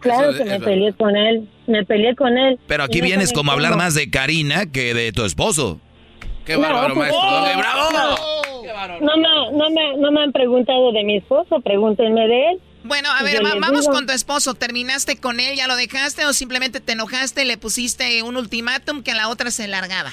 [0.00, 2.58] Claro Eso- que me peleé con él, me peleé con él.
[2.66, 5.80] Pero aquí vienes como a hablar más de Karina que de tu esposo.
[6.44, 7.30] Qué No, bárbaro, pues, maestro.
[7.30, 7.90] Doggy, ¡Bravo!
[7.92, 8.36] no.
[9.00, 12.60] No me, no, me, no me han preguntado de mi esposo, pregúntenme de él.
[12.86, 14.54] Bueno, a ver, va- vamos digo, con tu esposo.
[14.54, 19.02] ¿Terminaste con él, ya lo dejaste o simplemente te enojaste y le pusiste un ultimátum
[19.02, 20.10] que a la otra se largaba?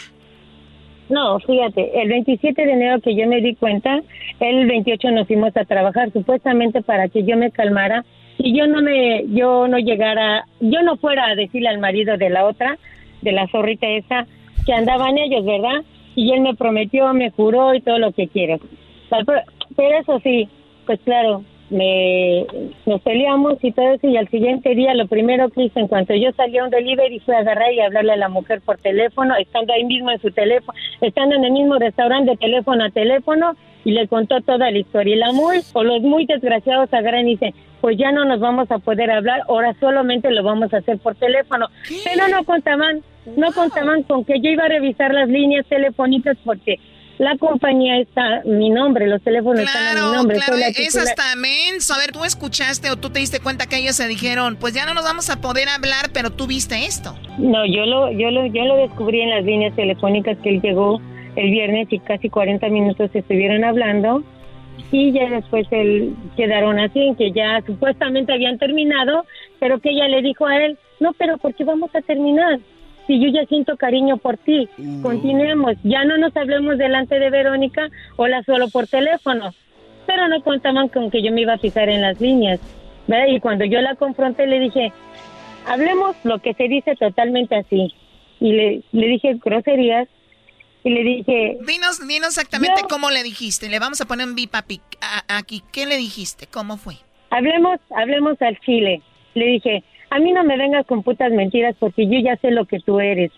[1.10, 4.02] No, fíjate, el 27 de enero que yo me di cuenta,
[4.40, 8.06] el 28 nos fuimos a trabajar supuestamente para que yo me calmara
[8.38, 12.30] y yo no me, yo no llegara, yo no fuera a decirle al marido de
[12.30, 12.78] la otra,
[13.22, 14.26] de la zorrita esa,
[14.66, 15.84] que andaban ellos, ¿verdad?
[16.16, 18.62] Y él me prometió, me juró y todo lo que quieras.
[19.76, 20.48] Pero eso sí,
[20.86, 21.44] pues claro,
[21.74, 22.46] me,
[22.86, 26.14] nos peleamos y todo eso y al siguiente día lo primero que hice en cuanto
[26.14, 29.74] yo salí a un delivery fue agarrar y hablarle a la mujer por teléfono, estando
[29.74, 33.56] ahí mismo en su teléfono, estando en el mismo restaurante teléfono a teléfono
[33.86, 35.16] y le contó toda la historia.
[35.16, 38.70] Y la muy, o los muy desgraciados agarran y dicen, pues ya no nos vamos
[38.72, 41.68] a poder hablar, ahora solamente lo vamos a hacer por teléfono.
[42.06, 43.02] Pero no contaban,
[43.36, 46.78] no contaban con que yo iba a revisar las líneas telefónicas porque
[47.20, 50.38] la compañía está mi nombre, los teléfonos están a mi nombre.
[50.38, 51.08] Claro, soy la es titular.
[51.08, 51.94] hasta menso.
[51.94, 54.86] A ver, tú escuchaste o tú te diste cuenta que ellos se dijeron, pues ya
[54.86, 57.16] no nos vamos a poder hablar, pero tú viste esto.
[57.38, 61.02] No, yo lo, yo lo, yo lo descubrí en las líneas telefónicas que él llegó
[61.36, 64.24] el viernes y casi 40 minutos estuvieron hablando
[64.92, 69.26] y ya después él quedaron así, en que ya supuestamente habían terminado,
[69.60, 72.60] pero que ella le dijo a él, no, pero ¿por qué vamos a terminar?
[73.08, 74.70] Si yo ya siento cariño por ti,
[75.02, 79.54] continuemos, ya no nos hablemos delante de Verónica, hola solo por teléfono,
[80.08, 82.60] pero no contaban con que yo me iba a fijar en las líneas,
[83.08, 83.28] ¿verdad?
[83.28, 84.94] Y cuando yo la confronté le dije,
[85.68, 87.94] hablemos lo que se dice totalmente así.
[88.40, 90.08] Y le, le dije groserías
[90.84, 91.58] y le dije...
[91.66, 93.70] Dinos, dinos exactamente cómo le dijiste.
[93.70, 94.82] Le vamos a poner un bip aquí.
[95.72, 96.48] ¿Qué le dijiste?
[96.48, 96.96] ¿Cómo fue?
[97.30, 99.02] Hablemos, hablemos al chile.
[99.34, 102.66] Le dije, a mí no me vengas con putas mentiras porque yo ya sé lo
[102.66, 103.32] que tú eres.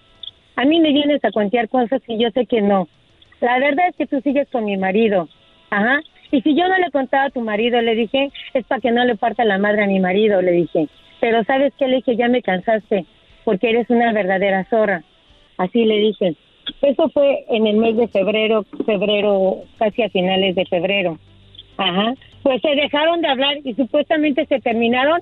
[0.57, 2.89] A mí me vienes a cuentear cosas y yo sé que no.
[3.39, 5.29] La verdad es que tú sigues con mi marido.
[5.69, 6.01] Ajá.
[6.31, 9.05] Y si yo no le contaba a tu marido, le dije, es para que no
[9.05, 10.89] le parta la madre a mi marido, le dije.
[11.21, 11.87] Pero ¿sabes qué?
[11.87, 13.05] Le dije, ya me cansaste
[13.45, 15.01] porque eres una verdadera zorra.
[15.57, 16.35] Así le dije.
[16.81, 21.17] Eso fue en el mes de febrero, febrero, casi a finales de febrero.
[21.77, 22.15] Ajá.
[22.43, 25.21] Pues se dejaron de hablar y supuestamente se terminaron.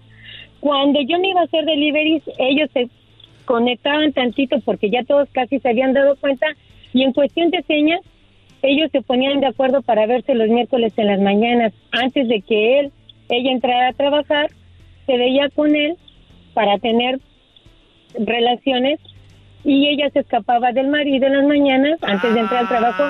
[0.64, 2.88] Cuando yo me iba a hacer deliveries, ellos se
[3.44, 6.48] conectaban tantito porque ya todos casi se habían dado cuenta
[6.94, 8.00] y en cuestión de señas,
[8.62, 11.74] ellos se ponían de acuerdo para verse los miércoles en las mañanas.
[11.92, 12.92] Antes de que él,
[13.28, 14.52] ella entrara a trabajar,
[15.06, 15.98] se veía con él
[16.54, 17.20] para tener
[18.18, 19.02] relaciones
[19.66, 23.04] y ella se escapaba del marido en las mañanas antes de entrar al trabajo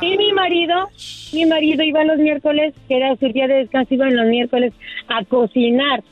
[0.00, 0.88] y mi marido
[1.34, 4.72] mi marido iba los miércoles que era su día de descanso iba los miércoles
[5.08, 6.02] a cocinar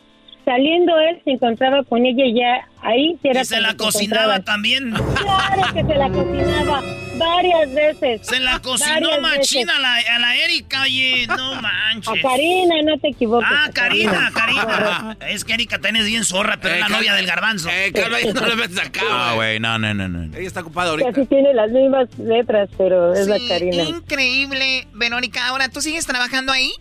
[0.44, 4.40] Saliendo él se encontraba con ella y ya ahí se era Y se la cocinaba
[4.40, 4.93] también.
[4.93, 6.82] Claro que se la cocinaba
[7.16, 8.27] varias veces.
[8.27, 12.09] Se la cocinó machina a la, a la Erika, oye, no manches.
[12.09, 13.48] A Karina, no te equivoques.
[13.51, 15.16] Ah, Karina, Karina.
[15.28, 17.69] Es que Erika tenés bien zorra, pero es la novia del garbanzo.
[17.70, 20.36] Eh, ahí no le metes acá, No, güey, no, no, no, no.
[20.36, 21.12] Ella está ocupada ahorita.
[21.12, 23.82] Casi tiene las mismas letras, pero es la Karina.
[23.85, 25.47] Increíble, Verónica.
[25.47, 26.73] Ahora, ¿tú sigues trabajando ahí?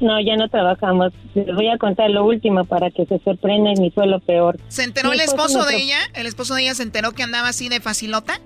[0.00, 1.12] No, ya no trabajamos.
[1.34, 4.58] Les voy a contar lo último para que se sorprendan y fue lo peor.
[4.68, 5.98] ¿Se enteró el esposo de ella?
[6.14, 8.40] ¿El esposo de ella se enteró que andaba así de facilota?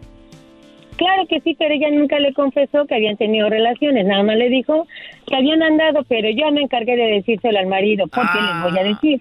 [0.97, 4.07] Claro que sí, pero ella nunca le confesó que habían tenido relaciones.
[4.07, 4.87] Nada más le dijo
[5.27, 8.07] que habían andado, pero yo me encargué de decírselo al marido.
[8.07, 9.21] ¿Por qué les voy a decir?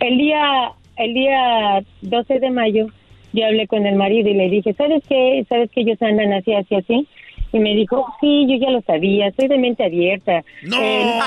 [0.00, 2.86] El día, el día 12 de mayo,
[3.32, 5.44] yo hablé con el marido y le dije, ¿sabes qué?
[5.48, 7.08] ¿Sabes que ellos andan así, así, así?
[7.54, 10.42] Y me dijo, sí, yo ya lo sabía, soy de mente abierta.
[10.64, 10.76] ¡No!
[10.76, 11.20] Eh,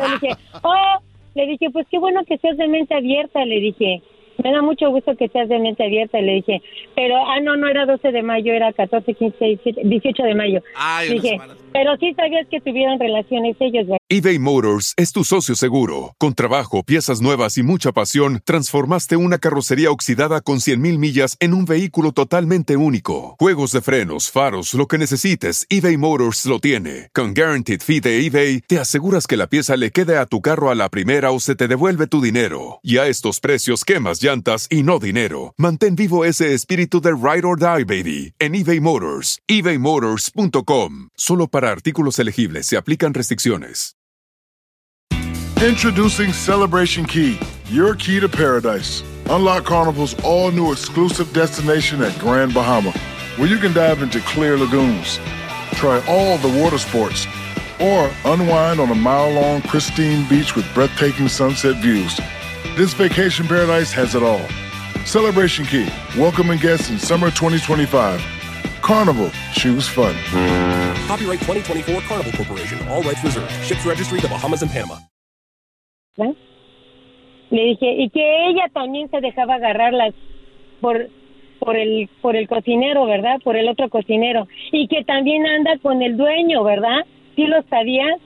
[0.00, 0.98] le dije, oh,
[1.34, 4.00] le dije, pues qué bueno que seas de mente abierta, le dije.
[4.42, 6.62] Me da mucho gusto que seas de mente abierta, le dije.
[6.94, 10.62] Pero, ah, no, no era 12 de mayo, era 14, 15, 17, 18 de mayo.
[10.76, 11.38] Ay, dije,
[11.72, 13.98] pero sí sabías que tuvieron relaciones ellos, ¿verdad?
[14.08, 16.14] eBay Motors es tu socio seguro.
[16.18, 21.52] Con trabajo, piezas nuevas y mucha pasión, transformaste una carrocería oxidada con 100.000 millas en
[21.52, 23.34] un vehículo totalmente único.
[23.38, 27.10] Juegos de frenos, faros, lo que necesites, eBay Motors lo tiene.
[27.12, 30.70] Con Guaranteed Fee de eBay, te aseguras que la pieza le quede a tu carro
[30.70, 32.80] a la primera o se te devuelve tu dinero.
[32.82, 35.54] Y a estos precios, quemas llantas y no dinero.
[35.56, 39.38] Mantén vivo ese espíritu de Ride or Die, baby, en eBay Motors.
[39.46, 41.08] ebaymotors.com.
[41.16, 43.94] Solo para artículos elegibles se aplican restricciones.
[45.62, 47.38] Introducing Celebration Key,
[47.70, 49.02] your key to paradise.
[49.30, 52.92] Unlock Carnival's all new exclusive destination at Grand Bahama,
[53.38, 55.18] where you can dive into clear lagoons,
[55.74, 57.26] try all the water sports,
[57.80, 62.20] or unwind on a mile long, pristine beach with breathtaking sunset views.
[62.76, 64.42] This vacation paradise has it all.
[65.06, 65.86] Celebration Key,
[66.18, 68.20] welcoming guests in summer 2025.
[68.82, 70.12] Carnival, choose fun.
[71.06, 72.88] Copyright 2024 Carnival Corporation.
[72.88, 73.48] All rights reserved.
[73.62, 74.98] Ships registry the Bahamas and Panama.
[76.16, 80.12] Le dije, y que ella también se dejaba agarrarlas
[80.80, 81.06] por
[81.60, 83.38] por el por el cocinero, ¿verdad?
[83.44, 87.06] Por el otro cocinero y que también anda con el dueño, ¿verdad?
[87.36, 88.18] ¿Sí lo sabías?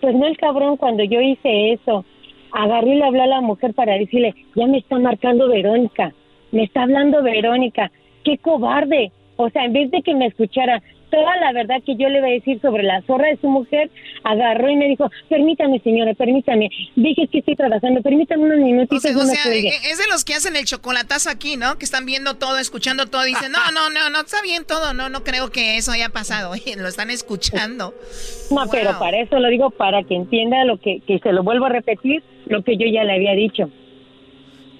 [0.00, 2.04] Pues no el cabrón cuando yo hice eso.
[2.52, 6.12] Agarré y le habló a la mujer para decirle, ya me está marcando Verónica,
[6.50, 7.90] me está hablando Verónica,
[8.24, 9.12] qué cobarde.
[9.36, 10.82] O sea, en vez de que me escuchara
[11.12, 13.90] toda la verdad que yo le iba a decir sobre la zorra de su mujer,
[14.24, 19.02] agarró y me dijo, permítame señora, permítame, dije que estoy trabajando, permítame unos O minutitos.
[19.02, 19.68] sea, no o me sea, cuelgue".
[19.68, 21.76] e- es de los que hacen el chocolatazo aquí, ¿no?
[21.78, 25.08] Que están viendo todo, escuchando todo, dicen, no, no, no, no, está bien todo, no,
[25.10, 27.94] no creo que eso haya pasado, Oye, lo están escuchando.
[28.50, 31.66] No, pero para eso lo digo, para que entienda lo que, que se lo vuelvo
[31.66, 33.70] a repetir, lo que yo ya le había dicho.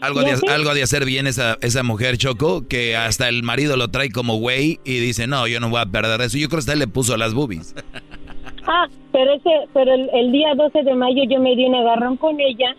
[0.03, 3.77] Algo ¿Y de, algo de hacer bien esa, esa mujer, Choco, que hasta el marido
[3.77, 6.39] lo trae como güey y dice, no, yo no voy a perder eso.
[6.39, 7.74] Yo creo que él le puso las boobies.
[8.65, 12.16] Ah, pero ese, pero el, el día 12 de mayo yo me di un agarrón
[12.16, 12.77] con ella.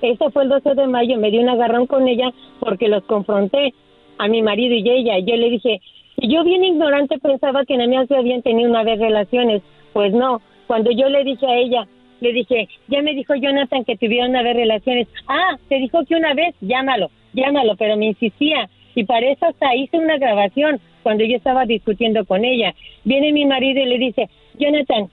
[0.00, 3.74] Ese fue el 12 de mayo, me di un agarrón con ella porque los confronté
[4.18, 5.18] a mi marido y ella.
[5.18, 5.80] Y yo le dije,
[6.18, 9.62] yo bien ignorante pensaba que nada más habían tenido una vez relaciones.
[9.92, 11.88] Pues no, cuando yo le dije a ella,
[12.24, 15.06] le dije, ya me dijo Jonathan que tuvieron una vez relaciones.
[15.28, 18.68] Ah, te dijo que una vez, llámalo, llámalo, pero me insistía.
[18.96, 22.74] Y para eso hasta hice una grabación cuando yo estaba discutiendo con ella.
[23.04, 24.28] Viene mi marido y le dice,
[24.58, 25.08] Jonathan,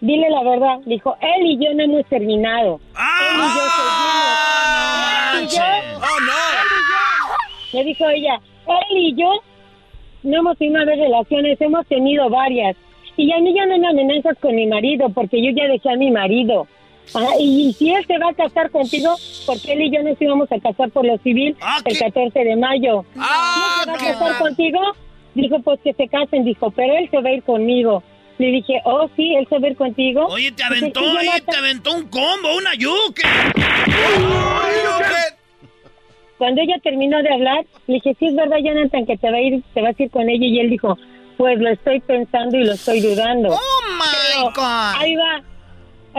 [0.00, 0.78] dile la verdad.
[0.84, 2.80] Dijo, él y yo no hemos terminado.
[2.96, 5.52] Él y yo seguimos.
[5.52, 5.62] Y yo-
[5.96, 6.32] ¡Oh, no!
[6.60, 8.34] él y yo- Le dijo ella,
[8.90, 9.30] él y yo
[10.24, 12.76] no hemos tenido relaciones, hemos tenido varias.
[13.16, 15.96] Y a mí ya no me amenazas con mi marido, porque yo ya dejé a
[15.96, 16.66] mi marido.
[17.14, 19.14] Ah, y, si él se va a casar contigo,
[19.46, 21.54] porque él y yo nos íbamos a casar por lo civil
[21.84, 23.04] el 14 de mayo.
[23.14, 23.24] ¿Y él
[23.84, 24.80] se va a casar contigo?
[25.34, 28.02] Dijo, pues que se casen, dijo, pero él se va a ir conmigo.
[28.38, 30.26] Le dije, oh, sí, él se va a ir contigo.
[30.26, 31.46] Oye, te Dice, aventó, "Sí, ahí, Jonathan".
[31.46, 33.22] te aventó un combo, una yuque.
[36.38, 39.40] Cuando ella terminó de hablar, le dije, sí es verdad, Jonathan, que te va a
[39.40, 40.44] ir, te vas a ir con ella.
[40.46, 40.98] Y él dijo,
[41.36, 43.50] pues lo estoy pensando y lo estoy dudando.
[43.50, 44.94] Oh my God.
[44.98, 45.42] Ahí va.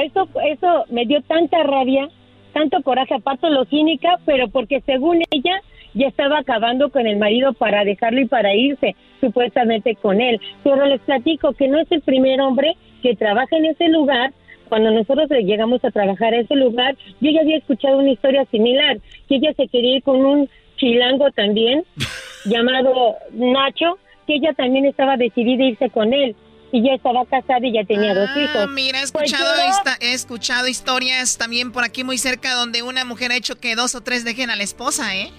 [0.02, 2.10] Eso, eso me dio tanta rabia,
[2.54, 5.62] tanto coraje, aparte lo cínica, pero porque según ella
[5.94, 10.40] ya estaba acabando con el marido para dejarlo y para irse, supuestamente con él.
[10.64, 14.34] Pero les platico que no es el primer hombre que trabaja en ese lugar.
[14.68, 18.98] Cuando nosotros llegamos a trabajar a ese lugar, yo ya había escuchado una historia similar,
[19.30, 21.86] que ella se quería ir con un chilango también,
[22.46, 26.35] llamado Nacho, que ella también estaba decidida a irse con él.
[26.72, 28.69] y ya estaba casada y ya tenía dos Ah, hijos.
[28.72, 29.53] Mira, he Pues escuchado,
[30.02, 33.95] he escuchado historias también por aquí muy cerca donde una mujer ha hecho que dos
[33.95, 35.31] o tres dejen a la esposa, ¿eh?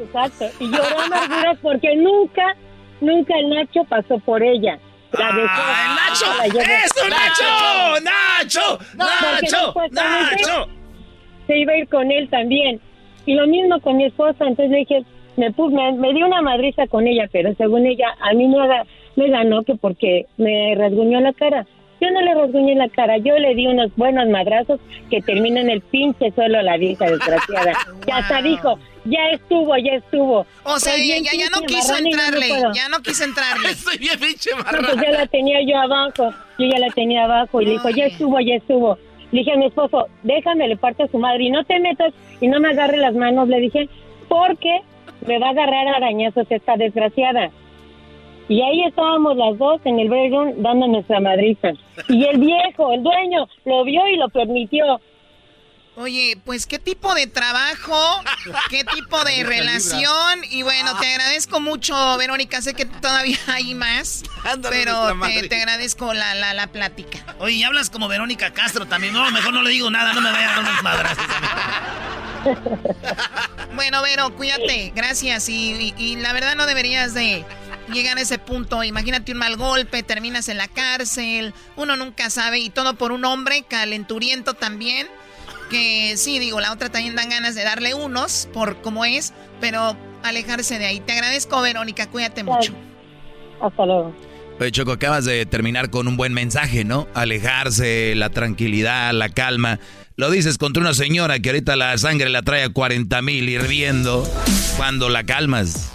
[0.00, 0.46] Exacto.
[0.58, 2.56] Y lloró amarguras porque nunca,
[3.00, 4.78] nunca el Nacho pasó por ella.
[5.12, 5.46] La dejó.
[5.48, 6.26] ¡Ah, Nacho!
[6.38, 6.62] La.
[6.84, 8.00] ¡Eso, Nacho!
[8.02, 8.78] ¡Nacho!
[8.96, 9.74] ¡Nacho!
[9.92, 10.66] ¡Nacho!
[11.46, 12.80] Se iba a ir con él también.
[13.26, 14.44] Y lo mismo con mi esposa.
[14.46, 15.02] Entonces le dije,
[15.38, 18.58] me, me, me di una madriza con ella, pero según ella, a mí me,
[19.16, 21.66] me ganó que porque me rasguñó la cara.
[22.00, 24.78] Yo no le rasguñé la cara, yo le di unos buenos madrazos
[25.10, 27.72] que terminan el pinche suelo a la vieja desgraciada.
[28.06, 30.46] Ya hasta dijo, ya estuvo, ya estuvo.
[30.64, 33.70] O sea, ya, ya, ya no quiso marrana no entrarle, ya no quiso entrarle.
[33.70, 37.60] Estoy bien pinche No, pues ya la tenía yo abajo, yo ya la tenía abajo
[37.60, 38.98] y le dijo, ya estuvo, ya estuvo.
[39.32, 42.14] Le dije a mi esposo, déjame, le parto a su madre y no te metas
[42.40, 43.88] y no me agarre las manos, le dije,
[44.28, 44.80] porque
[45.26, 47.50] me va a agarrar a arañazos esta desgraciada.
[48.48, 51.72] Y ahí estábamos las dos en el bedroom dando nuestra madriza.
[52.08, 55.00] Y el viejo, el dueño, lo vio y lo permitió.
[55.96, 58.22] Oye, pues qué tipo de trabajo,
[58.70, 64.22] qué tipo de relación y bueno, te agradezco mucho, Verónica, sé que todavía hay más,
[64.70, 67.18] pero te, te agradezco la, la, la plática.
[67.40, 69.12] Oye, y hablas como Verónica Castro también.
[69.12, 71.24] No, mejor no le digo nada, no me vaya a dar madrazos.
[73.74, 77.44] Bueno, Vero, cuídate, gracias y, y- y la verdad no deberías de
[77.92, 82.58] llegar a ese punto, imagínate un mal golpe, terminas en la cárcel, uno nunca sabe
[82.58, 85.06] y todo por un hombre calenturiento también.
[85.70, 89.96] Que sí, digo, la otra también dan ganas de darle unos por cómo es, pero
[90.22, 91.00] alejarse de ahí.
[91.00, 92.72] Te agradezco, Verónica, cuídate mucho.
[93.60, 94.14] Hasta luego.
[94.60, 97.06] Oye, Choco, acabas de terminar con un buen mensaje, ¿no?
[97.14, 99.78] Alejarse, la tranquilidad, la calma.
[100.16, 104.28] Lo dices contra una señora que ahorita la sangre la trae a 40 mil hirviendo.
[104.76, 105.92] Cuando la calmas.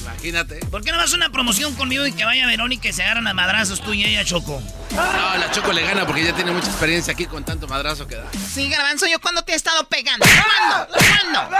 [0.00, 0.60] Imagínate.
[0.70, 3.26] ¿Por qué no vas a una promoción conmigo y que vaya Verónica y se agarran
[3.26, 4.62] a madrazos tú y ella, Choco?
[4.92, 8.16] No, la Choco le gana porque ya tiene mucha experiencia aquí con tanto madrazo que
[8.16, 8.24] da.
[8.32, 10.24] Sí, Garbanzo, ¿yo cuándo te he estado pegando?
[10.24, 10.94] ¿Cuándo?
[10.94, 11.56] ¿Cuándo?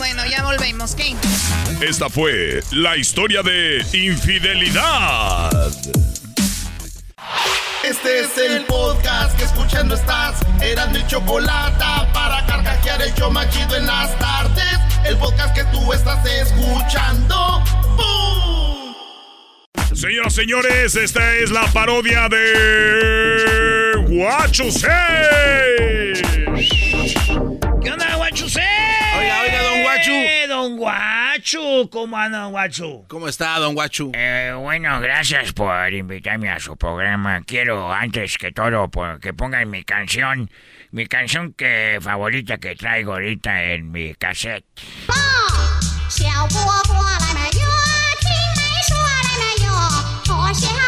[0.00, 1.14] Bueno, ya volvemos, ¿qué?
[1.82, 5.50] Esta fue la historia de infidelidad.
[7.84, 10.40] Este es el podcast que escuchando estás.
[10.62, 14.78] Eran mi chocolate para carcajear el yo machido en las tardes.
[15.04, 17.62] El podcast que tú estás escuchando.
[17.98, 18.94] ¡Bum!
[19.94, 25.60] Señoras, señores, esta es la parodia de Guachusei.
[31.52, 33.06] Guachu, ¿cómo anda, don Guachu?
[33.08, 34.12] ¿Cómo está, don Guachu?
[34.14, 37.42] Eh, bueno, gracias por invitarme a su programa.
[37.44, 40.48] Quiero, antes que todo, por- que pongan mi canción,
[40.92, 44.64] mi canción que favorita que traigo ahorita en mi cassette.
[50.50, 50.79] 小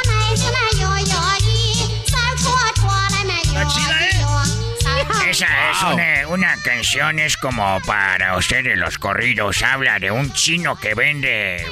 [5.43, 9.62] 三 Esa es una, una canción, es como para ustedes los corridos.
[9.62, 11.66] Habla de un chino que vende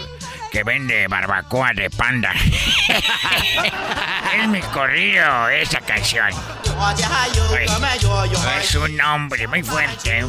[0.51, 2.33] que vende barbacoa de panda.
[4.37, 6.31] es mi corrido esa canción.
[8.61, 10.25] Es un nombre muy fuerte.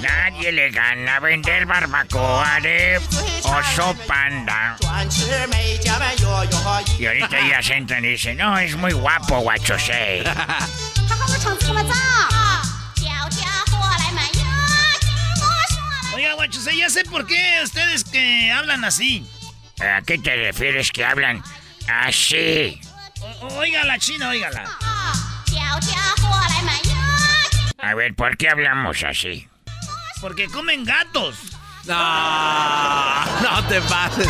[0.00, 3.00] Nadie le gana vender barbacoa de
[3.42, 4.76] oso panda.
[6.98, 10.24] Y ahorita ya se entran y dicen, no, es muy guapo, guachosei.
[11.15, 11.93] 他和我唱这么早，
[12.95, 14.43] 叫家伙来没哟，
[15.01, 15.09] 听
[15.41, 16.17] 我说。
[16.17, 19.25] Oiga, Guachusé, ya sé por qué ustedes que hablan así.
[19.79, 21.43] ¿A qué te refieres que hablan
[21.87, 22.79] así?
[23.21, 24.65] O- oiga la china, óigala.
[25.45, 26.95] 叫家伙来没哟，
[27.79, 29.47] A ver, ¿por qué hablamos así?
[30.21, 31.35] Porque comen gatos.
[31.85, 31.95] No,
[33.41, 34.27] no te pases.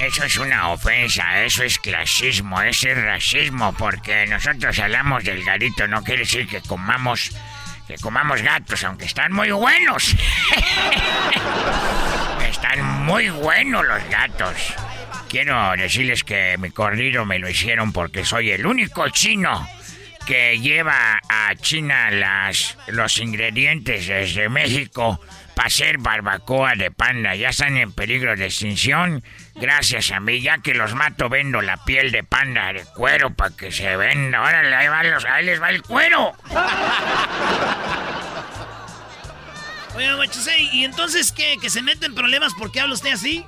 [0.00, 5.86] Eso es una ofensa, eso es clasismo, eso es racismo, porque nosotros hablamos del garito,
[5.86, 7.32] no quiere decir que comamos,
[7.86, 10.16] que comamos gatos, aunque están muy buenos.
[12.50, 14.56] están muy buenos los gatos.
[15.28, 19.68] Quiero decirles que mi corrido me lo hicieron porque soy el único chino
[20.26, 25.20] que lleva a China las, los ingredientes desde México
[25.54, 27.34] para hacer barbacoa de panda.
[27.34, 29.22] Ya están en peligro de extinción
[29.60, 33.54] Gracias a mí, ya que los mato, vendo la piel de panda de cuero para
[33.54, 34.38] que se venda.
[34.38, 36.32] Ahora ahí, va los- ahí les va el cuero.
[39.94, 41.56] Oiga, Guachusé, ¿y entonces qué?
[41.60, 43.44] ¿Que se meten problemas porque habla usted así?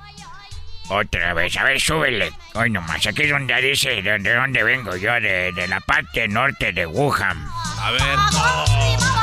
[0.89, 2.31] Otra vez, a ver, súbele.
[2.53, 6.27] Hoy nomás, aquí es donde dice de, de dónde vengo yo, de, de la parte
[6.27, 7.47] norte de Wuhan.
[7.79, 8.01] A ver.
[8.01, 9.22] 我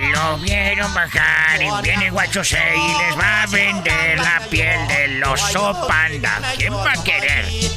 [0.00, 5.86] lo vieron bajar y viene Guachose y les va a vender la piel del oso
[5.86, 6.40] panda.
[6.56, 7.46] ¿Quién va a querer?
[7.48, 7.70] Eh,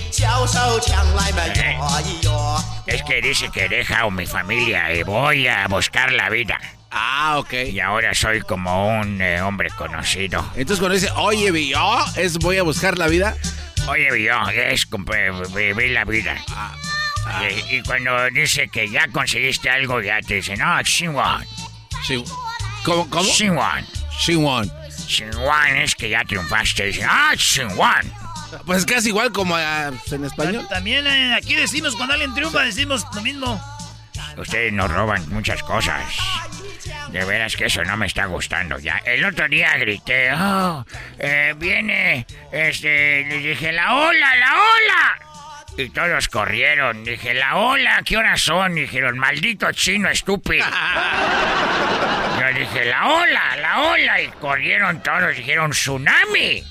[2.87, 6.59] Es que dice que he dejado mi familia y voy a buscar la vida.
[6.91, 7.53] Ah, ok.
[7.71, 10.45] Y ahora soy como un eh, hombre conocido.
[10.55, 13.35] Entonces cuando dice, oye, Villó, es voy a buscar la vida.
[13.87, 16.35] Oye, Villó, es eh, vivir la vida.
[17.69, 20.77] Y, y cuando dice que ya conseguiste algo, ya te dicen, no,
[22.03, 22.37] Xinguan.
[22.83, 23.09] ¿Cómo?
[23.09, 23.31] ¿Cómo?
[23.31, 23.85] Xinguan.
[24.19, 24.71] Xinguan.
[25.07, 26.99] Xinguan es que ya triunfaste.
[27.03, 28.11] Ah, Xinguan.
[28.65, 30.67] Pues es casi igual como ah, en español.
[30.69, 33.61] También eh, aquí decimos cuando alguien triunfa, decimos lo mismo.
[34.37, 36.03] Ustedes nos roban muchas cosas.
[37.11, 38.97] De veras que eso no me está gustando ya.
[39.05, 40.85] El otro día grité, oh,
[41.19, 45.30] eh, viene, este, les dije, la ola, la ola.
[45.77, 47.03] Y todos corrieron.
[47.03, 48.75] Dije, la ola, ¿qué horas son?
[48.75, 50.65] Dijeron, maldito chino estúpido.
[52.39, 54.21] Yo dije, la ola, la ola.
[54.21, 56.63] Y corrieron todos, dijeron, tsunami.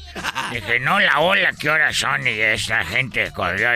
[0.53, 2.27] Dije, no, la ola, ¿qué horas son?
[2.27, 3.71] Y esa gente corrió.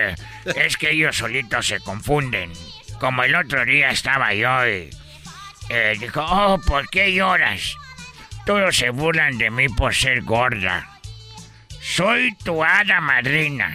[0.45, 2.53] Es que ellos solitos se confunden.
[2.99, 4.91] Como el otro día estaba yo y
[5.71, 7.77] eh, dijo, oh, ¿por qué lloras?
[8.45, 10.87] Todos se burlan de mí por ser gorda.
[11.81, 13.75] Soy tu hada madrina.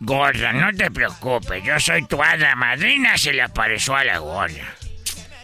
[0.00, 4.74] Gorda, no te preocupes, yo soy tu hada madrina, se le apareció a la gorda.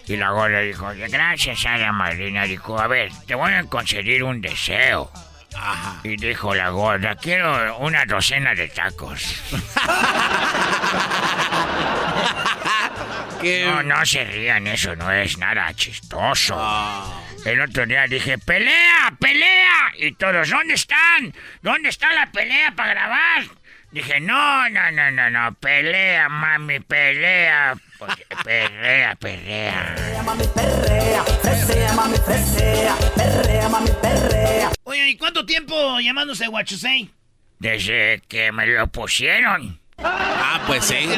[0.07, 2.45] Y la gorda dijo, gracias hada madrina.
[2.45, 5.11] Dijo, a ver, te voy a conceder un deseo.
[6.03, 9.43] Y dijo la gorda, quiero una docena de tacos.
[13.45, 16.57] No, no se rían, eso no es nada chistoso.
[17.45, 19.93] El otro día dije, pelea, pelea.
[19.99, 21.35] Y todos, ¿dónde están?
[21.61, 23.45] ¿Dónde está la pelea para grabar?
[23.95, 27.77] Dije, no, no, no, no, no, pelea, mami, pelea.
[27.97, 28.13] Pues,
[28.43, 29.95] pelea, pelea.
[34.83, 37.09] Oye, ¿y cuánto tiempo llamándose Guachusei?
[37.61, 39.79] Desde que me lo pusieron.
[39.99, 41.09] Ah, pues sí.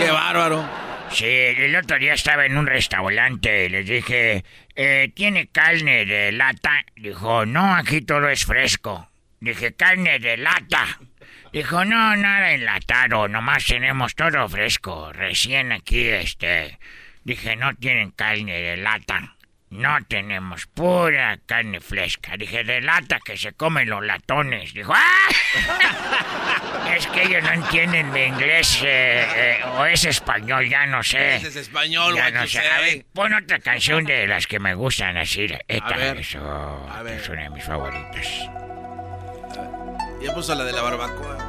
[0.00, 0.68] Qué bárbaro.
[1.12, 4.44] Sí, el otro día estaba en un restaurante y les dije,
[4.74, 6.84] eh, ¿tiene carne de lata?
[6.96, 9.08] Dijo, no, aquí todo es fresco.
[9.38, 10.98] Dije, carne de lata.
[11.54, 16.80] Dijo, no, nada enlatado, nomás tenemos todo fresco, recién aquí, este.
[17.22, 19.36] Dije, no tienen carne de lata.
[19.70, 22.36] No tenemos pura carne fresca.
[22.36, 24.74] Dije, de lata que se comen los latones.
[24.74, 25.28] Dijo, ¡ah!
[26.96, 31.36] es que ellos no entienden mi inglés eh, eh, o es español, ya no sé.
[31.36, 32.68] Ese es español, Ya no sé.
[32.68, 35.46] A ver, pon otra canción de las que me gustan así.
[35.68, 38.26] Esta, ver, eso, es una de mis favoritas.
[40.24, 41.43] Ya puso la de la barbacoa.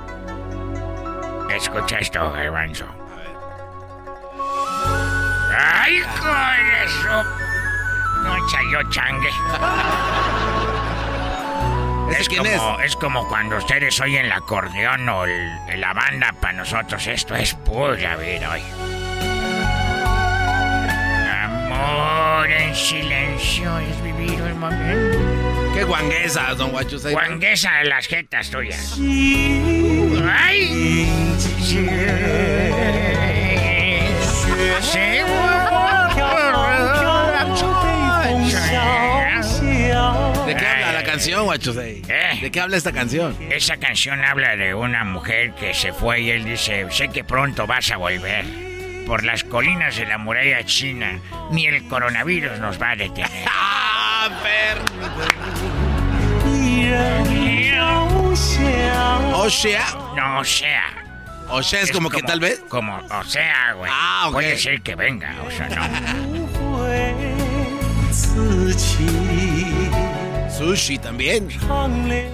[1.53, 2.85] Escucha esto, Garbanzo.
[5.57, 7.23] ¡Ay, con eso!
[8.23, 9.29] No chayo changue.
[12.19, 16.53] Es quién como, es como cuando ustedes oyen el acordeón o el- la banda, para
[16.53, 18.61] nosotros esto es pura vida hoy.
[21.43, 25.34] Amor en silencio es vivir el momento.
[25.75, 27.11] Qué guanguesa, don Guachusei.
[27.11, 28.97] Guanguesa de las jetas tuyas.
[28.97, 31.05] ¡Ay!
[40.45, 42.01] ¿De qué habla la canción, Guachusei?
[42.41, 43.35] ¿De qué habla esta canción?
[43.51, 47.67] Esa canción habla de una mujer que se fue y él dice, sé que pronto
[47.67, 48.74] vas a volver.
[49.05, 51.19] Por las colinas de la muralla china,
[51.51, 53.45] ni el coronavirus nos va a detener.
[53.47, 54.29] ¡Ah,
[59.33, 59.85] O sea.
[60.15, 60.83] No, o sea.
[61.49, 62.63] O sea, es, como, que tal vez.
[62.67, 63.91] Como, o sea, güey.
[63.93, 64.33] Ah, ok.
[64.33, 65.85] Puede ser que venga, o sea, no.
[70.65, 71.47] Sushi también.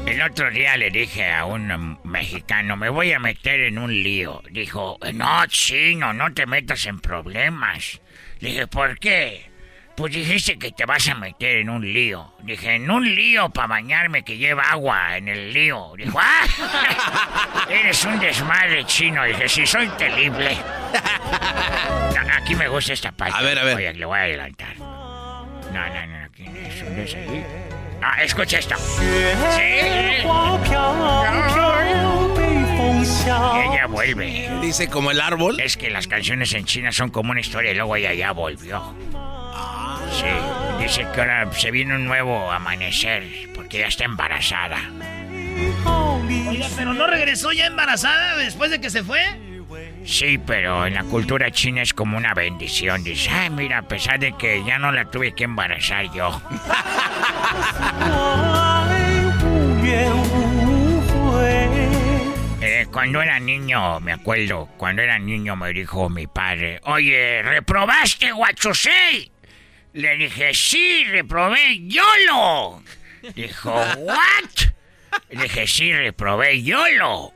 [0.05, 3.91] El otro día le dije a un um, mexicano, me voy a meter en un
[3.91, 4.41] lío.
[4.49, 7.99] Dijo, no, chino, no te metas en problemas.
[8.39, 9.51] Le dije, ¿por qué?
[9.97, 12.33] Pues dijiste que te vas a meter en un lío.
[12.43, 15.91] Dije, en un lío para bañarme que lleva agua en el lío.
[15.97, 17.65] Dijo, ¡ah!
[17.69, 19.25] Eres un desmadre chino.
[19.25, 20.55] Dije, sí, soy terrible.
[22.41, 23.37] Aquí me gusta esta parte.
[23.37, 23.75] A ver, a ver.
[23.75, 24.77] Oye, le voy a adelantar.
[24.77, 26.81] No, no, no, ¿quién es?
[26.81, 27.70] ¿Dónde es ahí?
[28.01, 28.75] Ah, escucha esto.
[28.77, 29.63] Sí.
[33.23, 34.49] Ella vuelve.
[34.61, 35.59] Dice como el árbol.
[35.59, 38.95] Es que las canciones en China son como una historia y luego ella ya volvió.
[40.11, 43.23] Sí, dice que ahora se viene un nuevo amanecer
[43.55, 44.77] porque ya está embarazada.
[45.85, 49.21] Oiga, pero no regresó ya embarazada después de que se fue.
[50.05, 53.03] Sí, pero en la cultura china es como una bendición.
[53.03, 56.41] Dice, ay, mira, a pesar de que ya no la tuve que embarazar yo.
[62.63, 68.31] Eh, cuando era niño, me acuerdo, cuando era niño me dijo mi padre, oye, ¿reprobaste
[68.31, 69.31] Huachusei?
[69.93, 72.83] Le dije, sí, reprobé YOLO.
[73.35, 74.71] Dijo, ¿what?
[75.29, 77.33] Le dije, sí, reprobé YOLO.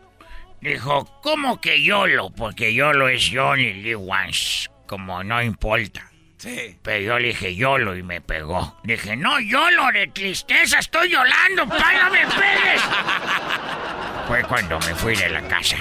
[0.66, 2.32] Dijo, ¿cómo que YOLO?
[2.32, 6.10] Porque YOLO es Johnny Lee Once, como no importa.
[6.38, 6.78] Sí.
[6.82, 8.76] Pero yo le dije YOLO y me pegó.
[8.84, 12.82] Dije, no, YOLO, de tristeza, estoy llorando, pa, no me pegues.
[14.28, 15.78] Fue cuando me fui de la casa.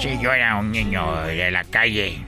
[0.00, 2.24] Sí, yo era un niño de la calle.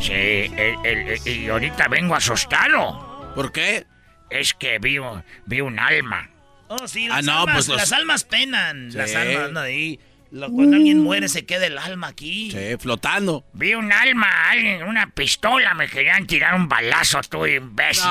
[0.00, 3.32] Sí, el- el- el- y ahorita vengo asustado.
[3.34, 3.86] ¿Por qué?
[4.30, 4.98] Es que vi,
[5.46, 6.30] vi un alma.
[6.68, 8.92] Oh, sí, Ah, las, no, almas, pues los- las almas penan.
[8.92, 9.98] Las almas andan ahí.
[10.30, 12.50] Lo- cuando alguien muere se queda el alma aquí.
[12.50, 13.44] Sí, flotando.
[13.52, 18.02] Vi un alma, alguien, una pistola, me querían tirar un balazo, tú imbécil.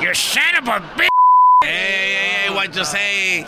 [0.00, 1.08] You son of a bitch.
[1.64, 3.44] ¡Ey, ey, ey, what you say!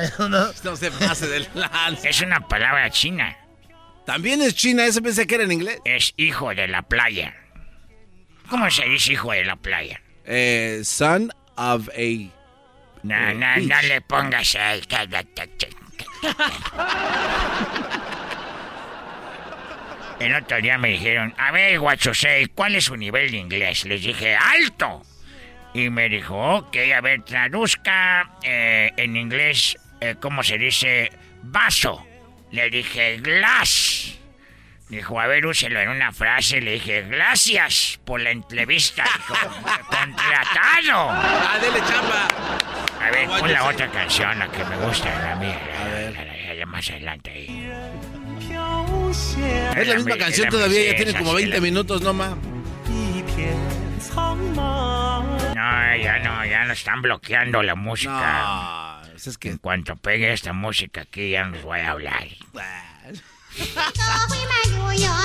[0.00, 0.46] eso no.
[0.64, 2.08] No se pase del lance.
[2.08, 3.36] Es una palabra china.
[4.06, 5.80] También es china, eso pensé que era en inglés.
[5.84, 7.34] Es hijo de la playa.
[8.48, 10.00] ¿Cómo se dice hijo de la playa?
[10.24, 12.35] Eh, son of a...
[13.06, 13.82] No, Eh, no, no beach.
[13.84, 14.82] le pongas ahí.
[20.18, 23.84] El otro día me dijeron, a ver, Guachosei, ¿cuál es su nivel de inglés?
[23.84, 25.02] Les dije, alto.
[25.74, 31.12] Y me dijo, ok, a ver, traduzca eh, en inglés, eh, ¿cómo se dice?
[31.42, 32.06] Vaso.
[32.50, 34.14] Le dije, glass.
[34.88, 36.62] Dijo, a ver, úselo en una frase.
[36.62, 39.04] Le dije, gracias por la entrevista.
[39.04, 39.34] Dijo,
[39.90, 41.10] contratado.
[41.10, 42.28] ¡Ah, dele chamba!
[43.06, 43.60] A ver, la yo sé.
[43.60, 45.60] otra canción, la que me gusta, la mía.
[45.80, 46.66] A ver.
[46.66, 47.70] más adelante ahí.
[49.76, 52.34] Es la misma canción todavía, ya tiene como 20 minutos, no más.
[55.54, 59.02] No, ya no, ya no están bloqueando la música.
[59.04, 59.50] No, es que...
[59.50, 62.26] En cuanto pegue esta música aquí, ya nos voy a hablar.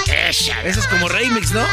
[0.08, 0.62] Esa.
[0.64, 1.66] Ese es como remix, ¿no?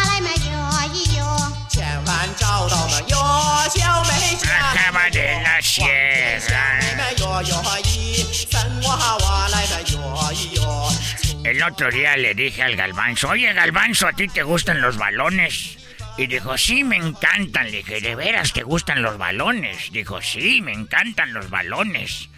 [11.45, 15.79] El otro día le dije al Galvanzo, oye Galvanzo, ¿a ti te gustan los balones?
[16.19, 17.71] Y dijo, sí, me encantan.
[17.71, 19.93] Le dije, ¿de veras te gustan los balones?
[19.93, 22.29] Dijo, sí, me encantan los balones.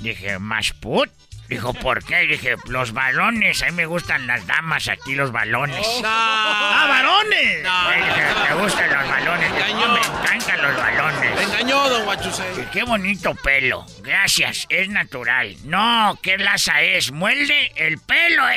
[0.00, 1.10] Dije, ¿más put?
[1.48, 2.20] Dijo, ¿por qué?
[2.26, 5.86] Dije, los balones, a mí me gustan las damas, a ti los balones.
[6.04, 7.62] ¡Ah, varones!
[7.62, 9.54] Güey, dije, ¿te gustan los balones?
[9.54, 11.34] Dije, "No, me encantan los balones.
[11.36, 12.60] Me engañó, don Guachusei.
[12.60, 13.86] Y Qué bonito pelo.
[14.02, 15.56] Gracias, es natural.
[15.64, 17.12] No, ¿qué laza es?
[17.12, 18.42] ¿Muelde el pelo?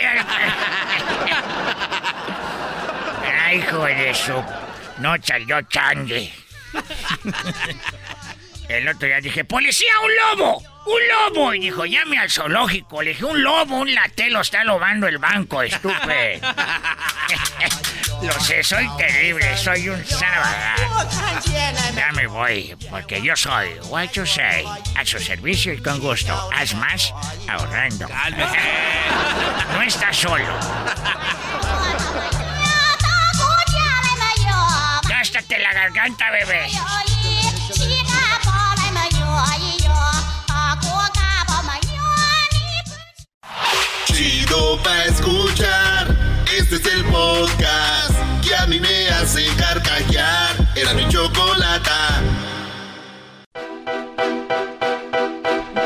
[3.46, 4.44] Ay, hijo de su...
[4.98, 6.34] No salió changue.
[8.68, 10.64] El otro día dije, ¡policía, un lobo!
[10.86, 11.54] ¡Un lobo!
[11.54, 13.02] Y dijo, llame al zoológico.
[13.02, 16.42] Le dije, un lobo, un latelo está lobando el banco, estupe.
[18.22, 21.00] Lo sé, soy terrible, soy un sábado.
[21.96, 24.66] Ya me voy, porque yo soy What You Say,
[24.96, 26.50] a su servicio y con gusto.
[26.54, 27.14] Haz más
[27.48, 28.08] ahorrando.
[29.74, 30.46] No estás solo.
[35.08, 36.68] Gástate la garganta, bebé.
[44.20, 46.14] Chido pa' escuchar.
[46.54, 48.12] Este es el podcast
[48.44, 50.58] que a mí me hace carcajear.
[50.76, 52.22] Era mi chocolata.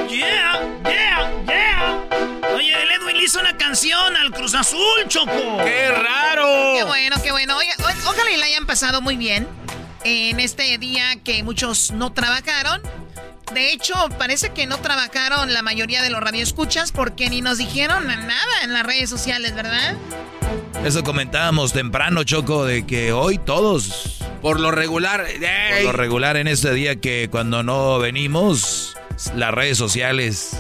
[0.10, 2.07] Yeah, yeah, yeah.
[2.55, 4.80] Oye, el Edwin le hizo una canción al Cruz Azul,
[5.10, 5.57] Choco.
[5.64, 6.73] ¡Qué raro!
[6.76, 7.55] Qué bueno, qué bueno.
[7.55, 9.47] Oiga, o- ojalá y la hayan pasado muy bien
[10.05, 12.81] en este día que muchos no trabajaron.
[13.53, 18.07] De hecho, parece que no trabajaron la mayoría de los radioescuchas porque ni nos dijeron
[18.07, 19.95] nada en las redes sociales, ¿verdad?
[20.84, 25.26] Eso comentábamos temprano, Choco, de que hoy todos, Por lo regular...
[25.76, 28.95] por lo regular en este día que cuando no venimos,
[29.35, 30.52] las redes sociales,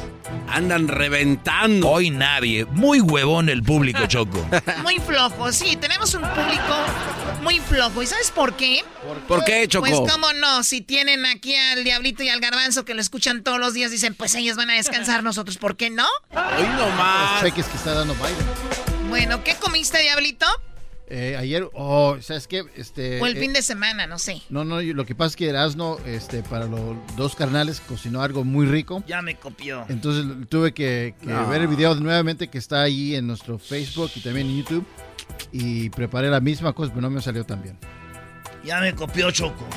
[0.49, 1.89] Andan reventando.
[1.89, 2.65] hoy nadie.
[2.65, 4.45] Muy huevón el público, Choco.
[4.81, 6.75] Muy flojo, sí, tenemos un público
[7.41, 8.01] muy flojo.
[8.01, 8.83] ¿Y sabes por qué?
[9.27, 9.87] ¿Por qué, Choco?
[9.87, 13.59] Pues cómo no, si tienen aquí al Diablito y al Garbanzo que lo escuchan todos
[13.59, 16.07] los días, dicen, pues ellos van a descansar, nosotros, ¿por qué no?
[16.31, 17.43] Hoy nomás.
[17.43, 19.09] Los cheques que está dando Biden.
[19.09, 20.45] Bueno, ¿qué comiste, Diablito?
[21.15, 22.65] Eh, ayer, oh, ¿sabes qué?
[22.75, 24.41] Este, O el eh, fin de semana, no sé.
[24.49, 28.43] No, no, lo que pasa es que Erasno, este, para los dos carnales, cocinó algo
[28.43, 29.03] muy rico.
[29.05, 29.85] Ya me copió.
[29.89, 31.47] Entonces tuve que, que No.
[31.47, 34.85] ver el video nuevamente que está ahí en nuestro Facebook y también en YouTube.
[35.51, 37.77] Y preparé la misma cosa, pero no me salió tan bien.
[38.63, 39.67] Ya me copió Choco.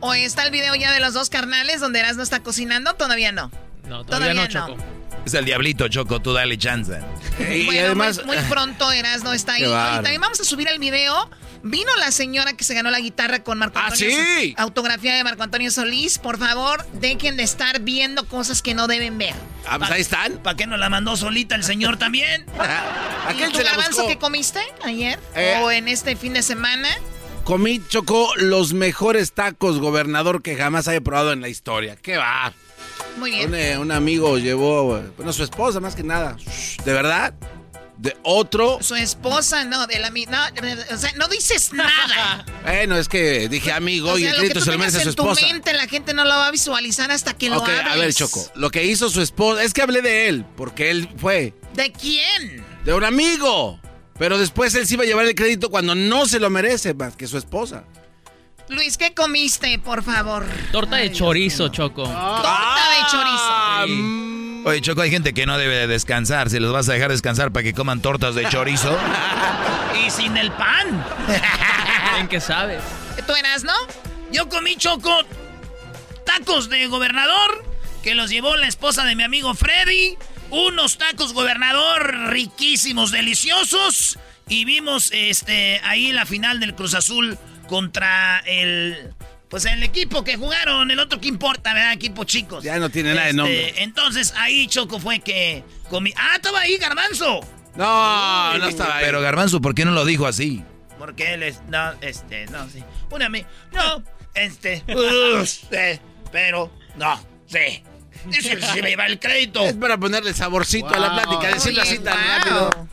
[0.00, 2.92] ¿O está el video ya de los dos carnales donde Erasmo está cocinando?
[2.92, 3.50] Todavía no.
[3.88, 4.76] No, todavía no, Choco.
[5.24, 6.98] Es el diablito, Choco, tú dale chance.
[7.38, 9.62] Y Bueno, además, muy, muy pronto Erasmo está ahí.
[9.62, 10.02] Qué Y bárbaro.
[10.02, 11.30] también vamos a subir el video.
[11.64, 14.16] Vino la señora que se ganó la guitarra con Marco Ah, Antonio.
[14.40, 14.52] sí.
[14.58, 16.18] Autografía de Marco Antonio Solís.
[16.18, 19.34] Por favor, dejen de estar viendo cosas que no deben ver.
[19.68, 20.38] Ah, pues ahí están.
[20.38, 22.44] ¿Para qué no la mandó solita el señor también?
[23.38, 25.20] ¿Y tú, garbanzo, que comiste ayer?
[25.36, 25.60] Eh.
[25.62, 26.88] ¿O en este fin de semana?
[27.44, 31.96] comí, Choco, los mejores tacos gobernador que jamás haya probado en la historia.
[31.96, 32.52] ¿Qué va?
[33.16, 33.48] Muy bien.
[33.50, 36.36] Un, eh, un amigo llevó, bueno, su esposa más que nada.
[36.84, 37.34] ¿De verdad?
[37.98, 38.78] De otro.
[38.80, 40.16] Su esposa, no, de la no,
[40.92, 42.44] o sea, no dices nada.
[42.64, 45.08] Bueno, es que dije amigo O y sea, el lo crédito se lo merece su
[45.10, 45.46] en tu esposa.
[45.46, 47.86] mente, la gente no lo va a visualizar hasta que lo Ok, hables.
[47.92, 48.44] a ver, Choco.
[48.54, 49.62] Lo que hizo su esposa.
[49.62, 52.64] Es que hablé de él, porque él fue ¿De quién?
[52.84, 53.78] de un amigo.
[54.18, 57.16] Pero después él sí iba a llevar el crédito cuando no se lo merece más
[57.16, 57.84] que su esposa.
[58.72, 60.46] Luis, ¿qué comiste, por favor?
[60.72, 62.04] Torta de chorizo, Choco.
[62.04, 64.68] Torta de chorizo.
[64.68, 66.48] Oye, Choco, hay gente que no debe de descansar.
[66.48, 68.96] Si los vas a dejar descansar para que coman tortas de chorizo.
[70.06, 71.04] y sin el pan.
[72.18, 72.82] ¿En qué sabes?
[73.26, 73.74] ¿Tú eras, no?
[74.30, 75.12] Yo comí Choco
[76.24, 77.64] tacos de gobernador
[78.02, 80.16] que los llevó la esposa de mi amigo Freddy.
[80.50, 84.18] Unos tacos gobernador riquísimos, deliciosos.
[84.48, 89.14] Y vimos este ahí la final del Cruz Azul contra el
[89.52, 91.92] pues el equipo que jugaron, el otro que importa, ¿verdad?
[91.92, 92.64] Equipo chicos.
[92.64, 93.82] Ya no tiene nada de Este, nombre.
[93.82, 96.10] Entonces ahí Choco fue que comí.
[96.16, 97.40] Ah, estaba ahí Garbanzo.
[97.74, 99.04] No, no estaba ahí.
[99.04, 100.64] Pero Garbanzo, ¿por qué no lo dijo así?
[100.98, 101.60] Porque él es.
[101.68, 102.82] No, este, no, sí.
[103.10, 103.44] Una me.
[103.72, 104.02] No,
[104.34, 104.82] este.
[105.44, 106.00] sí,
[106.32, 106.72] pero.
[106.96, 107.82] No, sí.
[108.26, 109.60] Dice que se me el crédito.
[109.64, 112.38] Es para ponerle saborcito a la plática, decirlo así tan wow.
[112.38, 112.88] rápido.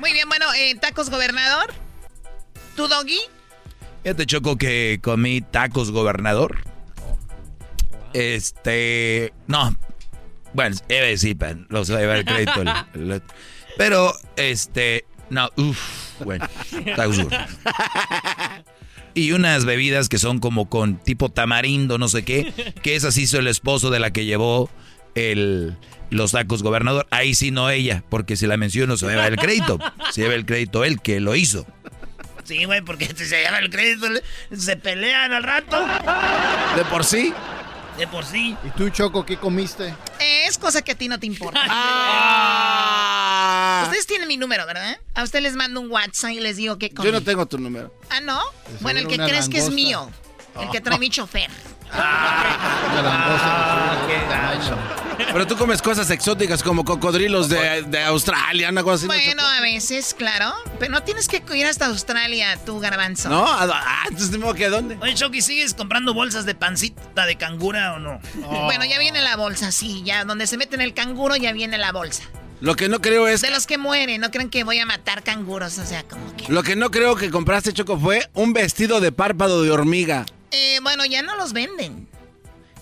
[0.00, 1.72] Muy bien, bueno, eh, tacos gobernador.
[2.76, 3.20] ¿Tu doggy?
[4.04, 6.58] Ya te choco que comí tacos gobernador.
[8.12, 9.32] Este.
[9.46, 9.76] No.
[10.54, 11.36] Bueno, iba a decir,
[11.68, 12.64] los va a llevar el crédito.
[13.78, 15.04] pero, este.
[15.30, 16.20] No, uff.
[16.24, 16.46] Bueno,
[16.96, 17.48] tacos gobernador.
[19.14, 22.52] Y unas bebidas que son como con tipo tamarindo, no sé qué.
[22.82, 24.70] Que esa sí hizo el esposo de la que llevó
[25.14, 25.76] el,
[26.10, 27.06] los tacos gobernador.
[27.10, 29.78] Ahí sí no ella, porque si la menciono se lleva el crédito.
[30.12, 31.66] Se lleva el crédito él que lo hizo.
[32.52, 34.06] Sí, güey, porque este se lleva el crédito.
[34.54, 35.82] Se pelean al rato.
[36.76, 37.32] De por sí.
[37.96, 38.54] De por sí.
[38.62, 39.94] ¿Y tú, Choco, qué comiste?
[40.20, 41.60] Es cosa que a ti no te importa.
[43.74, 43.82] Ah.
[43.84, 44.98] Ustedes tienen mi número, ¿verdad?
[45.14, 47.06] A usted les mando un WhatsApp y les digo qué comí.
[47.06, 47.92] Yo no tengo tu número.
[48.10, 48.40] Ah, ¿no?
[48.80, 50.10] Bueno, el que crees que es mío.
[50.60, 51.50] El que trae mi chofer.
[55.32, 59.06] Pero tú comes cosas exóticas como cocodrilos de, de Australia, una cosa así.
[59.06, 60.52] ¿no, Bueno, a veces, claro.
[60.78, 63.30] Pero no tienes que ir hasta Australia, tú, garbanzo.
[63.30, 63.44] ¿No?
[63.46, 64.98] Ah, entonces de modo que ¿dónde?
[65.00, 68.20] Oye, Chucky, ¿sigues comprando bolsas de pancita de cangura o no?
[68.64, 70.02] Bueno, ya viene la bolsa, sí.
[70.04, 72.24] Ya donde se meten el canguro ya viene la bolsa.
[72.60, 73.40] Lo que no creo es...
[73.40, 76.46] De los que mueren, no creen que voy a matar canguros, o sea, como que...
[76.52, 80.26] Lo que no creo que compraste, Choco, fue un vestido de párpado de hormiga.
[80.52, 82.08] Eh, bueno, ya no los venden.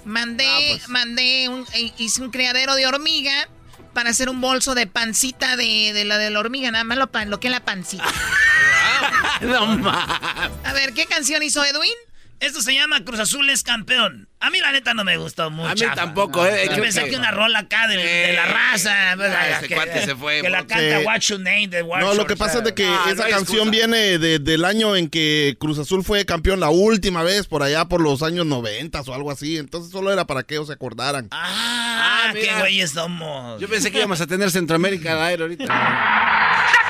[0.05, 0.89] Mandé, pues.
[0.89, 3.49] mandé, un, eh, hice un criadero de hormiga
[3.93, 7.11] para hacer un bolso de pancita de, de la de la hormiga, nada más lo,
[7.11, 8.05] pan, lo que es la pancita.
[9.43, 9.89] no.
[9.89, 11.93] A ver, ¿qué canción hizo Edwin?
[12.41, 14.27] Esto se llama Cruz Azul es campeón.
[14.41, 15.69] A mí la neta no me gustó mucho.
[15.69, 19.13] A mí tampoco, eh, Yo pensé que- una rola acá de, de la raza.
[19.17, 21.05] pues, Ah, ah, ese que, cuate se fue, Que la canta Sí.
[21.05, 23.29] What's Your Name de War No, lo que pasa es de que ah, no esa
[23.29, 23.71] canción excusa.
[23.71, 27.85] viene de- del año en que Cruz Azul fue campeón la última vez, por allá
[27.85, 29.59] por los años 90 o algo así.
[29.59, 31.29] Entonces solo era para que ellos se acordaran.
[31.33, 32.61] Ah, qué mira.
[32.61, 33.61] güeyes somos.
[33.61, 35.65] Yo pensé que íbamos a tener Centroamérica al aire ahorita.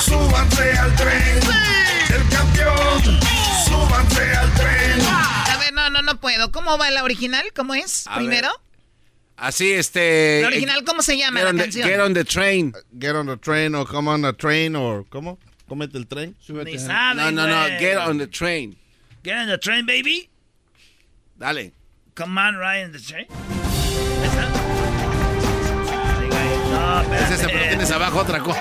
[0.00, 1.40] Súbanse al tren
[2.08, 3.20] del campeón.
[3.66, 5.00] Súbanse al tren.
[5.08, 6.50] A ver, no, no, no puedo.
[6.52, 7.44] ¿Cómo va la original?
[7.54, 8.06] ¿Cómo es?
[8.06, 8.48] A Primero.
[9.36, 10.40] Así, este...
[10.42, 11.88] ¿La original cómo se llama Get la on, the, canción?
[11.88, 12.72] get on the train.
[12.98, 15.38] Get on the train o come on the train o ¿cómo?
[15.68, 16.36] Cómete el tren.
[16.48, 17.64] Ni saben, No, no, no.
[17.78, 18.76] Get on the train.
[19.24, 20.28] Get on the train, baby.
[21.38, 21.72] Dale.
[22.14, 23.26] Come on, ride in the train.
[24.22, 24.46] ¿Esa?
[26.20, 26.28] Sí.
[26.70, 28.60] No, Es esa, pero tienes abajo otra cosa.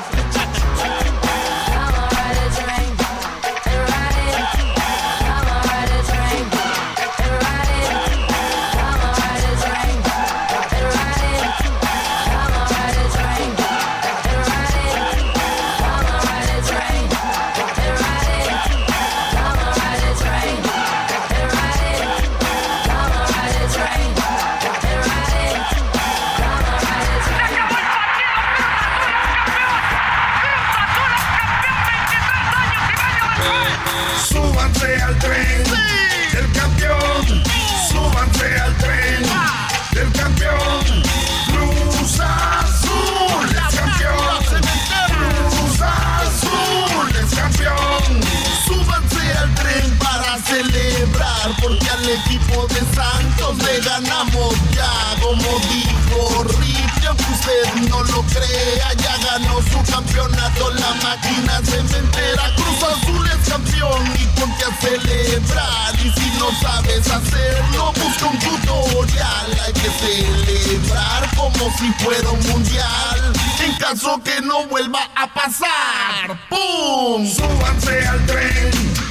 [58.34, 60.72] Crea, ya ganó su campeonato.
[60.72, 65.96] La máquina cementera, Cruz Azul es campeón y ponte a celebrar.
[65.96, 69.60] Y si no sabes hacerlo, busca un tutorial.
[69.66, 73.34] Hay que celebrar como si fuera un mundial.
[73.64, 77.28] En caso que no vuelva a pasar, ¡pum!
[77.28, 79.11] Súbanse al tren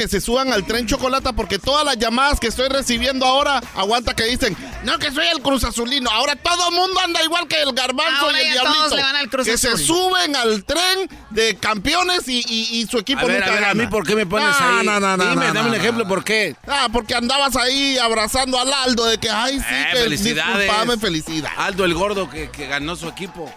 [0.00, 4.16] que se suban al tren chocolata porque todas las llamadas que estoy recibiendo ahora, aguanta
[4.16, 6.08] que dicen, no que soy el Cruz Azulino.
[6.10, 8.96] Ahora todo el mundo anda igual que el garbanzo Ahora y el ya todos diablito.
[8.96, 9.70] le van al Cruz que Azul.
[9.78, 13.54] se suben al tren de campeones y, y- y su equipo A ver, nunca a
[13.56, 14.86] ver, a mí, ¿por qué me pones No, ahí?
[14.86, 16.08] No, no, no, Dime, no, dame un ejemplo.
[16.08, 16.56] ¿por qué?
[16.66, 20.60] Ah, porque andabas ahí abrazando al Aldo de que, ay, sí, Eh, que felicidades.
[20.66, 21.50] disculpame, felicidad.
[21.58, 23.52] Aldo el gordo que, que ganó su equipo.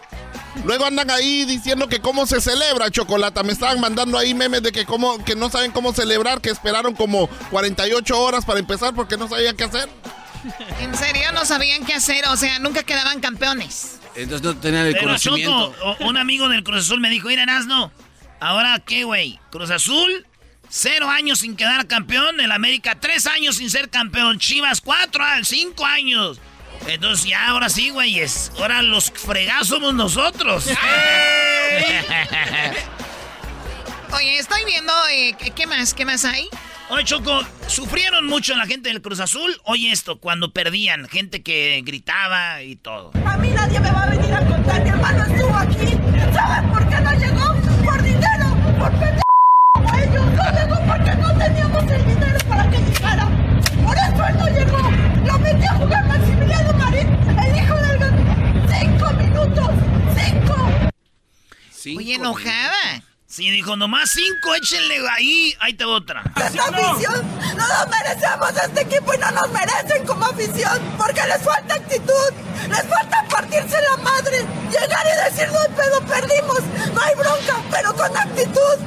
[0.66, 3.44] Luego andan ahí diciendo que cómo se celebra chocolate.
[3.44, 6.94] Me estaban mandando ahí memes de que cómo, que no saben cómo celebrar, que esperaron
[6.96, 9.90] como 48 horas para empezar porque no sabían qué hacer.
[10.80, 14.00] En serio, no sabían qué hacer, o sea, nunca quedaban campeones.
[14.16, 15.74] Entonces no tenían el Pero conocimiento.
[15.74, 17.92] Choco, un amigo del Cruz Azul me dijo, mira, Erasno,
[18.40, 19.40] ¿ahora qué, güey?
[19.52, 20.28] Cruz Azul,
[20.70, 22.40] cero años sin quedar campeón.
[22.40, 24.38] El América, tres años sin ser campeón.
[24.40, 26.40] Chivas, cuatro, cinco años.
[26.88, 28.52] Entonces ya, ahora sí, güeyes.
[28.58, 30.66] Ahora los fregazos somos nosotros.
[34.16, 35.94] Oye, estoy viendo, eh, ¿qué- ¿qué más?
[35.94, 36.48] ¿Qué más hay?
[36.90, 39.60] Oye, Choco, sufrieron mucho la gente del Cruz Azul.
[39.64, 43.12] Oye esto, cuando perdían, gente que gritaba y todo.
[43.26, 45.98] A mí nadie me va a venir a contar, mi hermano estuvo aquí.
[46.34, 47.54] ¿Saben por qué no llegó?
[47.84, 49.24] Por dinero, por pendejo
[49.74, 50.26] como ellos.
[50.26, 53.28] No llegó porque no teníamos el dinero para que llegara.
[53.84, 54.92] Por eso él no llegó.
[55.26, 56.03] Lo metí a jugar
[61.84, 62.00] cinco.
[62.00, 63.04] Oye, enojada.
[63.28, 65.56] Sí, dijo, nomás cinco, échenle ahí.
[65.60, 66.24] Ahí te otra.
[66.36, 71.42] Esta afición, no nos merecemos este equipo y no nos merecen como afición, porque les
[71.42, 72.34] falta actitud,
[72.70, 76.62] les falta partirse la madre, llegar y decir no hay pedo, perdimos,
[76.94, 78.78] no hay bronca, pero con actitud.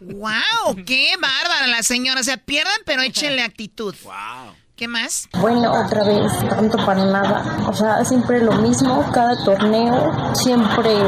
[0.00, 0.84] ¡Wow!
[0.86, 2.20] ¡Qué bárbara la señora!
[2.20, 3.94] O sea, pierdan, pero échenle actitud.
[4.04, 4.54] ¡Wow!
[4.76, 5.28] ¿Qué más?
[5.40, 7.44] Bueno, otra vez, tanto para nada.
[7.68, 10.98] O sea, siempre lo mismo, cada torneo, siempre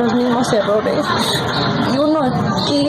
[0.00, 1.06] los mismos errores.
[1.94, 2.88] Y uno aquí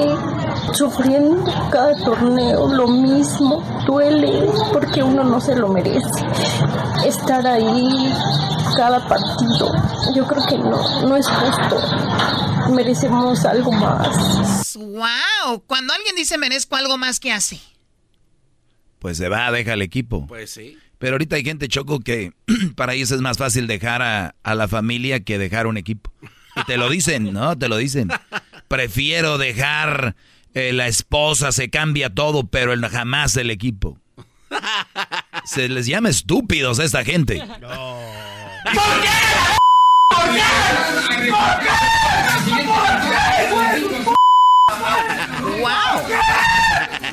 [0.73, 6.25] sufriendo cada torneo lo mismo, duele porque uno no se lo merece.
[7.05, 8.11] Estar ahí
[8.75, 9.71] cada partido,
[10.15, 12.71] yo creo que no, no es justo.
[12.71, 14.75] Merecemos algo más.
[14.77, 15.61] ¡Wow!
[15.67, 17.61] Cuando alguien dice merezco algo más, ¿qué hace?
[19.03, 20.25] Pues se va, deja el equipo.
[20.27, 20.77] Pues sí.
[20.97, 22.31] Pero ahorita hay gente choco que
[22.75, 26.09] para ellos es más fácil dejar a, a la familia que dejar un equipo.
[26.55, 27.57] Y te lo dicen, ¿no?
[27.57, 28.07] Te lo dicen.
[28.69, 30.15] Prefiero dejar
[30.53, 33.97] eh, la esposa, se cambia todo, pero el, jamás el equipo.
[35.43, 37.39] Se les llama estúpidos a esta gente.
[37.39, 37.49] ¡Wow!
[38.63, 39.09] ¿Por qué?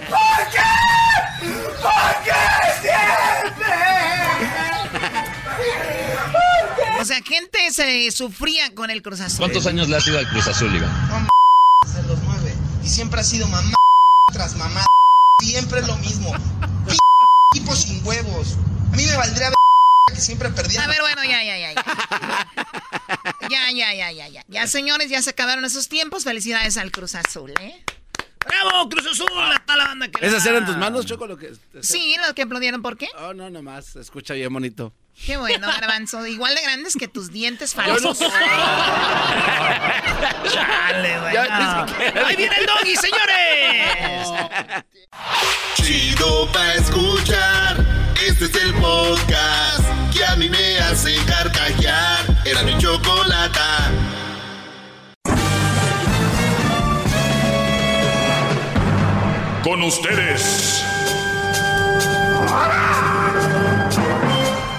[0.09, 0.90] ¿Por qué
[7.01, 9.39] O sea, gente se sufría con el Cruz Azul.
[9.39, 11.29] ¿Cuántos años le has ido al Cruz Azul, Iván?
[11.91, 12.55] Se los mueve.
[12.85, 13.75] Y siempre ha sido mamá
[14.33, 14.85] tras mamá.
[15.43, 16.35] Siempre es lo mismo.
[17.55, 18.59] Equipo sin huevos.
[18.93, 19.57] A mí me valdría ver
[20.15, 20.85] que siempre perdía.
[20.85, 21.75] A ver, bueno, ya, ya, ya.
[23.49, 24.45] Ya, ya, ya, ya, ya.
[24.49, 26.25] Ya, señores, ya se acabaron esos tiempos.
[26.25, 27.83] Felicidades al Cruz Azul, ¿eh?
[28.47, 29.29] ¡Bravo, Cruz Azul!
[29.55, 31.27] Está la banda que ¿Esas eran tus manos, Choco?
[31.27, 31.53] Lo que...
[31.81, 33.09] Sí, los que aplaudieron, ¿por qué?
[33.19, 33.87] Oh, no, nomás.
[33.87, 34.93] Se escucha bien bonito.
[35.27, 36.27] Qué bueno, Garbanzo.
[36.27, 38.19] Igual de grandes que tus dientes no falsos.
[40.51, 41.35] Chale, güey.
[41.35, 41.87] No.
[42.27, 44.29] ¡Ahí viene el doggy, señores!
[45.75, 47.85] Chido pa' escuchar.
[48.27, 52.25] Este es el podcast que a mí me hace carcajear.
[52.47, 53.91] Era mi chocolata.
[59.63, 60.83] Con ustedes.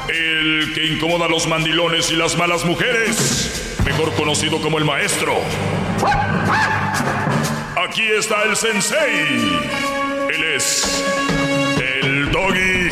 [0.09, 3.77] El que incomoda a los mandilones y las malas mujeres.
[3.85, 5.35] Mejor conocido como el maestro.
[7.87, 9.59] Aquí está el sensei.
[10.33, 11.03] Él es
[12.03, 12.89] el doggy.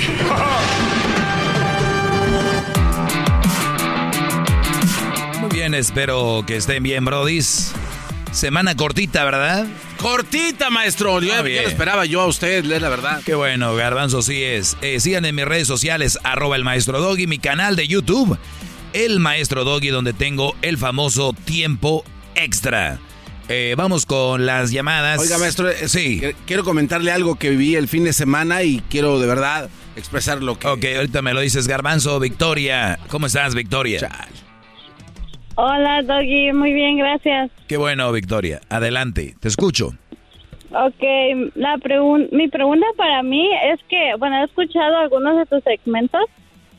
[5.40, 7.74] Muy bien, espero que estén bien, brodis.
[8.32, 9.66] Semana cortita, ¿verdad?
[9.98, 11.20] Cortita, maestro.
[11.20, 11.64] Yo ya bien.
[11.64, 13.22] lo esperaba yo a usted, la verdad.
[13.26, 14.78] Qué bueno, Garbanzo sí es.
[14.82, 18.38] Eh, sigan en mis redes sociales, arroba el maestro Doggy, mi canal de YouTube,
[18.94, 23.00] el maestro Doggy, donde tengo el famoso tiempo extra.
[23.50, 25.20] Eh, vamos con las llamadas.
[25.20, 29.20] Oiga, maestro, eh, qu- quiero comentarle algo que viví el fin de semana y quiero
[29.20, 30.68] de verdad expresar lo que...
[30.68, 32.20] Ok, ahorita me lo dices, Garbanzo.
[32.20, 34.08] Victoria, ¿cómo estás, Victoria?
[35.62, 36.54] Hola, Doggy.
[36.54, 37.52] Muy bien, gracias.
[37.68, 38.62] Qué bueno, Victoria.
[38.70, 39.88] Adelante, te escucho.
[40.72, 41.04] Ok,
[41.56, 46.22] la pregun- mi pregunta para mí es que, bueno, he escuchado algunos de tus segmentos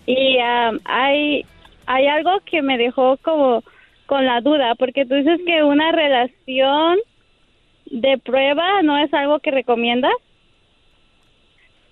[0.07, 1.45] y um, hay,
[1.85, 3.63] hay algo que me dejó como
[4.07, 6.97] con la duda, porque tú dices que una relación
[7.91, 10.15] de prueba no es algo que recomiendas,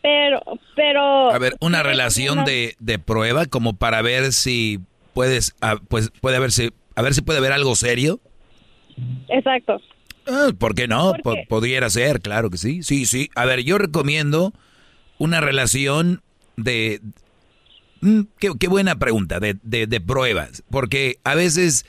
[0.00, 0.40] pero,
[0.74, 1.32] pero...
[1.32, 4.78] A ver, una relación de, de prueba como para ver si
[5.18, 8.20] puedes, ah, pues puede haberse, a ver si puede haber algo serio.
[9.28, 9.80] Exacto.
[10.28, 11.10] Ah, ¿Por qué no?
[11.10, 11.44] ¿Por Po- qué?
[11.48, 12.84] Podría ser, claro que sí.
[12.84, 13.28] Sí, sí.
[13.34, 14.52] A ver, yo recomiendo
[15.18, 16.22] una relación
[16.56, 17.00] de...
[18.00, 20.62] Mm, Qué, qué buena pregunta, de, de- de pruebas.
[20.70, 21.84] Porque a veces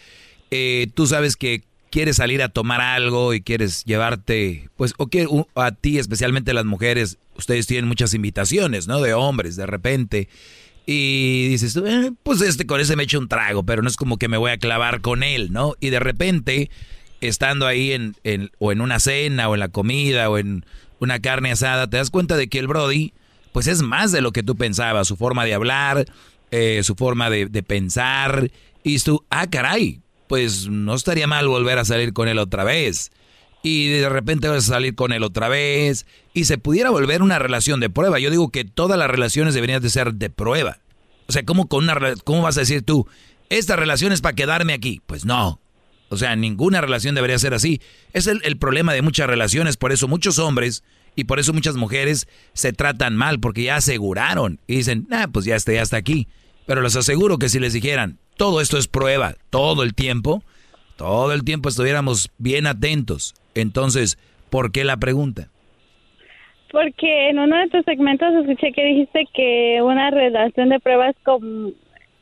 [0.50, 1.62] eh, tú sabes que
[1.92, 6.66] quieres salir a tomar algo y quieres llevarte, pues, o que a ti, especialmente las
[6.66, 9.02] mujeres, ustedes tienen muchas invitaciones, ¿no?
[9.02, 10.30] De hombres, de repente.
[10.92, 14.18] Y dices, "Eh, pues este con ese me echo un trago, pero no es como
[14.18, 15.76] que me voy a clavar con él, ¿no?
[15.80, 16.72] Y de repente,
[17.22, 20.66] estando ahí en, en- o en una cena, o en la comida, o en
[21.00, 23.14] una carne asada, te das cuenta de que el Brody,
[23.52, 26.06] pues es más de lo que tú pensabas, su forma de hablar,
[26.50, 28.50] eh, su forma de, de pensar,
[28.84, 33.12] y tú, ah, caray, pues no estaría mal volver a salir con él otra vez.
[33.62, 36.06] Y de repente vas a salir con él otra vez.
[36.34, 38.20] Y se pudiera volver una relación de prueba.
[38.20, 40.80] Yo digo que todas las relaciones deberían de ser de prueba.
[41.28, 43.08] O sea, ¿cómo, con una, ¿cómo vas a decir tú,
[43.50, 45.02] esta relación es para quedarme aquí?
[45.06, 45.60] Pues no.
[46.10, 47.82] O sea, ninguna relación debería ser así.
[48.14, 49.78] Es el, el problema de muchas relaciones.
[49.78, 50.84] Por eso muchos hombres
[51.16, 54.60] y por eso muchas mujeres se tratan mal, porque ya aseguraron.
[54.68, 56.28] Y dicen, ah, pues ya está, ya está aquí.
[56.66, 60.44] Pero les aseguro que si les dijeran, todo esto es prueba, todo el tiempo,
[60.96, 63.36] todo el tiempo estuviéramos bien atentos.
[63.62, 64.18] Entonces,
[64.50, 65.50] ¿por qué la pregunta?
[66.72, 71.16] Porque en uno de tus segmentos escuché que dijiste que una relación de prueba es
[71.24, 71.72] como,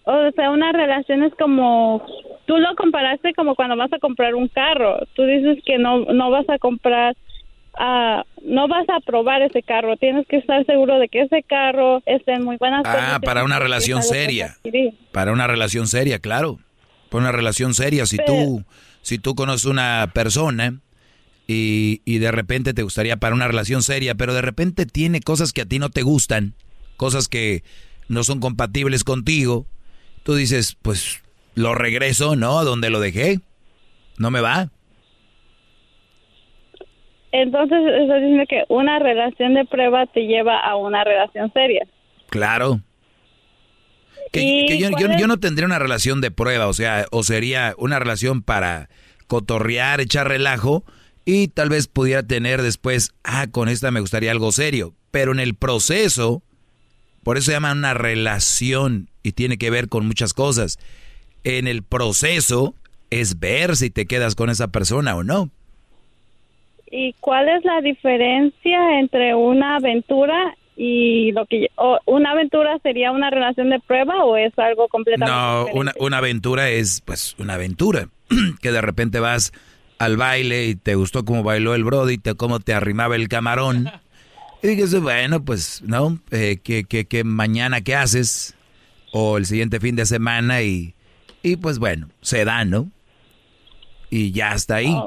[0.05, 2.05] o sea, una relación es como,
[2.45, 4.99] tú lo comparaste como cuando vas a comprar un carro.
[5.15, 7.18] Tú dices que no, no vas a comprar,
[7.77, 9.97] ah, no vas a probar ese carro.
[9.97, 13.59] Tienes que estar seguro de que ese carro esté en muy buenas Ah, para una
[13.59, 14.55] relación seria.
[15.11, 16.59] Para una relación seria, claro.
[17.09, 18.05] Para una relación seria.
[18.05, 18.64] Si tú,
[19.01, 20.80] si tú conoces una persona
[21.48, 25.53] y, y de repente te gustaría para una relación seria, pero de repente tiene cosas
[25.53, 26.53] que a ti no te gustan,
[26.98, 27.64] cosas que
[28.10, 29.65] no son compatibles contigo,
[30.24, 31.24] tú dices, pues
[31.56, 32.60] lo regreso, ¿no?
[32.60, 33.40] A donde lo dejé.
[34.18, 34.69] No me va.
[37.32, 41.86] Entonces, estás diciendo que una relación de prueba te lleva a una relación seria.
[42.30, 42.82] Claro.
[44.32, 47.24] Que, ¿Y que yo, yo- yo no tendría una relación de prueba, o sea, o
[47.24, 48.90] sería una relación para
[49.28, 50.84] cotorrear, echar relajo
[51.28, 55.41] y tal vez pudiera tener después, ah, con esta me gustaría algo serio, pero en
[55.41, 56.41] el proceso,
[57.22, 60.80] por eso se llama una relación y tiene que ver con muchas cosas.
[61.44, 62.76] En el proceso
[63.10, 65.49] es ver si te quedas con esa persona o no.
[66.90, 73.12] ¿Y cuál es la diferencia entre una aventura y lo que o una aventura sería
[73.12, 75.80] una relación de prueba o es algo completamente No, diferente?
[75.82, 78.08] una, una aventura es pues una aventura.
[78.62, 79.52] que de repente vas
[79.99, 83.90] al baile y te gustó cómo bailó el Brody, te, cómo te arrimaba el camarón.
[84.64, 86.19] Y dices, bueno, pues, ¿no?
[86.32, 88.56] Eh, que, que, que mañana qué haces?
[89.11, 90.95] O el siguiente fin de semana y,
[91.44, 92.90] y pues bueno, se da, ¿no?
[94.10, 94.98] Y ya está ahí.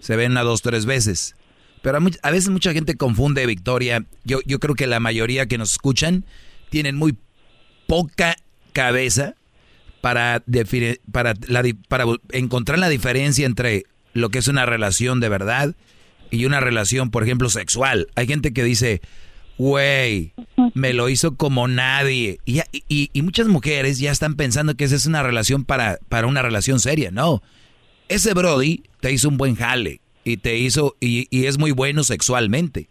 [0.00, 1.36] Se ven una, dos, tres veces.
[1.82, 4.06] Pero a, a veces mucha gente confunde, Victoria.
[4.24, 6.24] Yo, yo creo que la mayoría que nos escuchan
[6.70, 7.16] tienen muy
[7.86, 8.36] poca
[8.72, 9.34] cabeza
[10.00, 10.42] para,
[11.12, 13.84] para, la para encontrar la diferencia entre
[14.14, 15.74] lo que es una relación de verdad
[16.30, 18.08] y una relación, por ejemplo, sexual.
[18.14, 19.02] Hay gente que dice,
[19.58, 20.32] güey,
[20.72, 22.38] me lo hizo como nadie.
[22.46, 26.42] Y, y muchas mujeres ya están pensando que esa es una relación para, para una
[26.42, 27.10] relación seria.
[27.10, 27.42] No,
[28.08, 32.04] ese Brody te hizo un buen jale y te hizo, y, y es muy bueno
[32.04, 32.88] sexualmente.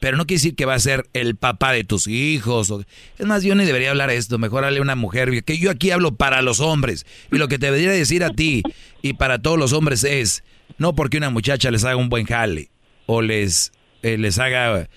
[0.00, 2.70] Pero no quiere decir que va a ser el papá de tus hijos.
[2.70, 2.84] o-
[3.18, 4.38] es más, yo ni debería hablar esto.
[4.38, 5.42] Mejor hable a una mujer.
[5.44, 7.04] Que yo aquí hablo para los hombres.
[7.32, 8.62] Y lo que te debería decir a ti
[9.02, 10.44] y para todos los hombres es,
[10.78, 12.70] no porque una muchacha les haga un buen jale
[13.06, 13.72] o les,
[14.02, 14.88] eh, les haga...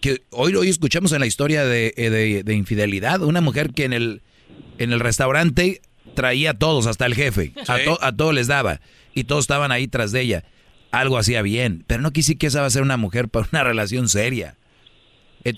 [0.00, 3.22] que Hoy, hoy escuchamos en la historia de, eh, de- de infidelidad.
[3.22, 4.20] Una mujer que en el,
[4.78, 5.80] en el restaurante
[6.14, 7.52] traía a todos, hasta el jefe.
[7.68, 8.80] A, to- a todos les daba.
[9.14, 10.44] Y todos estaban ahí tras de ella.
[10.90, 11.84] Algo hacía bien.
[11.86, 14.56] Pero no quise que esa va a ser una mujer para una relación seria.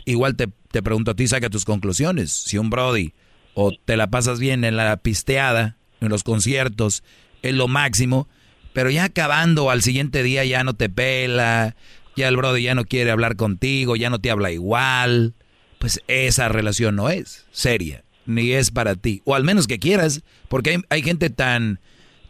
[0.04, 2.30] Igual te, te pregunto a ti, saca tus conclusiones.
[2.32, 3.14] Si un Brody
[3.54, 7.02] o te la pasas bien en la pisteada, en los conciertos,
[7.42, 8.28] es lo máximo,
[8.72, 11.76] Pero ya acabando al siguiente día ya no te pela,
[12.16, 15.34] ya el brother ya no quiere hablar contigo, ya no te habla igual.
[15.78, 19.20] Pues esa relación no es seria, ni es para ti.
[19.24, 21.80] O al menos que quieras, porque hay, hay gente tan,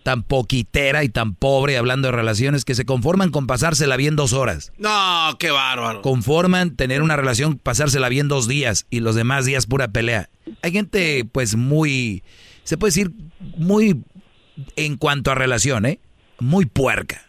[0.03, 4.33] tan poquitera y tan pobre hablando de relaciones que se conforman con pasársela bien dos
[4.33, 4.73] horas.
[4.79, 6.03] No, qué bárbaro.
[6.03, 10.29] Conforman tener una relación, pasársela bien dos días y los demás días pura pelea.
[10.62, 12.23] Hay gente pues muy,
[12.65, 13.12] se puede decir,
[13.57, 14.03] muy
[14.77, 16.01] en cuanto a relación, ¿eh?
[16.39, 17.23] Muy puerca.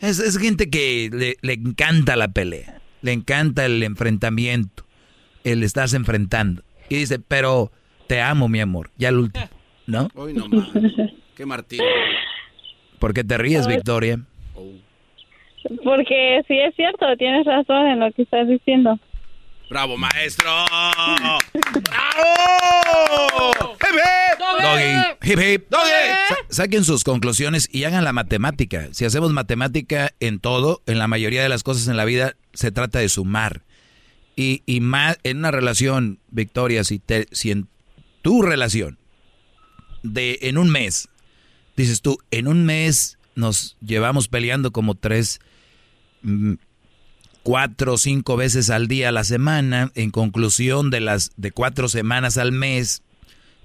[0.00, 4.84] Es, es gente que le, le encanta la pelea, le encanta el enfrentamiento,
[5.44, 6.62] el estás enfrentando.
[6.88, 7.72] Y dice, pero
[8.08, 9.48] te amo, mi amor, ya el último,
[9.86, 10.08] ¿no?
[10.14, 10.68] Hoy no más.
[11.36, 11.84] Qué martillo.
[12.98, 13.66] ¿Por qué te ríes.
[13.66, 14.18] Victoria?
[15.84, 18.98] Porque sí es cierto, tienes razón en lo que estás diciendo.
[19.68, 20.48] ¡Bravo, maestro!
[21.82, 23.52] ¡Bravo!
[24.62, 25.66] Doggy, hip hip.
[25.72, 28.88] Sa- Saquen sus conclusiones y hagan la matemática.
[28.92, 32.70] Si hacemos matemática en todo, en la mayoría de las cosas en la vida, se
[32.70, 33.62] trata de sumar.
[34.36, 37.68] Y, y más en una relación, Victoria, si, te, si en
[38.22, 38.98] tu relación,
[40.02, 41.08] de en un mes,
[41.76, 45.40] dices tú, en un mes nos llevamos peleando como tres,
[46.22, 46.54] mm,
[47.42, 51.88] cuatro o cinco veces al día a la semana, en conclusión de las de cuatro
[51.88, 53.02] semanas al mes,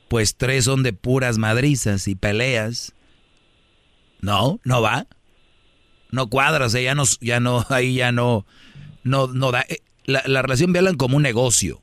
[0.08, 2.94] pues tres son de puras madrizas y peleas.
[4.22, 5.08] No, no va.
[6.12, 8.46] No cuadra, o sea, ya no, ya no, ahí ya no,
[9.04, 9.62] no, no da.
[9.68, 11.82] Eh, La, la relación vean como un negocio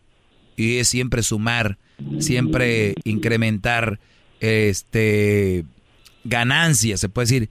[0.56, 1.78] y es siempre sumar,
[2.18, 4.00] siempre incrementar,
[4.40, 5.64] este,
[6.24, 7.48] ganancias, se puede decir.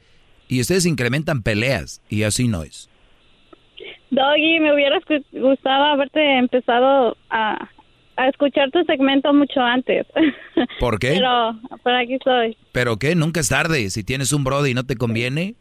[0.47, 2.89] Y ustedes incrementan peleas y así no es.
[4.09, 4.97] Doggy, me hubiera
[5.33, 7.69] gustado haberte empezado a,
[8.15, 10.05] a escuchar tu segmento mucho antes.
[10.79, 11.13] ¿Por qué?
[11.15, 12.57] Pero, pero aquí estoy.
[12.71, 13.15] ¿Pero qué?
[13.15, 13.89] Nunca es tarde.
[13.89, 15.55] Si tienes un brody y no te conviene,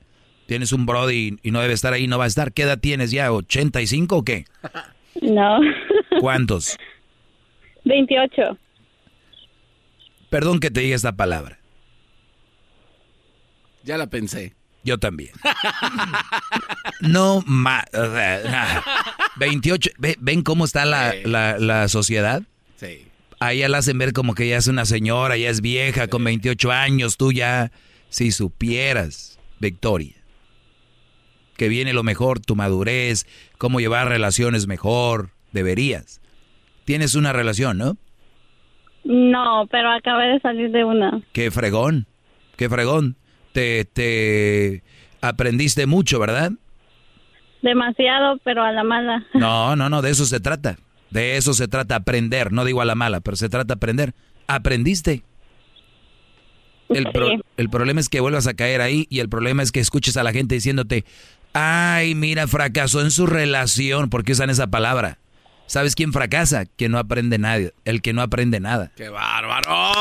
[0.46, 2.52] tienes un brody y no debe estar ahí, no va a estar.
[2.52, 3.30] ¿Qué edad tienes ya?
[3.30, 4.44] ¿85 o qué?
[5.22, 5.60] No.
[6.20, 6.76] ¿Cuántos?
[7.84, 8.58] 28.
[10.28, 11.58] Perdón que te diga esta palabra.
[13.86, 14.52] Ya la pensé.
[14.84, 15.30] Yo también.
[17.00, 17.84] No más.
[19.36, 19.90] 28.
[19.98, 22.42] Ve- ¿Ven cómo está la, la, la sociedad?
[22.76, 23.06] Sí.
[23.40, 26.24] Ahí ya la hacen ver como que ya es una señora, ya es vieja, con
[26.24, 27.16] 28 años.
[27.16, 27.70] Tú ya,
[28.08, 30.14] si supieras, Victoria,
[31.56, 33.26] que viene lo mejor, tu madurez,
[33.58, 36.20] cómo llevar relaciones mejor, deberías.
[36.84, 37.96] Tienes una relación, ¿no?
[39.04, 41.22] No, pero acabé de salir de una.
[41.32, 42.06] Qué fregón,
[42.56, 43.16] qué fregón.
[43.56, 44.82] Te, te
[45.22, 46.52] aprendiste mucho, ¿verdad?
[47.62, 49.24] Demasiado, pero a la mala.
[49.32, 50.76] No, no, no, de eso se trata.
[51.08, 52.52] De eso se trata, aprender.
[52.52, 54.12] No digo a la mala, pero se trata aprender.
[54.46, 55.22] Aprendiste.
[56.90, 59.80] El, pro- el problema es que vuelvas a caer ahí y el problema es que
[59.80, 61.06] escuches a la gente diciéndote,
[61.54, 64.10] ay, mira, fracasó en su relación.
[64.10, 65.16] ¿Por qué usan esa palabra?
[65.64, 66.66] ¿Sabes quién fracasa?
[66.66, 67.70] Quien no aprende nada.
[67.86, 68.92] El que no aprende nada.
[68.96, 69.92] ¡Qué bárbaro!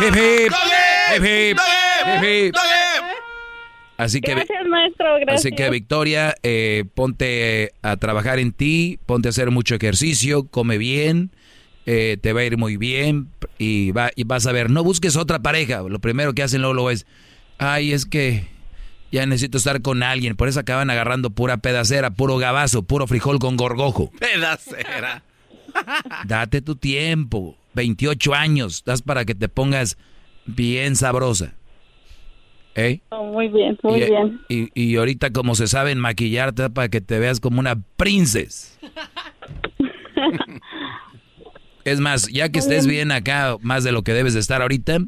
[0.00, 0.52] Hip, hip.
[0.52, 0.52] Hip,
[1.16, 1.58] hip.
[2.22, 2.54] Hip.
[3.96, 5.46] Así que, Gracias, maestro, gracias.
[5.46, 10.78] así que Victoria, eh, ponte a trabajar en ti, ponte a hacer mucho ejercicio, come
[10.78, 11.30] bien,
[11.86, 15.14] eh, te va a ir muy bien y, va, y vas a ver, no busques
[15.16, 15.82] otra pareja.
[15.82, 17.06] Lo primero que hacen luego, luego es,
[17.58, 18.48] ay, es que
[19.12, 20.34] ya necesito estar con alguien.
[20.34, 24.10] Por eso acaban agarrando pura pedacera, puro gabazo, puro frijol con gorgojo.
[24.18, 25.22] Pedacera.
[26.26, 27.56] Date tu tiempo.
[27.74, 29.98] 28 años, das para que te pongas
[30.46, 31.54] bien sabrosa.
[32.76, 33.00] ¿Eh?
[33.10, 34.40] Oh, muy bien, muy y, bien.
[34.48, 38.78] Y, y ahorita como se saben maquillarte para que te veas como una princesa.
[41.84, 44.98] es más, ya que estés bien acá, más de lo que debes de estar ahorita,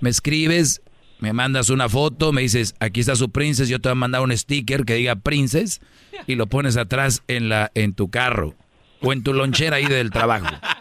[0.00, 0.82] me escribes,
[1.18, 4.22] me mandas una foto, me dices, aquí está su princesa, yo te voy a mandar
[4.22, 5.80] un sticker que diga princess
[6.26, 8.54] y lo pones atrás en, la, en tu carro
[9.02, 10.46] o en tu lonchera ahí del trabajo.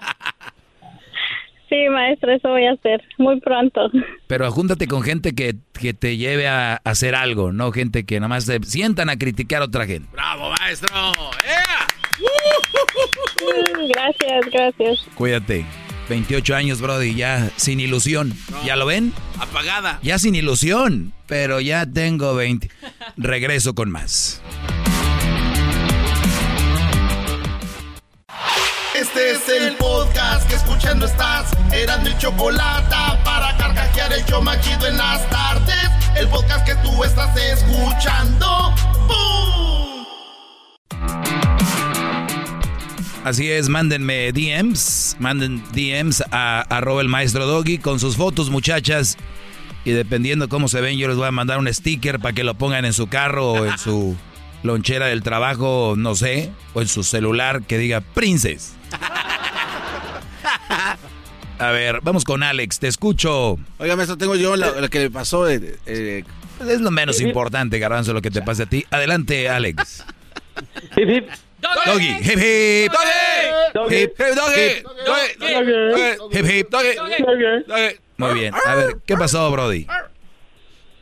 [1.69, 3.91] Sí, maestro, eso voy a hacer muy pronto.
[4.27, 8.19] Pero júntate con gente que, que te lleve a, a hacer algo, no gente que
[8.19, 10.09] nada más se sientan a criticar a otra gente.
[10.11, 10.89] ¡Bravo, maestro!
[13.87, 14.99] Gracias, gracias.
[15.15, 15.65] Cuídate.
[16.09, 18.33] 28 años, Brody, ya sin ilusión.
[18.65, 19.13] ¿Ya lo ven?
[19.39, 19.99] Apagada.
[20.01, 22.69] Ya sin ilusión, pero ya tengo 20.
[23.17, 24.41] Regreso con más.
[29.09, 31.51] Este es el podcast que escuchando estás.
[31.73, 35.89] Eran mi chocolate para carcajear el show más chido en las tardes.
[36.15, 38.71] El podcast que tú estás escuchando.
[39.07, 40.05] ¡Bum!
[43.23, 49.17] Así es, mándenme DMs, manden DMs a arroba el maestro Doggy con sus fotos, muchachas.
[49.85, 52.53] Y dependiendo cómo se ven, yo les voy a mandar un sticker para que lo
[52.53, 54.15] pongan en su carro o en su
[54.61, 58.75] lonchera del trabajo, no sé, o en su celular que diga Princess.
[61.59, 63.57] A ver, vamos con Alex, te escucho.
[63.79, 65.49] Oiga, maestro, tengo yo la- lo que le pasó.
[65.49, 66.23] eh, eh,
[66.57, 68.85] Pues es lo menos importante, Garbanzo, lo que te pase a ti.
[68.91, 70.05] Adelante, Alex.
[70.97, 71.29] Hip, hip.
[71.85, 72.91] Doggy, hip hip.
[73.73, 73.95] Doggy.
[73.95, 74.83] Hip, Doggy.
[75.05, 76.37] Doggy.
[76.37, 76.73] Hip hip.
[78.17, 78.53] Muy bien.
[78.65, 79.85] A ver, ¿qué pasó, Brody?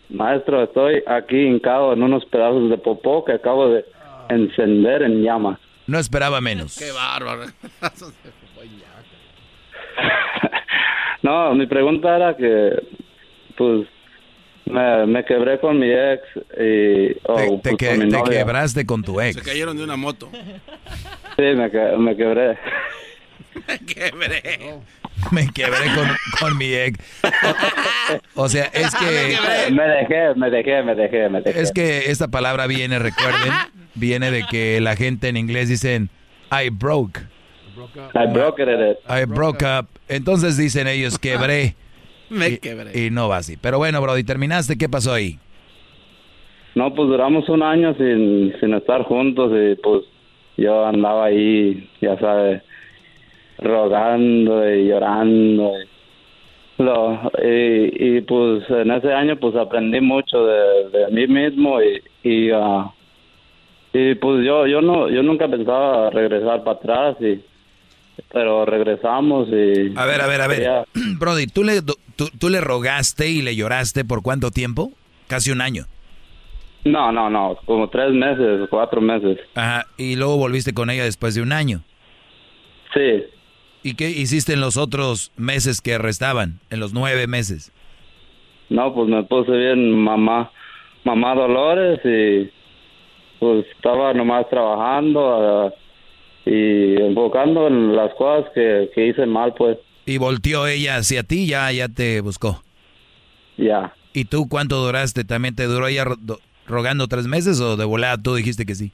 [0.10, 3.86] Maestro, estoy aquí hincado en unos pedazos de popó que acabo de
[4.30, 5.60] encender en llamas.
[5.88, 6.78] No esperaba menos.
[6.78, 7.46] qué bárbaro.
[11.24, 12.72] No, mi pregunta era que,
[13.58, 13.88] pues,
[14.66, 16.22] me, me quebré con mi ex
[16.60, 17.18] y...
[17.24, 19.36] oh, Te, pues, que- con mi te quebraste con tu ex.
[19.36, 20.30] Se cayeron de una moto.
[20.32, 22.58] Sí, me, me quebré.
[23.88, 24.80] Quebré.
[25.32, 26.08] Me quebré con,
[26.40, 27.00] con mi ex.
[28.36, 29.38] O, o sea, es que...
[29.72, 31.60] Me dejé, me dejé, me dejé, me dejé.
[31.62, 33.52] Es que esta palabra viene, recuerden,
[33.96, 36.10] viene de que la gente en inglés dicen
[36.52, 37.20] I broke.
[38.16, 38.98] I broke it.
[39.10, 39.88] I broke up.
[40.08, 41.76] Entonces dicen ellos quebré.
[42.30, 43.06] Me Y- quebré.
[43.06, 43.58] Y no va así.
[43.58, 44.78] Pero bueno, Brody, terminaste.
[44.78, 45.40] ¿Qué pasó ahí?
[46.76, 50.04] No, pues duramos un año sin, sin estar juntos y pues
[50.58, 52.62] yo andaba ahí, ya sabes,
[53.60, 55.72] rogando y llorando.
[56.80, 61.82] Y, lo, y, y, pues en ese año pues aprendí mucho de, de mí mismo
[61.82, 62.92] y, y, ah,
[63.94, 67.42] y pues yo yo no yo nunca pensaba regresar para atrás y
[68.32, 70.62] pero regresamos y A ver, a ver, a ver.
[70.62, 70.86] ya-
[71.20, 71.96] Brody, ¿tú le, tú,
[72.40, 74.92] tú le rogaste y le lloraste por cuánto tiempo?
[75.28, 75.86] Casi un año.
[76.86, 79.86] no no no como tres meses cuatro meses Ajá.
[79.98, 81.82] Y luego volviste con ella después de un año.
[82.94, 83.24] sí
[83.84, 86.60] ¿Y qué hiciste en los otros meses que restaban?
[86.70, 87.72] En los nueve meses.
[88.70, 90.52] No, pues me puse bien mamá,
[91.06, 92.50] mamá Dolores y
[93.40, 95.74] pues estaba nomás trabajando ah,
[96.46, 101.48] y enfocando en las cosas que, que hice mal, pues Y volteó ella hacia ti,
[101.48, 102.62] ya, ya te buscó.
[103.58, 103.94] ya.
[104.14, 105.24] ¿Y tú cuánto duraste?
[105.24, 108.74] ¿También te duró ella ro- do- rogando tres meses o de volada tú dijiste que
[108.76, 108.92] sí?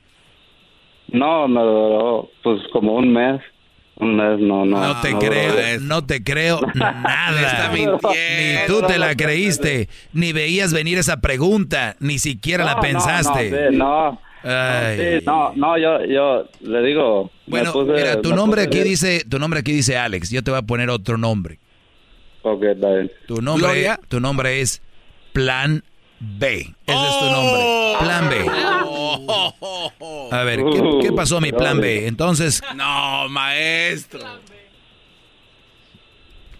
[1.07, 3.41] No, me duró pues como un mes.
[3.95, 4.79] Un mes, no, no.
[4.81, 5.79] No te no creo, duró.
[5.81, 7.71] no te creo nada.
[7.73, 7.85] Ni
[8.67, 13.51] tú te la creíste, ni veías venir esa pregunta, ni siquiera la No, pensaste.
[13.51, 14.19] No, sí, no,
[14.51, 14.97] Ay.
[15.19, 17.29] sí, no, no, yo, yo le digo.
[17.45, 18.87] Bueno, puse- mira, tu nombre aquí bien.
[18.89, 20.29] dice, tu nombre aquí dice Alex.
[20.31, 21.59] Yo te voy a poner otro nombre.
[22.41, 23.11] Ok, está bien.
[23.27, 23.99] Tu nombre, Gloria.
[24.07, 24.81] tu nombre es
[25.33, 25.83] Plan
[26.25, 26.59] B.
[26.85, 27.63] Ese es tu nombre.
[27.99, 28.49] Plan B.
[30.31, 32.07] A ver, ¿qué, Uh, qué pasó mi plan B?
[32.07, 34.21] Entonces, No, maestro.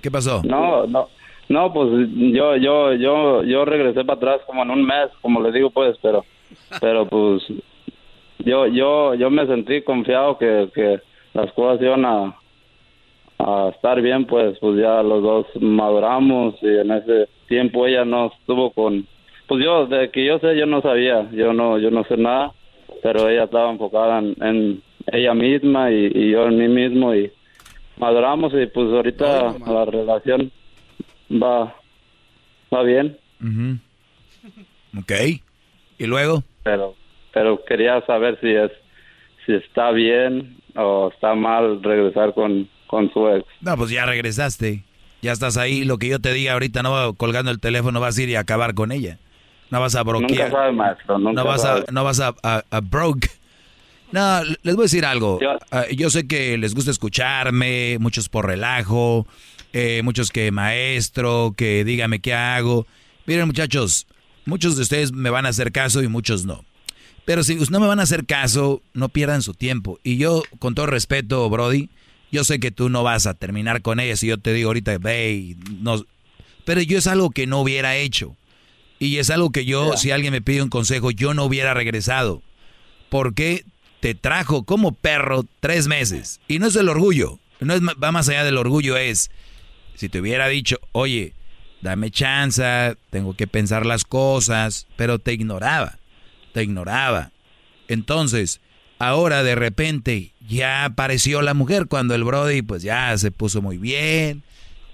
[0.01, 0.41] ¿qué pasó?
[0.43, 1.07] No, no,
[1.47, 5.51] no, pues yo, yo, yo, yo regresé para atrás como en un mes, como le
[5.53, 6.25] digo, pues, pero,
[6.81, 7.41] pero pues,
[8.39, 10.99] yo, yo, yo me sentí confiado que, que
[11.33, 12.35] las cosas iban a,
[13.39, 18.27] a estar bien, pues, pues ya los dos maduramos y en ese tiempo ella no
[18.37, 19.07] estuvo con,
[19.47, 22.53] pues yo, de que yo sé, yo no sabía, yo no, yo no sé nada,
[23.01, 27.31] pero ella estaba enfocada en, en ella misma y, y yo en mí mismo y
[27.97, 30.51] maduramos y pues ahorita la relación
[31.31, 31.75] va
[32.73, 33.77] va bien Ujú.
[34.99, 35.11] Ok.
[35.97, 36.43] ¿Y luego?
[36.63, 36.95] pero
[37.33, 38.71] pero quería saber si es
[39.45, 44.83] si está bien o está mal regresar con con su ex No, pues ya regresaste.
[45.21, 45.83] Ya estás ahí.
[45.85, 48.73] Lo que yo te diga ahorita, no colgando el teléfono, vas a ir y acabar
[48.73, 49.17] con ella.
[49.73, 50.51] No vas a nunca broquear.
[50.51, 51.83] sabe maestro nunca no vas sabe.
[51.87, 53.27] a, no vas a, a- a broke.
[54.11, 55.39] No, les voy a decir algo.
[55.71, 59.25] Ah, yo sé que les gusta escucharme, muchos por relajo,
[59.73, 62.85] eh, muchos que maestro, que dígame qué hago.
[63.25, 64.05] Miren muchachos,
[64.45, 66.63] muchos de ustedes me van a hacer caso y muchos no.
[67.25, 69.97] Pero si no me van a hacer caso, no pierdan su tiempo.
[70.03, 71.89] Y yo, con todo respeto, Brody,
[72.31, 74.95] yo sé que tú no vas a terminar con ella si yo te digo ahorita,
[74.99, 76.03] ve, no.
[76.65, 78.35] Pero yo es algo que no hubiera hecho.
[79.03, 82.41] Y es algo que yo, si alguien me pide un consejo, yo no hubiera regresado.
[83.09, 83.65] Porque
[83.99, 86.39] te trajo como perro tres meses.
[86.47, 87.37] Y no es el orgullo.
[87.59, 88.95] No es, va más allá del orgullo.
[88.95, 89.29] Es,
[89.95, 91.33] si te hubiera dicho, oye,
[91.81, 94.87] dame chance, tengo que pensar las cosas.
[94.95, 95.99] Pero te ignoraba.
[96.53, 97.33] Te ignoraba.
[97.89, 98.61] Entonces,
[98.99, 103.77] ahora de repente ya apareció la mujer cuando el Brody pues ya se puso muy
[103.77, 104.43] bien.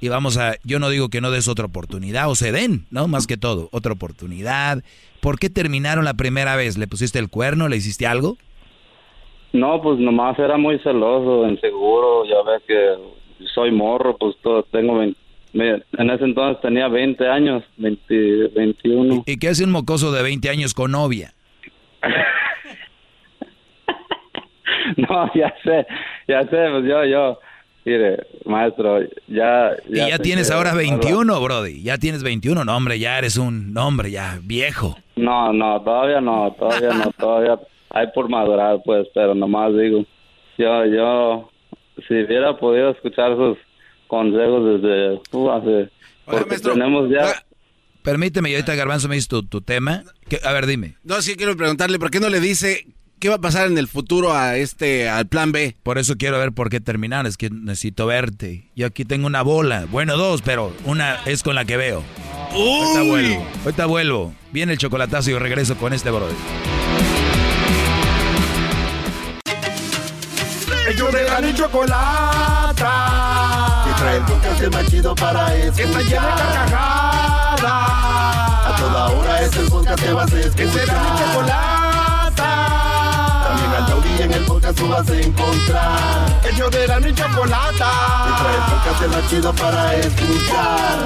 [0.01, 3.07] Y vamos a, yo no digo que no des otra oportunidad o se den, ¿no?
[3.07, 4.81] Más que todo, otra oportunidad.
[5.19, 6.77] ¿Por qué terminaron la primera vez?
[6.77, 7.67] ¿Le pusiste el cuerno?
[7.67, 8.37] ¿Le hiciste algo?
[9.51, 14.99] no pues nomás era muy celoso inseguro ya ves que soy morro pues todo, tengo
[14.99, 15.19] 20
[15.53, 19.23] me- en ese entonces tenía 20 años, 20, 21.
[19.25, 21.33] ¿Y qué hace un mocoso de 20 años con novia?
[24.97, 25.85] No, ya sé,
[26.27, 27.39] ya sé, pues yo, yo,
[27.85, 29.71] mire, maestro, ya...
[29.87, 31.81] Y ya tienes que- ahora 21, Brody.
[31.81, 32.65] Ya tienes 21.
[32.65, 34.97] No, hombre, ya eres un hombre ya viejo.
[35.15, 40.05] No, no, todavía no, todavía no, todavía hay por madurar, pues, pero nomás digo,
[40.57, 41.49] yo, yo,
[42.07, 43.57] si hubiera podido escuchar sus
[44.07, 45.89] consejos desde uh, hace,
[46.25, 47.33] porque tenemos ya,
[48.01, 50.03] Permíteme, y ahorita Garbanzo me dice tu, tu tema.
[50.29, 50.39] ¿Qué?
[50.43, 50.95] A ver, dime.
[51.03, 52.87] No, sí quiero preguntarle, ¿por qué no le dice
[53.19, 55.75] qué va a pasar en el futuro a este, al plan B?
[55.83, 57.27] Por eso quiero ver por qué terminar.
[57.27, 58.69] Es que necesito verte.
[58.75, 59.85] Yo aquí tengo una bola.
[59.91, 62.03] Bueno, dos, pero una es con la que veo.
[62.51, 63.45] Ahorita vuelvo.
[63.65, 64.33] Ahorita vuelvo.
[64.51, 66.35] Viene el chocolatazo y yo regreso con este brother.
[70.89, 72.85] Ellos de la ni chocolata.
[73.85, 75.85] Que trae el podcast más chido para escuchar.
[75.85, 77.63] Está llena de carcajadas.
[78.65, 80.65] A toda hora es el podcast que vas a escuchar.
[80.65, 81.78] Mi chocolata.
[84.19, 86.41] En el podcast tú vas a encontrar.
[86.51, 87.91] Ellos de la ni chocolata.
[88.39, 91.05] Trae el podcast más chido para escuchar.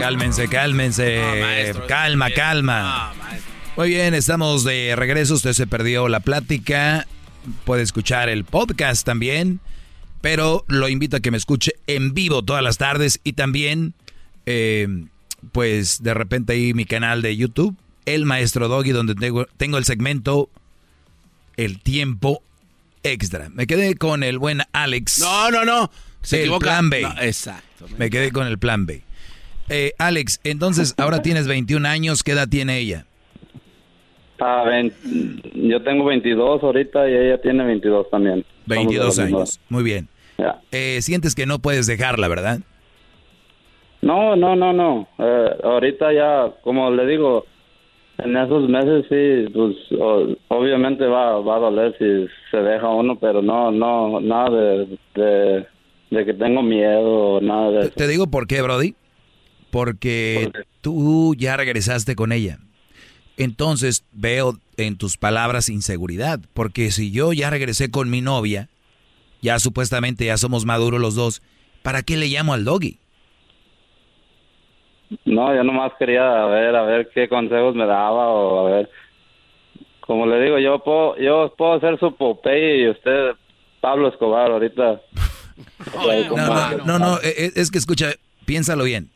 [0.00, 1.22] Cálmense, cálmense.
[1.86, 3.12] calma, calma.
[3.76, 5.34] Muy bien, estamos de regreso.
[5.34, 7.06] Usted se perdió la plática.
[7.64, 9.60] Puede escuchar el podcast también.
[10.20, 13.20] Pero lo invito a que me escuche en vivo todas las tardes.
[13.22, 13.94] Y también,
[14.46, 14.88] eh,
[15.50, 19.84] pues de repente ahí mi canal de YouTube, El Maestro Doggy, donde tengo, tengo el
[19.84, 20.48] segmento
[21.56, 22.42] El Tiempo
[23.02, 23.48] Extra.
[23.50, 25.18] Me quedé con el buen Alex.
[25.20, 25.90] No, no, no.
[26.22, 26.66] Se el equivoca.
[26.66, 27.02] plan B.
[27.02, 27.86] No, exacto.
[27.98, 29.02] Me quedé con el plan B.
[29.68, 32.22] Eh, Alex, entonces ahora tienes 21 años.
[32.22, 33.06] ¿Qué edad tiene ella?
[34.38, 34.64] ah,
[35.54, 38.44] yo tengo 22 ahorita y ella tiene 22 también.
[38.44, 39.60] Somos de 22 la misma años.
[39.68, 40.08] Muy bien.
[40.72, 42.60] Eh, sientes que no puedes dejarla, ¿verdad?
[44.02, 45.08] No, no, no, no.
[45.18, 47.46] Eh, ahorita ya, como le digo,
[48.18, 53.18] en esos meses sí, pues o- obviamente va, va a doler si se deja uno,
[53.18, 55.66] pero no, no, nada de, de,
[56.10, 57.94] de que tengo miedo o nada de eso.
[57.96, 58.94] Te digo por qué, Brody.
[59.70, 60.50] Porque
[60.82, 62.58] tú ya regresaste con ella.
[63.38, 66.40] Entonces veo en tus palabras inseguridad.
[66.52, 68.68] Porque si yo ya regresé con mi novia,
[69.40, 71.40] ya supuestamente ya somos maduros los dos,
[71.82, 72.98] ¿para qué le llamo al doggy?
[75.24, 78.90] No, yo nomás quería ver, a ver qué consejos me daba o a ver.
[80.00, 83.30] Como le digo, yo puedo, yo puedo ser su Popeye y usted
[83.80, 85.00] Pablo Escobar ahorita.
[86.34, 88.12] No, no, no, no, eh, eh, es que escucha,
[88.46, 89.10] piénsalo bien.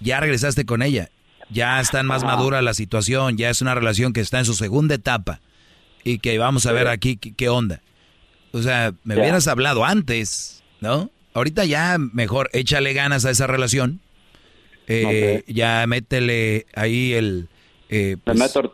[0.00, 1.08] Ya regresaste con ella,
[1.50, 4.94] ya está más madura la situación, ya es una relación que está en su segunda
[4.94, 5.40] etapa
[6.04, 7.80] y que vamos a ver aquí qué, qué onda.
[8.52, 9.22] O sea, me Ya.
[9.22, 11.10] hubieras hablado antes, ¿no?
[11.34, 14.00] Ahorita ya mejor échale ganas a esa relación.
[14.92, 17.48] Eh, Ya métele ahí el...
[17.88, 18.70] eh, pues, meto el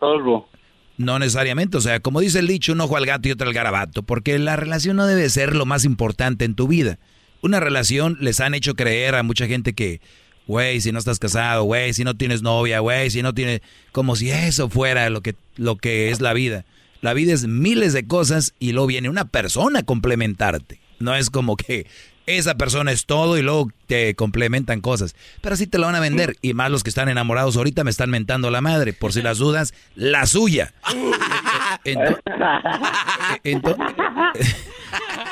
[0.99, 3.55] no necesariamente, o sea, como dice el dicho, un ojo al gato y otro al
[3.55, 6.99] garabato, porque la relación no debe ser lo más importante en tu vida.
[7.40, 10.01] Una relación les han hecho creer a mucha gente que,
[10.49, 13.61] güey, si no estás casado, güey, si no tienes novia, güey, si no tienes,
[13.93, 16.65] como si eso fuera lo que, lo que es la vida.
[17.01, 20.81] La vida es miles de cosas y luego viene una persona a complementarte.
[20.99, 21.86] No es como que
[22.37, 25.17] esa persona es todo y luego te complementan cosas.
[25.41, 26.37] Pero así te lo van a vender.
[26.43, 28.93] Y más los que están enamorados ahorita me están mentando la madre.
[28.93, 30.73] Por si las dudas, la suya.
[31.85, 32.19] Ento-
[33.45, 33.77] ento-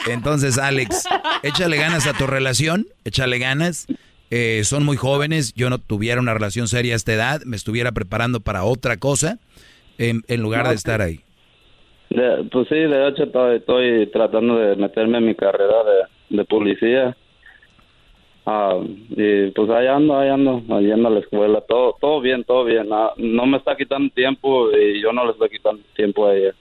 [0.07, 1.05] entonces, Alex,
[1.43, 3.87] échale ganas a tu relación, échale ganas.
[4.31, 7.93] Eh, son muy jóvenes, yo no tuviera una relación seria a esta edad, me estuviera
[7.93, 9.39] preparando para otra cosa
[9.99, 11.21] en, en lugar de estar ahí.
[12.11, 16.45] De- pues sí, de hecho estoy, estoy tratando de meterme en mi carrera de, de
[16.45, 17.17] policía.
[18.49, 18.79] Ah,
[19.11, 21.61] y pues ahí ando, ahí ando, ahí ando a la escuela.
[21.63, 22.87] Todo, todo bien, todo bien.
[22.93, 26.55] Ah, no me está quitando tiempo y yo no le estoy quitando tiempo a ella.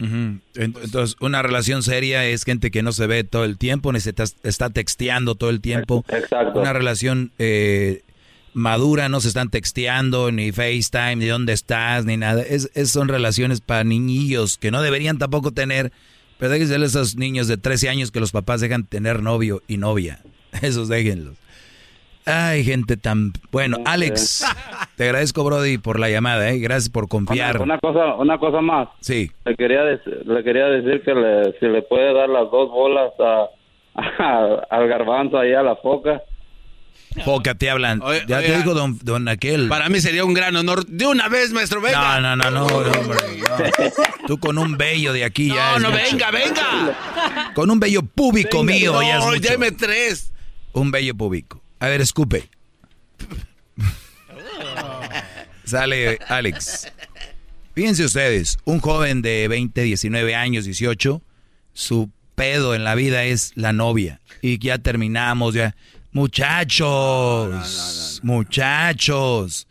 [0.00, 4.12] Entonces, una relación seria es gente que no se ve todo el tiempo, ni se
[4.12, 6.04] ta- está texteando todo el tiempo.
[6.08, 6.60] Exacto.
[6.60, 8.02] Una relación eh,
[8.54, 12.42] madura, no se están texteando, ni FaceTime, ni dónde estás, ni nada.
[12.42, 15.92] Es, es- son relaciones para niñillos que no deberían tampoco tener.
[16.38, 19.76] Pero déjense a esos niños de 13 años que los papás dejan tener novio y
[19.76, 20.20] novia.
[20.62, 21.36] Esos déjenlos.
[22.26, 23.32] Ay, gente tan...
[23.50, 24.44] Bueno, Alex,
[24.96, 26.58] te agradezco, Brody, por la llamada, ¿eh?
[26.58, 27.60] Gracias por confiar.
[27.62, 28.88] Una, cosa, una cosa más.
[29.00, 29.32] Sí.
[29.46, 33.12] Le quería decir, le quería decir que le, si le puede dar las dos bolas
[33.18, 33.46] a,
[34.22, 36.22] a- al garbanzo ahí a la foca.
[37.24, 38.00] Foca, te hablan.
[38.02, 39.68] Oye, ya te digo, don, don aquel.
[39.68, 40.86] Para mí sería un gran honor.
[40.86, 42.20] De una vez, maestro, venga.
[42.20, 44.26] No, no, no, no, no, hombre, no.
[44.26, 46.02] Tú con un bello de aquí ya No, no, mucho.
[46.02, 47.52] venga, venga.
[47.54, 49.40] Con un bello púbico Venga, mío ya es No, mucho.
[49.50, 50.32] deme tres.
[50.72, 51.62] Un bello púbico.
[51.80, 52.48] A ver, escupe.
[55.64, 56.90] Sale Alex.
[57.74, 61.22] Fíjense ustedes, un joven de 20, 19 años, 18,
[61.74, 64.20] su pedo en la vida es la novia.
[64.42, 65.76] Y ya terminamos, ya.
[66.12, 67.50] Muchachos,
[68.22, 69.68] muchachos,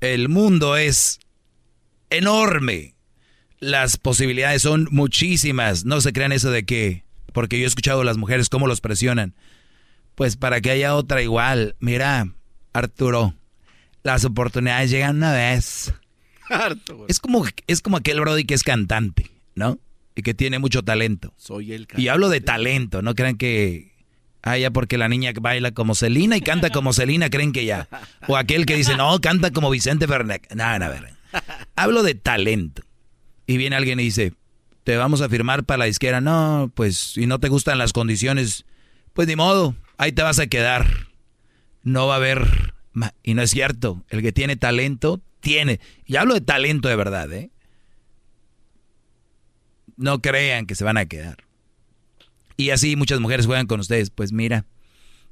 [0.00, 1.18] el mundo es
[2.10, 2.94] enorme.
[3.60, 5.84] Las posibilidades son muchísimas.
[5.84, 8.80] No se crean eso de que, porque yo he escuchado a las mujeres cómo los
[8.80, 9.34] presionan.
[10.14, 11.74] Pues para que haya otra igual.
[11.80, 12.28] Mira,
[12.72, 13.34] Arturo,
[14.02, 15.92] las oportunidades llegan una vez.
[17.08, 19.78] Es como, es como aquel Brody que es cantante, ¿no?
[20.14, 21.32] Y que tiene mucho talento.
[21.38, 23.93] Soy el Y hablo de talento, no crean que.
[24.46, 27.88] Ah, ya porque la niña baila como Celina y canta como Celina, creen que ya.
[28.28, 30.42] O aquel que dice, no, canta como Vicente Fernández.
[30.54, 31.14] No, no, a ver.
[31.76, 32.82] Hablo de talento.
[33.46, 34.34] Y viene alguien y dice,
[34.84, 36.20] te vamos a firmar para la disquera.
[36.20, 38.66] No, pues si no te gustan las condiciones,
[39.14, 41.08] pues ni modo, ahí te vas a quedar.
[41.82, 42.74] No va a haber...
[43.22, 45.80] Y no es cierto, el que tiene talento, tiene.
[46.04, 47.50] Y hablo de talento de verdad, ¿eh?
[49.96, 51.38] No crean que se van a quedar.
[52.56, 54.10] Y así muchas mujeres juegan con ustedes.
[54.10, 54.64] Pues mira,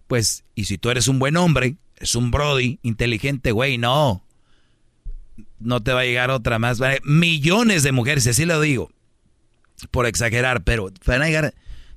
[0.06, 4.24] pues, y si tú eres un buen hombre, es un Brody, inteligente, güey, no.
[5.58, 6.82] No te va a llegar otra más.
[6.82, 8.90] Va a- Millones de mujeres, así lo digo,
[9.90, 11.54] por exagerar, pero van a llegar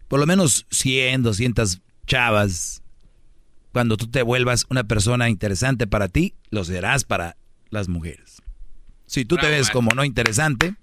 [0.08, 2.84] por lo menos 100, 200 chavas.
[3.74, 7.36] Cuando tú te vuelvas una persona interesante para ti, lo serás para
[7.72, 8.42] las mujeres.
[9.08, 10.76] Si tú te ves como no interesante,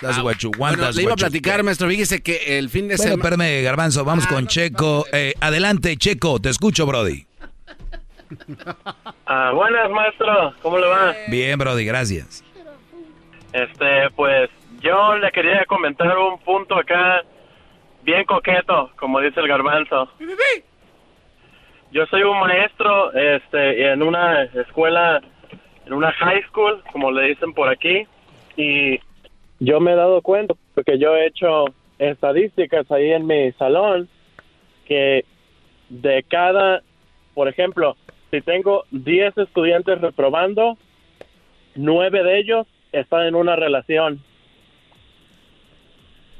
[0.00, 1.88] that's what you want, Bueno, that's le iba a platicar, maestro.
[1.88, 3.34] Fíjese que el fin de Bueno, semana.
[3.34, 5.04] espérame, Garbanzo, vamos con Checo.
[5.12, 7.24] Eh, adelante, Checo, te escucho, Brody.
[9.28, 10.52] Ah, buenas, maestro.
[10.62, 11.14] ¿Cómo le va?
[11.28, 12.44] Bien, Brody, gracias.
[13.52, 14.50] Este, pues
[14.80, 17.22] yo le quería comentar un punto acá
[18.02, 20.10] bien coqueto, como dice el garbanzo.
[21.92, 25.20] Yo soy un maestro este, en una escuela,
[25.86, 28.06] en una high school, como le dicen por aquí,
[28.56, 28.98] y
[29.58, 31.66] yo me he dado cuenta, porque yo he hecho
[31.98, 34.08] estadísticas ahí en mi salón,
[34.86, 35.24] que
[35.88, 36.82] de cada,
[37.34, 37.96] por ejemplo,
[38.30, 40.76] si tengo 10 estudiantes reprobando,
[41.74, 44.22] nueve de ellos están en una relación.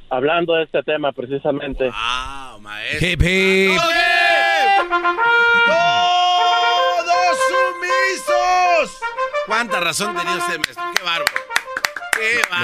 [0.08, 1.90] Hablando de este tema precisamente.
[3.00, 3.80] Hip, hip.
[6.96, 9.00] ¡Todos sumisos!
[9.46, 10.84] ¿Cuánta razón tenía usted, maestro?
[10.94, 11.32] ¡Qué bárbaro!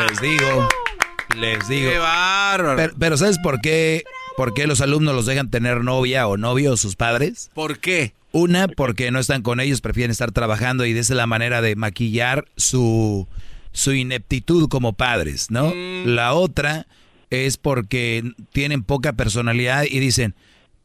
[0.08, 0.68] Les digo,
[1.36, 1.90] les digo.
[1.90, 2.76] ¡Qué bárbaro!
[2.76, 4.04] Pero, pero ¿sabes por qué,
[4.36, 7.50] por qué los alumnos los dejan tener novia o novio sus padres?
[7.54, 8.14] ¿Por qué?
[8.32, 11.76] Una, porque no están con ellos, prefieren estar trabajando y esa es la manera de
[11.76, 13.28] maquillar su,
[13.72, 15.72] su ineptitud como padres, ¿no?
[16.06, 16.86] La otra
[17.28, 20.34] es porque tienen poca personalidad y dicen,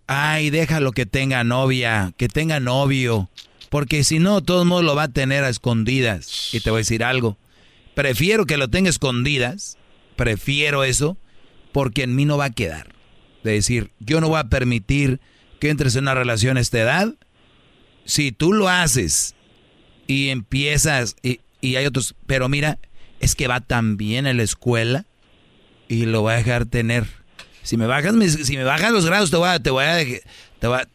[0.08, 3.30] ay, déjalo que tenga novia, que tenga novio,
[3.70, 6.54] porque si no, todo el mundo lo va a tener a escondidas.
[6.54, 7.38] Y te voy a decir algo,
[7.98, 9.76] prefiero que lo tenga escondidas,
[10.16, 11.18] prefiero eso,
[11.72, 12.94] porque en mí no va a quedar.
[13.44, 15.20] De decir, yo no voy a permitir
[15.60, 17.16] que entres en una relación a esta edad.
[18.06, 19.34] Si tú lo haces
[20.06, 22.78] y empiezas, y, y hay otros, pero mira,
[23.20, 25.06] es que va tan bien en la escuela
[25.88, 27.08] y lo voy a dejar tener.
[27.64, 28.14] Si me bajas,
[28.44, 30.06] si me bajas los grados, te voy a, te voy a,
[30.60, 30.88] te va-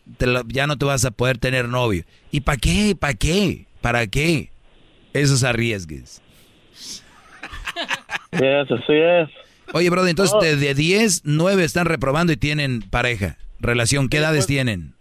[0.46, 2.04] ya no te vas a poder tener novio.
[2.30, 2.94] ¿Y para qué?
[2.96, 3.66] ¿Para qué?
[3.80, 4.50] ¿Para qué?
[5.12, 6.22] Esos arriesgues.
[8.32, 9.28] Yes, así es.
[9.74, 10.40] Oye, brother, entonces No.
[10.40, 14.08] de, de 10, 9 están reprobando y tienen pareja, relación.
[14.08, 14.94] ¿Qué edades tienen?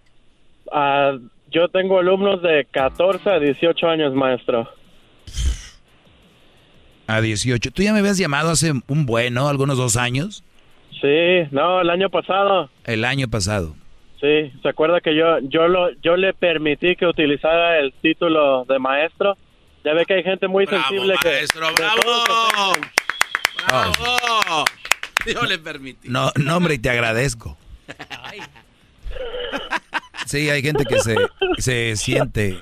[0.71, 1.13] Ah,
[1.51, 4.69] yo tengo alumnos de 14 a 18 años, maestro.
[7.07, 7.71] A 18.
[7.71, 10.43] ¿Tú ya me habías llamado hace un bueno, algunos dos años?
[11.01, 12.69] Sí, no, el año pasado.
[12.85, 13.75] El año pasado.
[14.21, 18.77] Sí, ¿se acuerda que yo yo lo yo le permití que utilizara el título de
[18.77, 19.35] maestro?
[19.83, 22.73] Ya ve que hay gente muy sensible que maestro, todo bravo.
[22.73, 24.65] que ¡Bravo!
[25.25, 26.07] Yo le permití.
[26.09, 27.57] No, no, hombre, y te agradezco.
[30.25, 31.15] Sí, hay gente que se,
[31.57, 32.59] se siente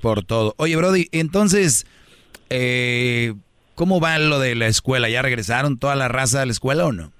[0.00, 0.54] por todo.
[0.58, 1.86] Oye, Brody, entonces,
[2.50, 3.34] eh,
[3.74, 5.08] ¿cómo va lo de la escuela?
[5.08, 7.12] ¿Ya regresaron toda la raza a la escuela o no?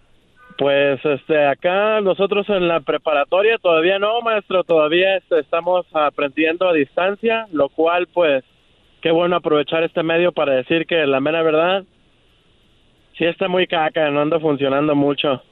[0.59, 6.75] Pues este acá nosotros en la preparatoria todavía no, maestro, todavía este, estamos aprendiendo a
[6.75, 8.45] distancia, lo cual pues
[9.03, 11.85] qué bueno aprovechar este medio para decir que la mera verdad
[13.19, 15.43] sí está muy caca, no anda funcionando mucho.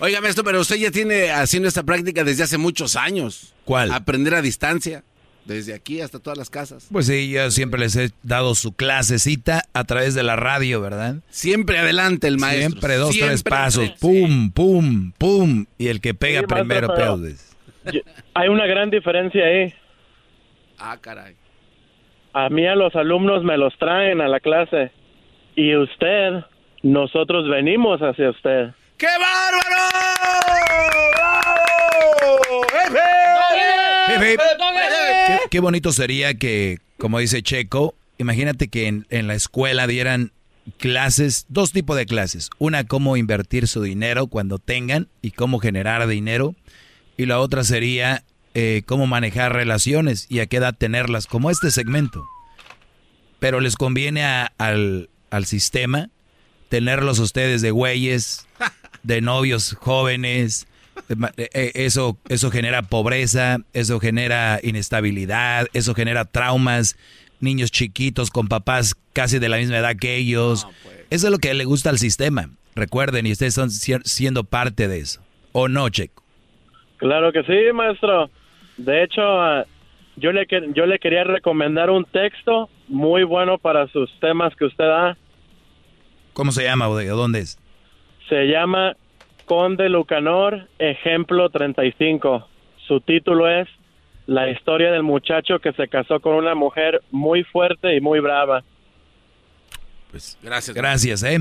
[0.00, 3.54] Oiga, maestro, pero usted ya tiene haciendo esta práctica desde hace muchos años.
[3.64, 3.92] ¿Cuál?
[3.92, 5.04] Aprender a distancia.
[5.46, 6.88] Desde aquí hasta todas las casas.
[6.90, 11.16] Pues sí, yo siempre les he dado su clasecita a través de la radio, ¿verdad?
[11.28, 12.70] Siempre adelante el maestro.
[12.70, 13.90] Siempre dos, tres pasos.
[14.00, 15.66] Pum, pum, pum.
[15.76, 17.92] Y el que pega Sí, maestro, primero pero-.
[17.92, 18.00] Yo-
[18.32, 19.74] Hay una gran diferencia ahí.
[20.78, 21.34] Ah, caray.
[22.34, 24.90] A mí a los alumnos me los traen a la clase.
[25.54, 26.44] Y usted,
[26.82, 28.70] nosotros venimos hacia usted.
[28.98, 29.84] ¡Qué bárbaro!
[35.26, 40.32] Qué, qué bonito sería que, como dice Checo, imagínate que en, en la escuela dieran
[40.78, 42.50] clases, dos tipos de clases.
[42.58, 46.56] Una, cómo invertir su dinero cuando tengan y cómo generar dinero.
[47.16, 48.24] Y la otra sería
[48.54, 52.24] eh, cómo manejar relaciones y a qué edad tenerlas, como este segmento.
[53.38, 56.08] Pero les conviene a- al, al sistema
[56.68, 58.46] tenerlos ustedes de güeyes,
[59.02, 60.66] de novios jóvenes.
[61.16, 66.96] ma- eh, eh, Eso, eso genera pobreza, eso genera inestabilidad, eso genera traumas,
[67.40, 70.66] niños chiquitos con papás casi de la misma edad que ellos.
[71.10, 72.48] Eso es lo que le gusta al sistema.
[72.74, 75.20] Recuerden, y ustedes están si- siendo parte de eso.
[75.52, 76.24] ¿O no, Checo?
[76.96, 78.30] Claro que sí, maestro.
[78.76, 79.64] De hecho, ah,
[80.16, 84.64] yo le, que- yo le quería recomendar un texto muy bueno para sus temas que
[84.66, 85.16] usted da.
[86.32, 87.58] ¿Cómo se llama o de dónde es?
[88.28, 88.96] Se llama
[89.44, 92.48] Conde Lucanor, ejemplo 35.
[92.88, 93.68] Su título es
[94.26, 98.64] La historia del muchacho que se casó con una mujer muy fuerte y muy brava.
[100.10, 100.74] Pues gracias.
[100.76, 101.38] Gracias, ¿eh?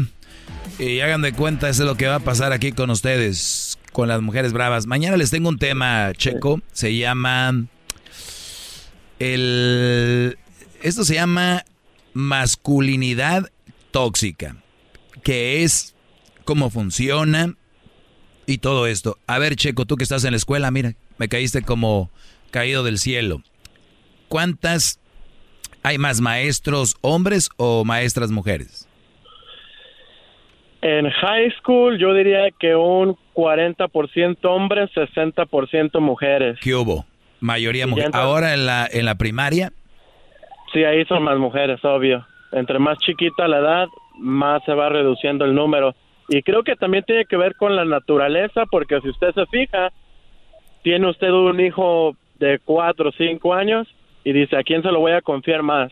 [0.80, 4.10] Y hagan de cuenta, eso es lo que va a pasar aquí con ustedes, con
[4.10, 4.88] las mujeres bravas.
[4.88, 6.62] Mañana les tengo un tema, Checo.
[6.74, 7.66] Se llama.
[9.20, 10.38] El.
[10.82, 11.64] Esto se llama
[12.14, 13.50] masculinidad
[13.92, 14.58] tóxica.
[15.24, 15.96] Que es
[16.44, 17.56] cómo funciona
[18.46, 19.18] y todo esto.
[19.28, 22.12] A ver, Checo, tú que estás en la escuela, mira, me caíste como
[22.52, 23.42] caído del cielo.
[24.28, 25.00] ¿Cuántas
[25.84, 28.88] hay más maestros hombres o maestras mujeres?
[30.84, 36.60] En high school yo diría que un 40% hombres, 60% mujeres.
[36.62, 37.06] ¿Qué hubo?
[37.40, 38.04] Mayoría Y mujer.
[38.04, 39.72] ya entra- Ahora en la, en la primaria,
[40.74, 42.26] Sí, ahí son más mujeres, obvio.
[42.52, 43.88] Entre más chiquita la edad,
[44.18, 45.94] más se va reduciendo el número.
[46.30, 49.92] Y creo que también tiene que ver con la naturaleza, porque si usted se fija,
[50.82, 53.88] tiene usted un hijo de cuatro o cinco años
[54.24, 55.92] y dice, ¿a quién se lo voy a confiar más?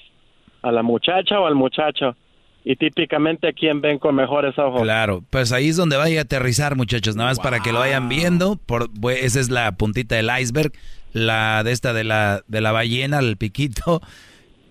[0.64, 2.16] ¿A la muchacha o al muchacho?
[2.64, 4.84] Y típicamente, ¿a quién ven con mejores ojos?
[4.84, 8.08] claro, pues ahí es donde vaya a aterrizar, muchachos, nada más para que lo vayan
[8.08, 8.56] viendo.
[8.58, 10.72] Por, bu- esa es la puntita del iceberg,
[11.12, 14.02] la de esta de la, de la ballena, el piquito.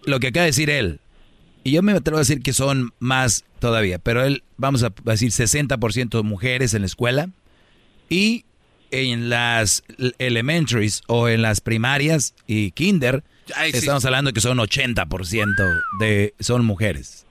[0.06, 1.00] Lo que acaba de decir él.
[1.64, 5.30] Y yo me atrevo a decir que son más todavía, pero él, vamos a decir
[5.30, 7.28] 60% mujeres en la escuela
[8.08, 8.44] y
[8.92, 9.82] en las
[10.18, 13.22] elementaries o en las primarias y kinder,
[13.54, 13.78] Ay, sí.
[13.78, 17.26] estamos hablando que son 80% de son mujeres.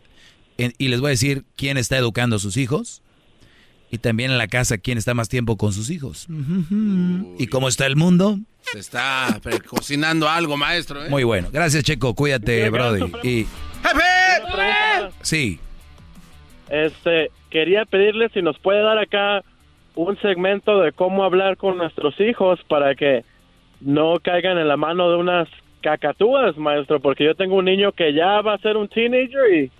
[0.59, 3.01] En- y les voy a decir quién está educando a sus hijos
[3.91, 6.27] y también en la casa quién está más tiempo con sus hijos.
[7.39, 8.37] ¿Y cómo está el mundo?
[8.61, 11.03] Se está cocinando algo, maestro.
[11.03, 11.09] ¿eh?
[11.09, 11.47] Muy bueno.
[11.51, 12.13] Gracias, Checo.
[12.13, 13.11] Cuídate, Brody.
[13.23, 13.47] Y
[15.21, 15.59] sí,
[16.69, 19.43] Este, quería pedirle si nos puede dar acá
[19.95, 23.23] un segmento de cómo hablar con nuestros hijos para que
[23.81, 25.47] no caigan en la mano de unas
[25.81, 29.71] cacatúas, maestro, porque yo tengo un niño que ya va a ser un teenager y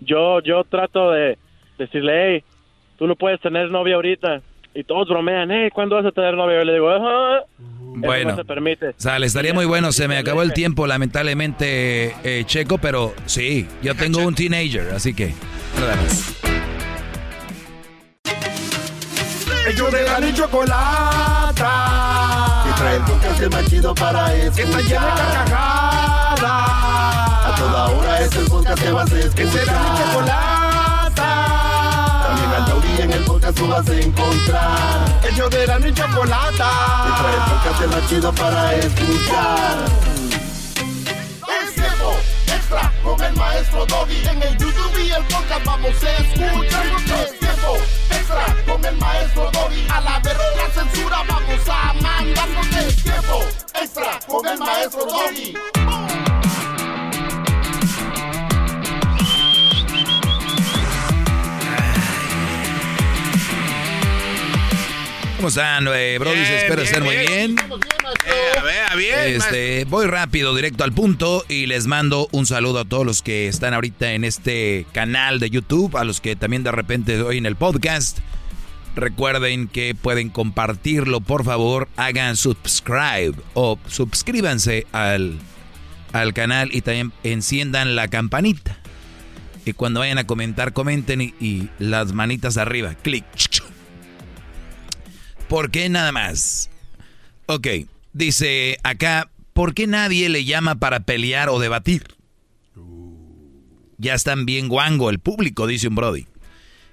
[0.00, 1.38] yo yo trato de
[1.78, 2.44] decirle, hey,
[2.98, 4.40] tú no puedes tener novia ahorita.
[4.74, 6.58] Y todos bromean, hey, ¿cuándo vas a tener novia?
[6.58, 7.44] Yo le digo, ajá,
[7.80, 8.30] Bueno.
[8.30, 8.92] no se permite.
[8.98, 9.90] sale, estaría muy bueno.
[9.90, 15.12] Se me acabó el tiempo, lamentablemente, eh, Checo, pero sí, yo tengo un teenager, así
[15.14, 15.34] que
[15.80, 16.36] nada más.
[19.68, 21.64] Ellos de la ni chocolata.
[22.64, 24.54] Que trae el podcast más chido para escuchar.
[24.54, 26.40] Que está llena de carcajadas.
[27.80, 29.34] A toda hora es el podcast que vas a escuchar.
[29.36, 31.28] Que será mi chocolata.
[32.26, 35.20] También al taurí en el podcast tú vas a encontrar.
[35.24, 36.70] Ellos de la ni chocolata.
[37.06, 39.78] Que trae el podcast más chido para escuchar.
[41.62, 42.16] Es tiempo
[42.48, 44.26] extra con el maestro Doggy.
[44.28, 46.86] En el YouTube y el podcast vamos a escuchar.
[47.24, 47.78] Es tiempo
[48.10, 49.86] extra con el maestro Doggy.
[49.88, 52.66] A la verga la censura vamos a mandarnos.
[52.76, 53.40] Es tiempo
[53.80, 55.54] extra con el maestro Doggy.
[65.40, 66.34] ¿Cómo están, eh, Brody?
[66.38, 67.56] Bien, Espero estar muy bien.
[67.56, 67.58] bien.
[68.26, 69.36] Eh, vea, bien.
[69.36, 73.48] Este, voy rápido, directo al punto y les mando un saludo a todos los que
[73.48, 77.56] están ahorita en este canal de YouTube, a los que también de repente oyen el
[77.56, 78.18] podcast.
[78.94, 85.38] Recuerden que pueden compartirlo, por favor, hagan subscribe o suscríbanse al,
[86.12, 88.76] al canal y también enciendan la campanita.
[89.64, 93.24] Y cuando vayan a comentar, comenten y, y las manitas arriba, clic.
[95.50, 96.70] ¿Por qué nada más?
[97.46, 97.66] Ok,
[98.12, 102.04] dice acá, ¿por qué nadie le llama para pelear o debatir?
[103.98, 106.26] Ya están bien guango el público, dice un Brody.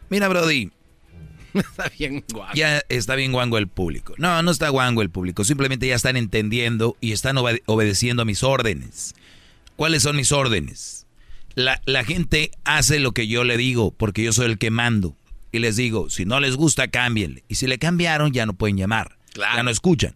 [0.10, 0.72] Mira, Brody,
[1.54, 2.52] Está bien guapo.
[2.56, 4.14] ya está bien guango el público.
[4.18, 5.44] No, no está guango el público.
[5.46, 9.16] Simplemente ya están entendiendo y están obede- obedeciendo mis órdenes.
[9.76, 11.06] ¿Cuáles son mis órdenes?
[11.56, 15.16] La, la gente hace lo que yo le digo porque yo soy el que mando.
[15.58, 17.44] Y les digo, si no les gusta, cámbienle.
[17.48, 19.18] Y si le cambiaron, ya no pueden llamar.
[19.36, 20.14] Ya no escuchan.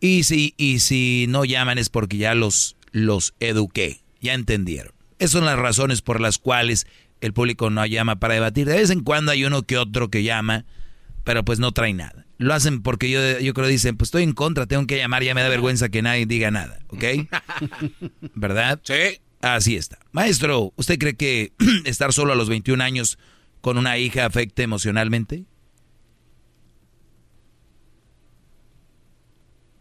[0.00, 4.02] Y si, y si no llaman es porque ya los, los eduqué.
[4.20, 4.92] Ya entendieron.
[5.18, 6.86] Esas son las razones por las cuales
[7.20, 8.68] el público no llama para debatir.
[8.68, 10.64] De vez en cuando hay uno que otro que llama,
[11.24, 12.26] pero pues no trae nada.
[12.38, 15.24] Lo hacen porque yo, yo creo que dicen, pues estoy en contra, tengo que llamar,
[15.24, 17.04] ya me da vergüenza que nadie diga nada, ¿ok?
[18.34, 18.80] ¿Verdad?
[18.84, 19.20] Sí.
[19.40, 19.98] Así está.
[20.12, 21.52] Maestro, ¿usted cree que
[21.84, 23.18] estar solo a los 21 años
[23.68, 25.44] con una hija afecte emocionalmente?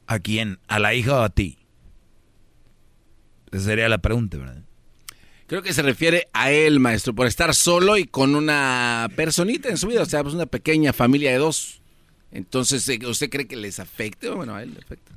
[0.08, 0.60] ¿A quién?
[0.68, 1.58] ¿A la hija o a ti?
[3.50, 4.62] Esa sería la pregunta, ¿verdad?
[5.46, 9.78] Creo que se refiere a él, maestro, por estar solo y con una personita en
[9.78, 11.82] su vida, o sea, pues una pequeña familia de dos.
[12.34, 14.30] Entonces, eh, ¿usted cree que les afecte?
[14.32, 15.14] Bueno, a él le afecta.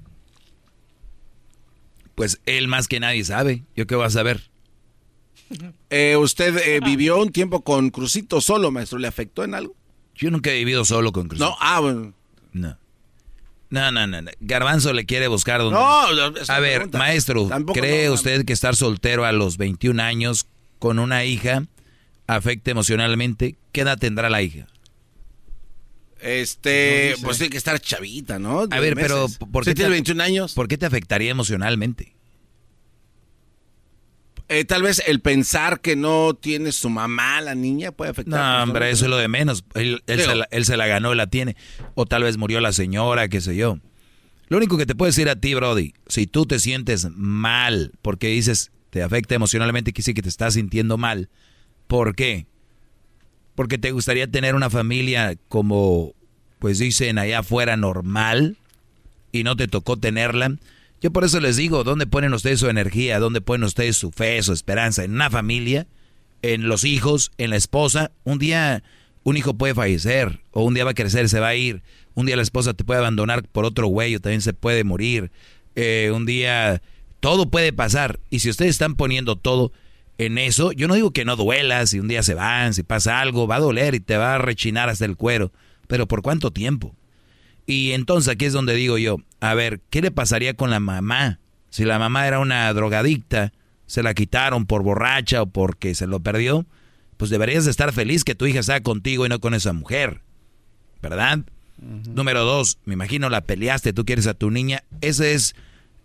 [2.15, 3.65] Pues él más que nadie sabe.
[3.75, 4.50] ¿Yo qué voy a saber?
[5.91, 8.99] Eh, ¿Usted eh, vivió un tiempo con Crucito solo, maestro?
[8.99, 9.75] ¿Le afectó en algo?
[10.15, 11.51] Yo nunca he vivido solo con Crucito.
[11.51, 12.13] No, ah, bueno.
[12.53, 12.79] No.
[13.71, 14.23] No, no, no.
[14.23, 14.31] no.
[14.41, 15.79] Garbanzo le quiere buscar donde...
[15.79, 16.99] No, no, esa A ver, pregunta.
[16.99, 20.47] maestro, Tampoco ¿cree no, usted que estar soltero a los 21 años
[20.79, 21.65] con una hija
[22.29, 23.57] afecta emocionalmente?
[23.73, 24.67] ¿Qué edad tendrá la hija?
[26.21, 28.67] Este, pues tiene que estar chavita, ¿no?
[28.71, 30.53] A ver, pero ¿por qué ¿Usted tiene te- 21 años?
[30.55, 32.15] ¿Por qué te afectaría emocionalmente?
[34.53, 38.59] Eh, tal vez el pensar que no tiene su mamá, la niña, puede afectar.
[38.59, 39.65] No, hombre, eso es lo de menos.
[39.75, 41.57] Él, él se la, él se la ganó, la tiene.
[41.95, 43.79] O tal vez murió la señora, qué sé yo.
[44.49, 48.27] Lo único que te puedo decir a ti, Brody, si tú te sientes mal porque
[48.27, 51.29] dices te afecta emocionalmente, que sí que te estás sintiendo mal,
[51.87, 52.47] ¿por qué?
[53.55, 56.13] Porque te gustaría tener una familia como,
[56.59, 58.57] pues dicen allá afuera, normal,
[59.31, 60.57] y no te tocó tenerla.
[61.01, 63.19] Yo por eso les digo, ¿dónde ponen ustedes su energía?
[63.19, 65.03] ¿Dónde ponen ustedes su fe, su esperanza?
[65.03, 65.87] ¿En una familia?
[66.43, 67.33] ¿En los hijos?
[67.39, 68.13] ¿En la esposa?
[68.25, 68.83] Un día
[69.23, 71.83] un hijo puede fallecer, o un día va a crecer, se va a ir.
[72.15, 75.31] Un día la esposa te puede abandonar por otro güey, o también se puede morir.
[75.75, 76.83] Eh, un día
[77.21, 78.21] todo puede pasar.
[78.31, 79.73] Y si ustedes están poniendo todo
[80.19, 83.21] en eso, yo no digo que no duela, si un día se van, si pasa
[83.21, 85.53] algo, va a doler y te va a rechinar hasta el cuero.
[85.87, 86.95] Pero ¿por cuánto tiempo?
[87.67, 91.41] Y entonces aquí es donde digo yo, a ver, ¿qué le pasaría con la mamá?
[91.71, 93.53] Si la mamá era una drogadicta,
[93.87, 96.67] se la quitaron por borracha o porque se lo perdió,
[97.17, 100.23] pues deberías de estar feliz que tu hija sea contigo y no con esa mujer,
[101.03, 101.41] ¿verdad?
[101.79, 105.55] Número dos, me imagino la peleaste, tú quieres a tu niña, ese es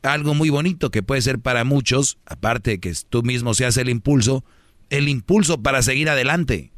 [0.03, 3.89] algo muy bonito que puede ser para muchos, aparte de que tú mismo seas el
[3.89, 4.43] impulso,
[4.89, 6.71] el impulso para seguir adelante.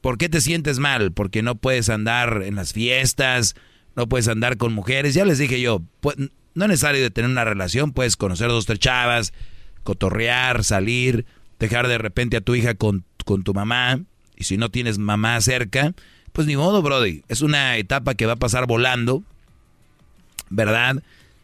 [0.00, 1.12] ¿Por qué te sientes mal?
[1.12, 3.54] Porque no puedes andar en las fiestas,
[3.96, 5.14] no puedes andar con mujeres.
[5.14, 8.78] Ya les dije yo, pu- no es necesario tener una relación, puedes conocer dos, tres
[8.78, 9.32] chavas,
[9.82, 11.26] cotorrear, salir,
[11.58, 14.00] dejar de repente a tu hija con, con tu mamá.
[14.36, 15.92] Y si no tienes mamá cerca,
[16.32, 17.22] pues ni modo, Brody.
[17.28, 19.22] Es una etapa que va a pasar volando,
[20.48, 21.02] ¿verdad?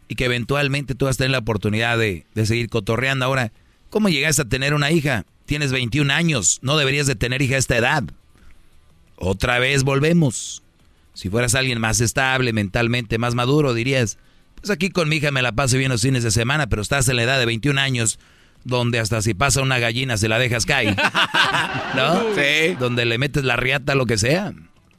[0.09, 3.25] Y que eventualmente tú vas a tener la oportunidad de, de seguir cotorreando.
[3.25, 3.53] Ahora,
[3.91, 5.25] ¿cómo llegaste a tener una hija?
[5.47, 8.05] Tienes 21 años, no deberías de tener hija a esta edad.
[9.17, 10.63] Otra vez volvemos.
[11.15, 14.19] Si fueras alguien más estable, mentalmente más maduro, dirías,
[14.57, 17.09] pues aquí con mi hija me la paso bien los fines de semana, pero estás
[17.09, 18.19] en la edad de 21 años,
[18.65, 20.95] donde hasta si pasa una gallina se la dejas caer.
[21.97, 22.23] ¿No?
[22.35, 22.75] Sí.
[22.79, 24.53] Donde le metes la riata, lo que sea.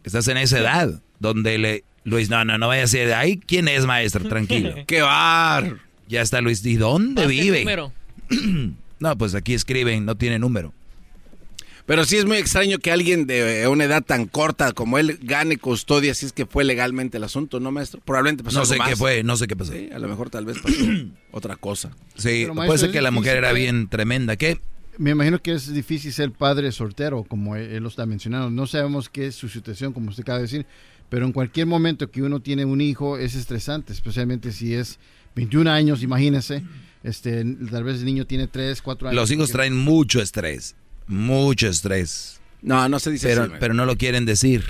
[0.04, 1.84] Estás en esa edad, donde le...
[2.04, 3.14] Luis, no, no, no vaya a ser...
[3.14, 4.28] Ahí, ¿quién es, maestro?
[4.28, 4.74] Tranquilo.
[4.88, 5.78] ¡Qué bar!
[6.08, 6.66] Ya está Luis.
[6.66, 7.60] ¿Y dónde Pase el vive?
[7.60, 7.92] número.
[9.00, 10.74] no, pues aquí escriben, no tiene número.
[11.88, 15.58] Pero sí es muy extraño que alguien de una edad tan corta como él gane
[15.58, 18.02] custodia si es que fue legalmente el asunto, ¿no, maestro?
[18.06, 19.00] Probablemente pasó No algo sé qué más.
[19.00, 19.72] fue, no sé qué pasó.
[19.72, 20.76] Sí, a lo mejor tal vez pasó
[21.32, 21.90] otra cosa.
[22.16, 23.56] Sí, Pero, puede ser que la mujer era ¿eh?
[23.56, 24.36] bien tremenda.
[24.36, 24.60] ¿Qué?
[24.98, 28.50] Me imagino que es difícil ser padre soltero, como él, él lo está mencionando.
[28.50, 30.66] No sabemos qué es su situación, como usted acaba de decir,
[31.10, 35.00] pero en cualquier momento que uno tiene un hijo es estresante, especialmente si es
[35.36, 36.64] 21 años, imagínese.
[37.04, 39.16] Este, tal vez el niño tiene 3, 4 años.
[39.16, 40.76] Los hijos porque- traen mucho estrés,
[41.08, 42.40] mucho estrés.
[42.62, 44.64] No, no se dice pero, así, pero no lo quieren decir.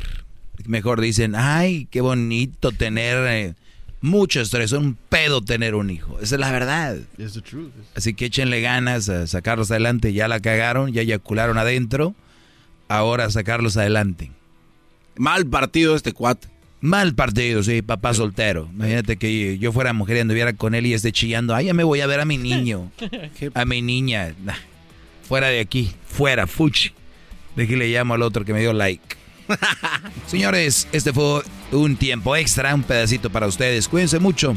[0.66, 3.56] mejor dicen, ay, qué bonito tener eh,
[4.02, 6.20] mucho estrés, es un pedo tener un hijo.
[6.20, 6.98] Esa es la verdad.
[7.18, 7.72] It's the truth.
[7.96, 10.14] Así que échenle ganas a sacarlos adelante.
[10.14, 12.16] Ya la cagaron, ya eyacularon adentro.
[12.88, 14.32] Ahora sacarlos adelante.
[15.18, 16.48] Mal partido este cuate.
[16.80, 18.70] Mal partido, sí, papá soltero.
[18.72, 21.56] Imagínate que yo fuera mujer y anduviera con él y esté chillando.
[21.56, 22.92] Ay, ya me voy a ver a mi niño.
[23.56, 24.36] A mi niña.
[25.28, 25.94] Fuera de aquí.
[26.08, 26.94] Fuera, fuchi.
[27.56, 29.18] De aquí le llamo al otro que me dio like.
[30.28, 31.42] Señores, este fue
[31.72, 33.88] un tiempo extra, un pedacito para ustedes.
[33.88, 34.56] Cuídense mucho.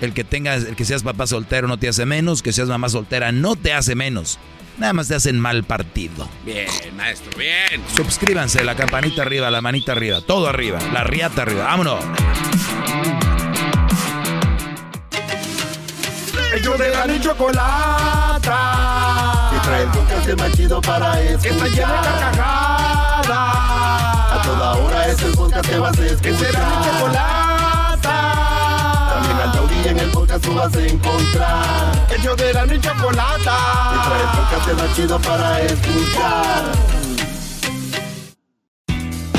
[0.00, 2.88] El que tengas, el que seas papá soltero no te hace menos, que seas mamá
[2.88, 4.38] soltera no te hace menos.
[4.78, 6.28] Nada más te hacen mal partido.
[6.44, 7.80] Bien, maestro, bien.
[7.94, 11.64] Suscríbanse, la campanita arriba, la manita arriba, todo arriba, la riata arriba.
[11.64, 12.04] Vámonos.
[16.56, 18.44] Ellos de la ni chocolata.
[19.64, 21.40] Y trae el podcast más chido para escuchar.
[21.40, 23.28] Que está llena de carcajadas.
[23.30, 26.22] A toda hora es el podcast que vas a escuchar.
[26.22, 28.16] Que será mi chocolata.
[29.14, 32.06] También al taurí en el podcast tú vas a encontrar.
[32.14, 33.56] Ellos de la ni chocolata.
[33.94, 36.64] Y trae el podcast más chido para escuchar.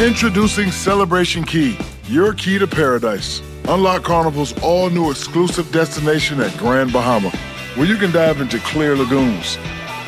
[0.04, 1.78] Introducing Celebration Key,
[2.10, 3.42] your key to paradise.
[3.68, 7.32] Unlock Carnival's all new exclusive destination at Grand Bahama,
[7.76, 9.58] where you can dive into clear lagoons,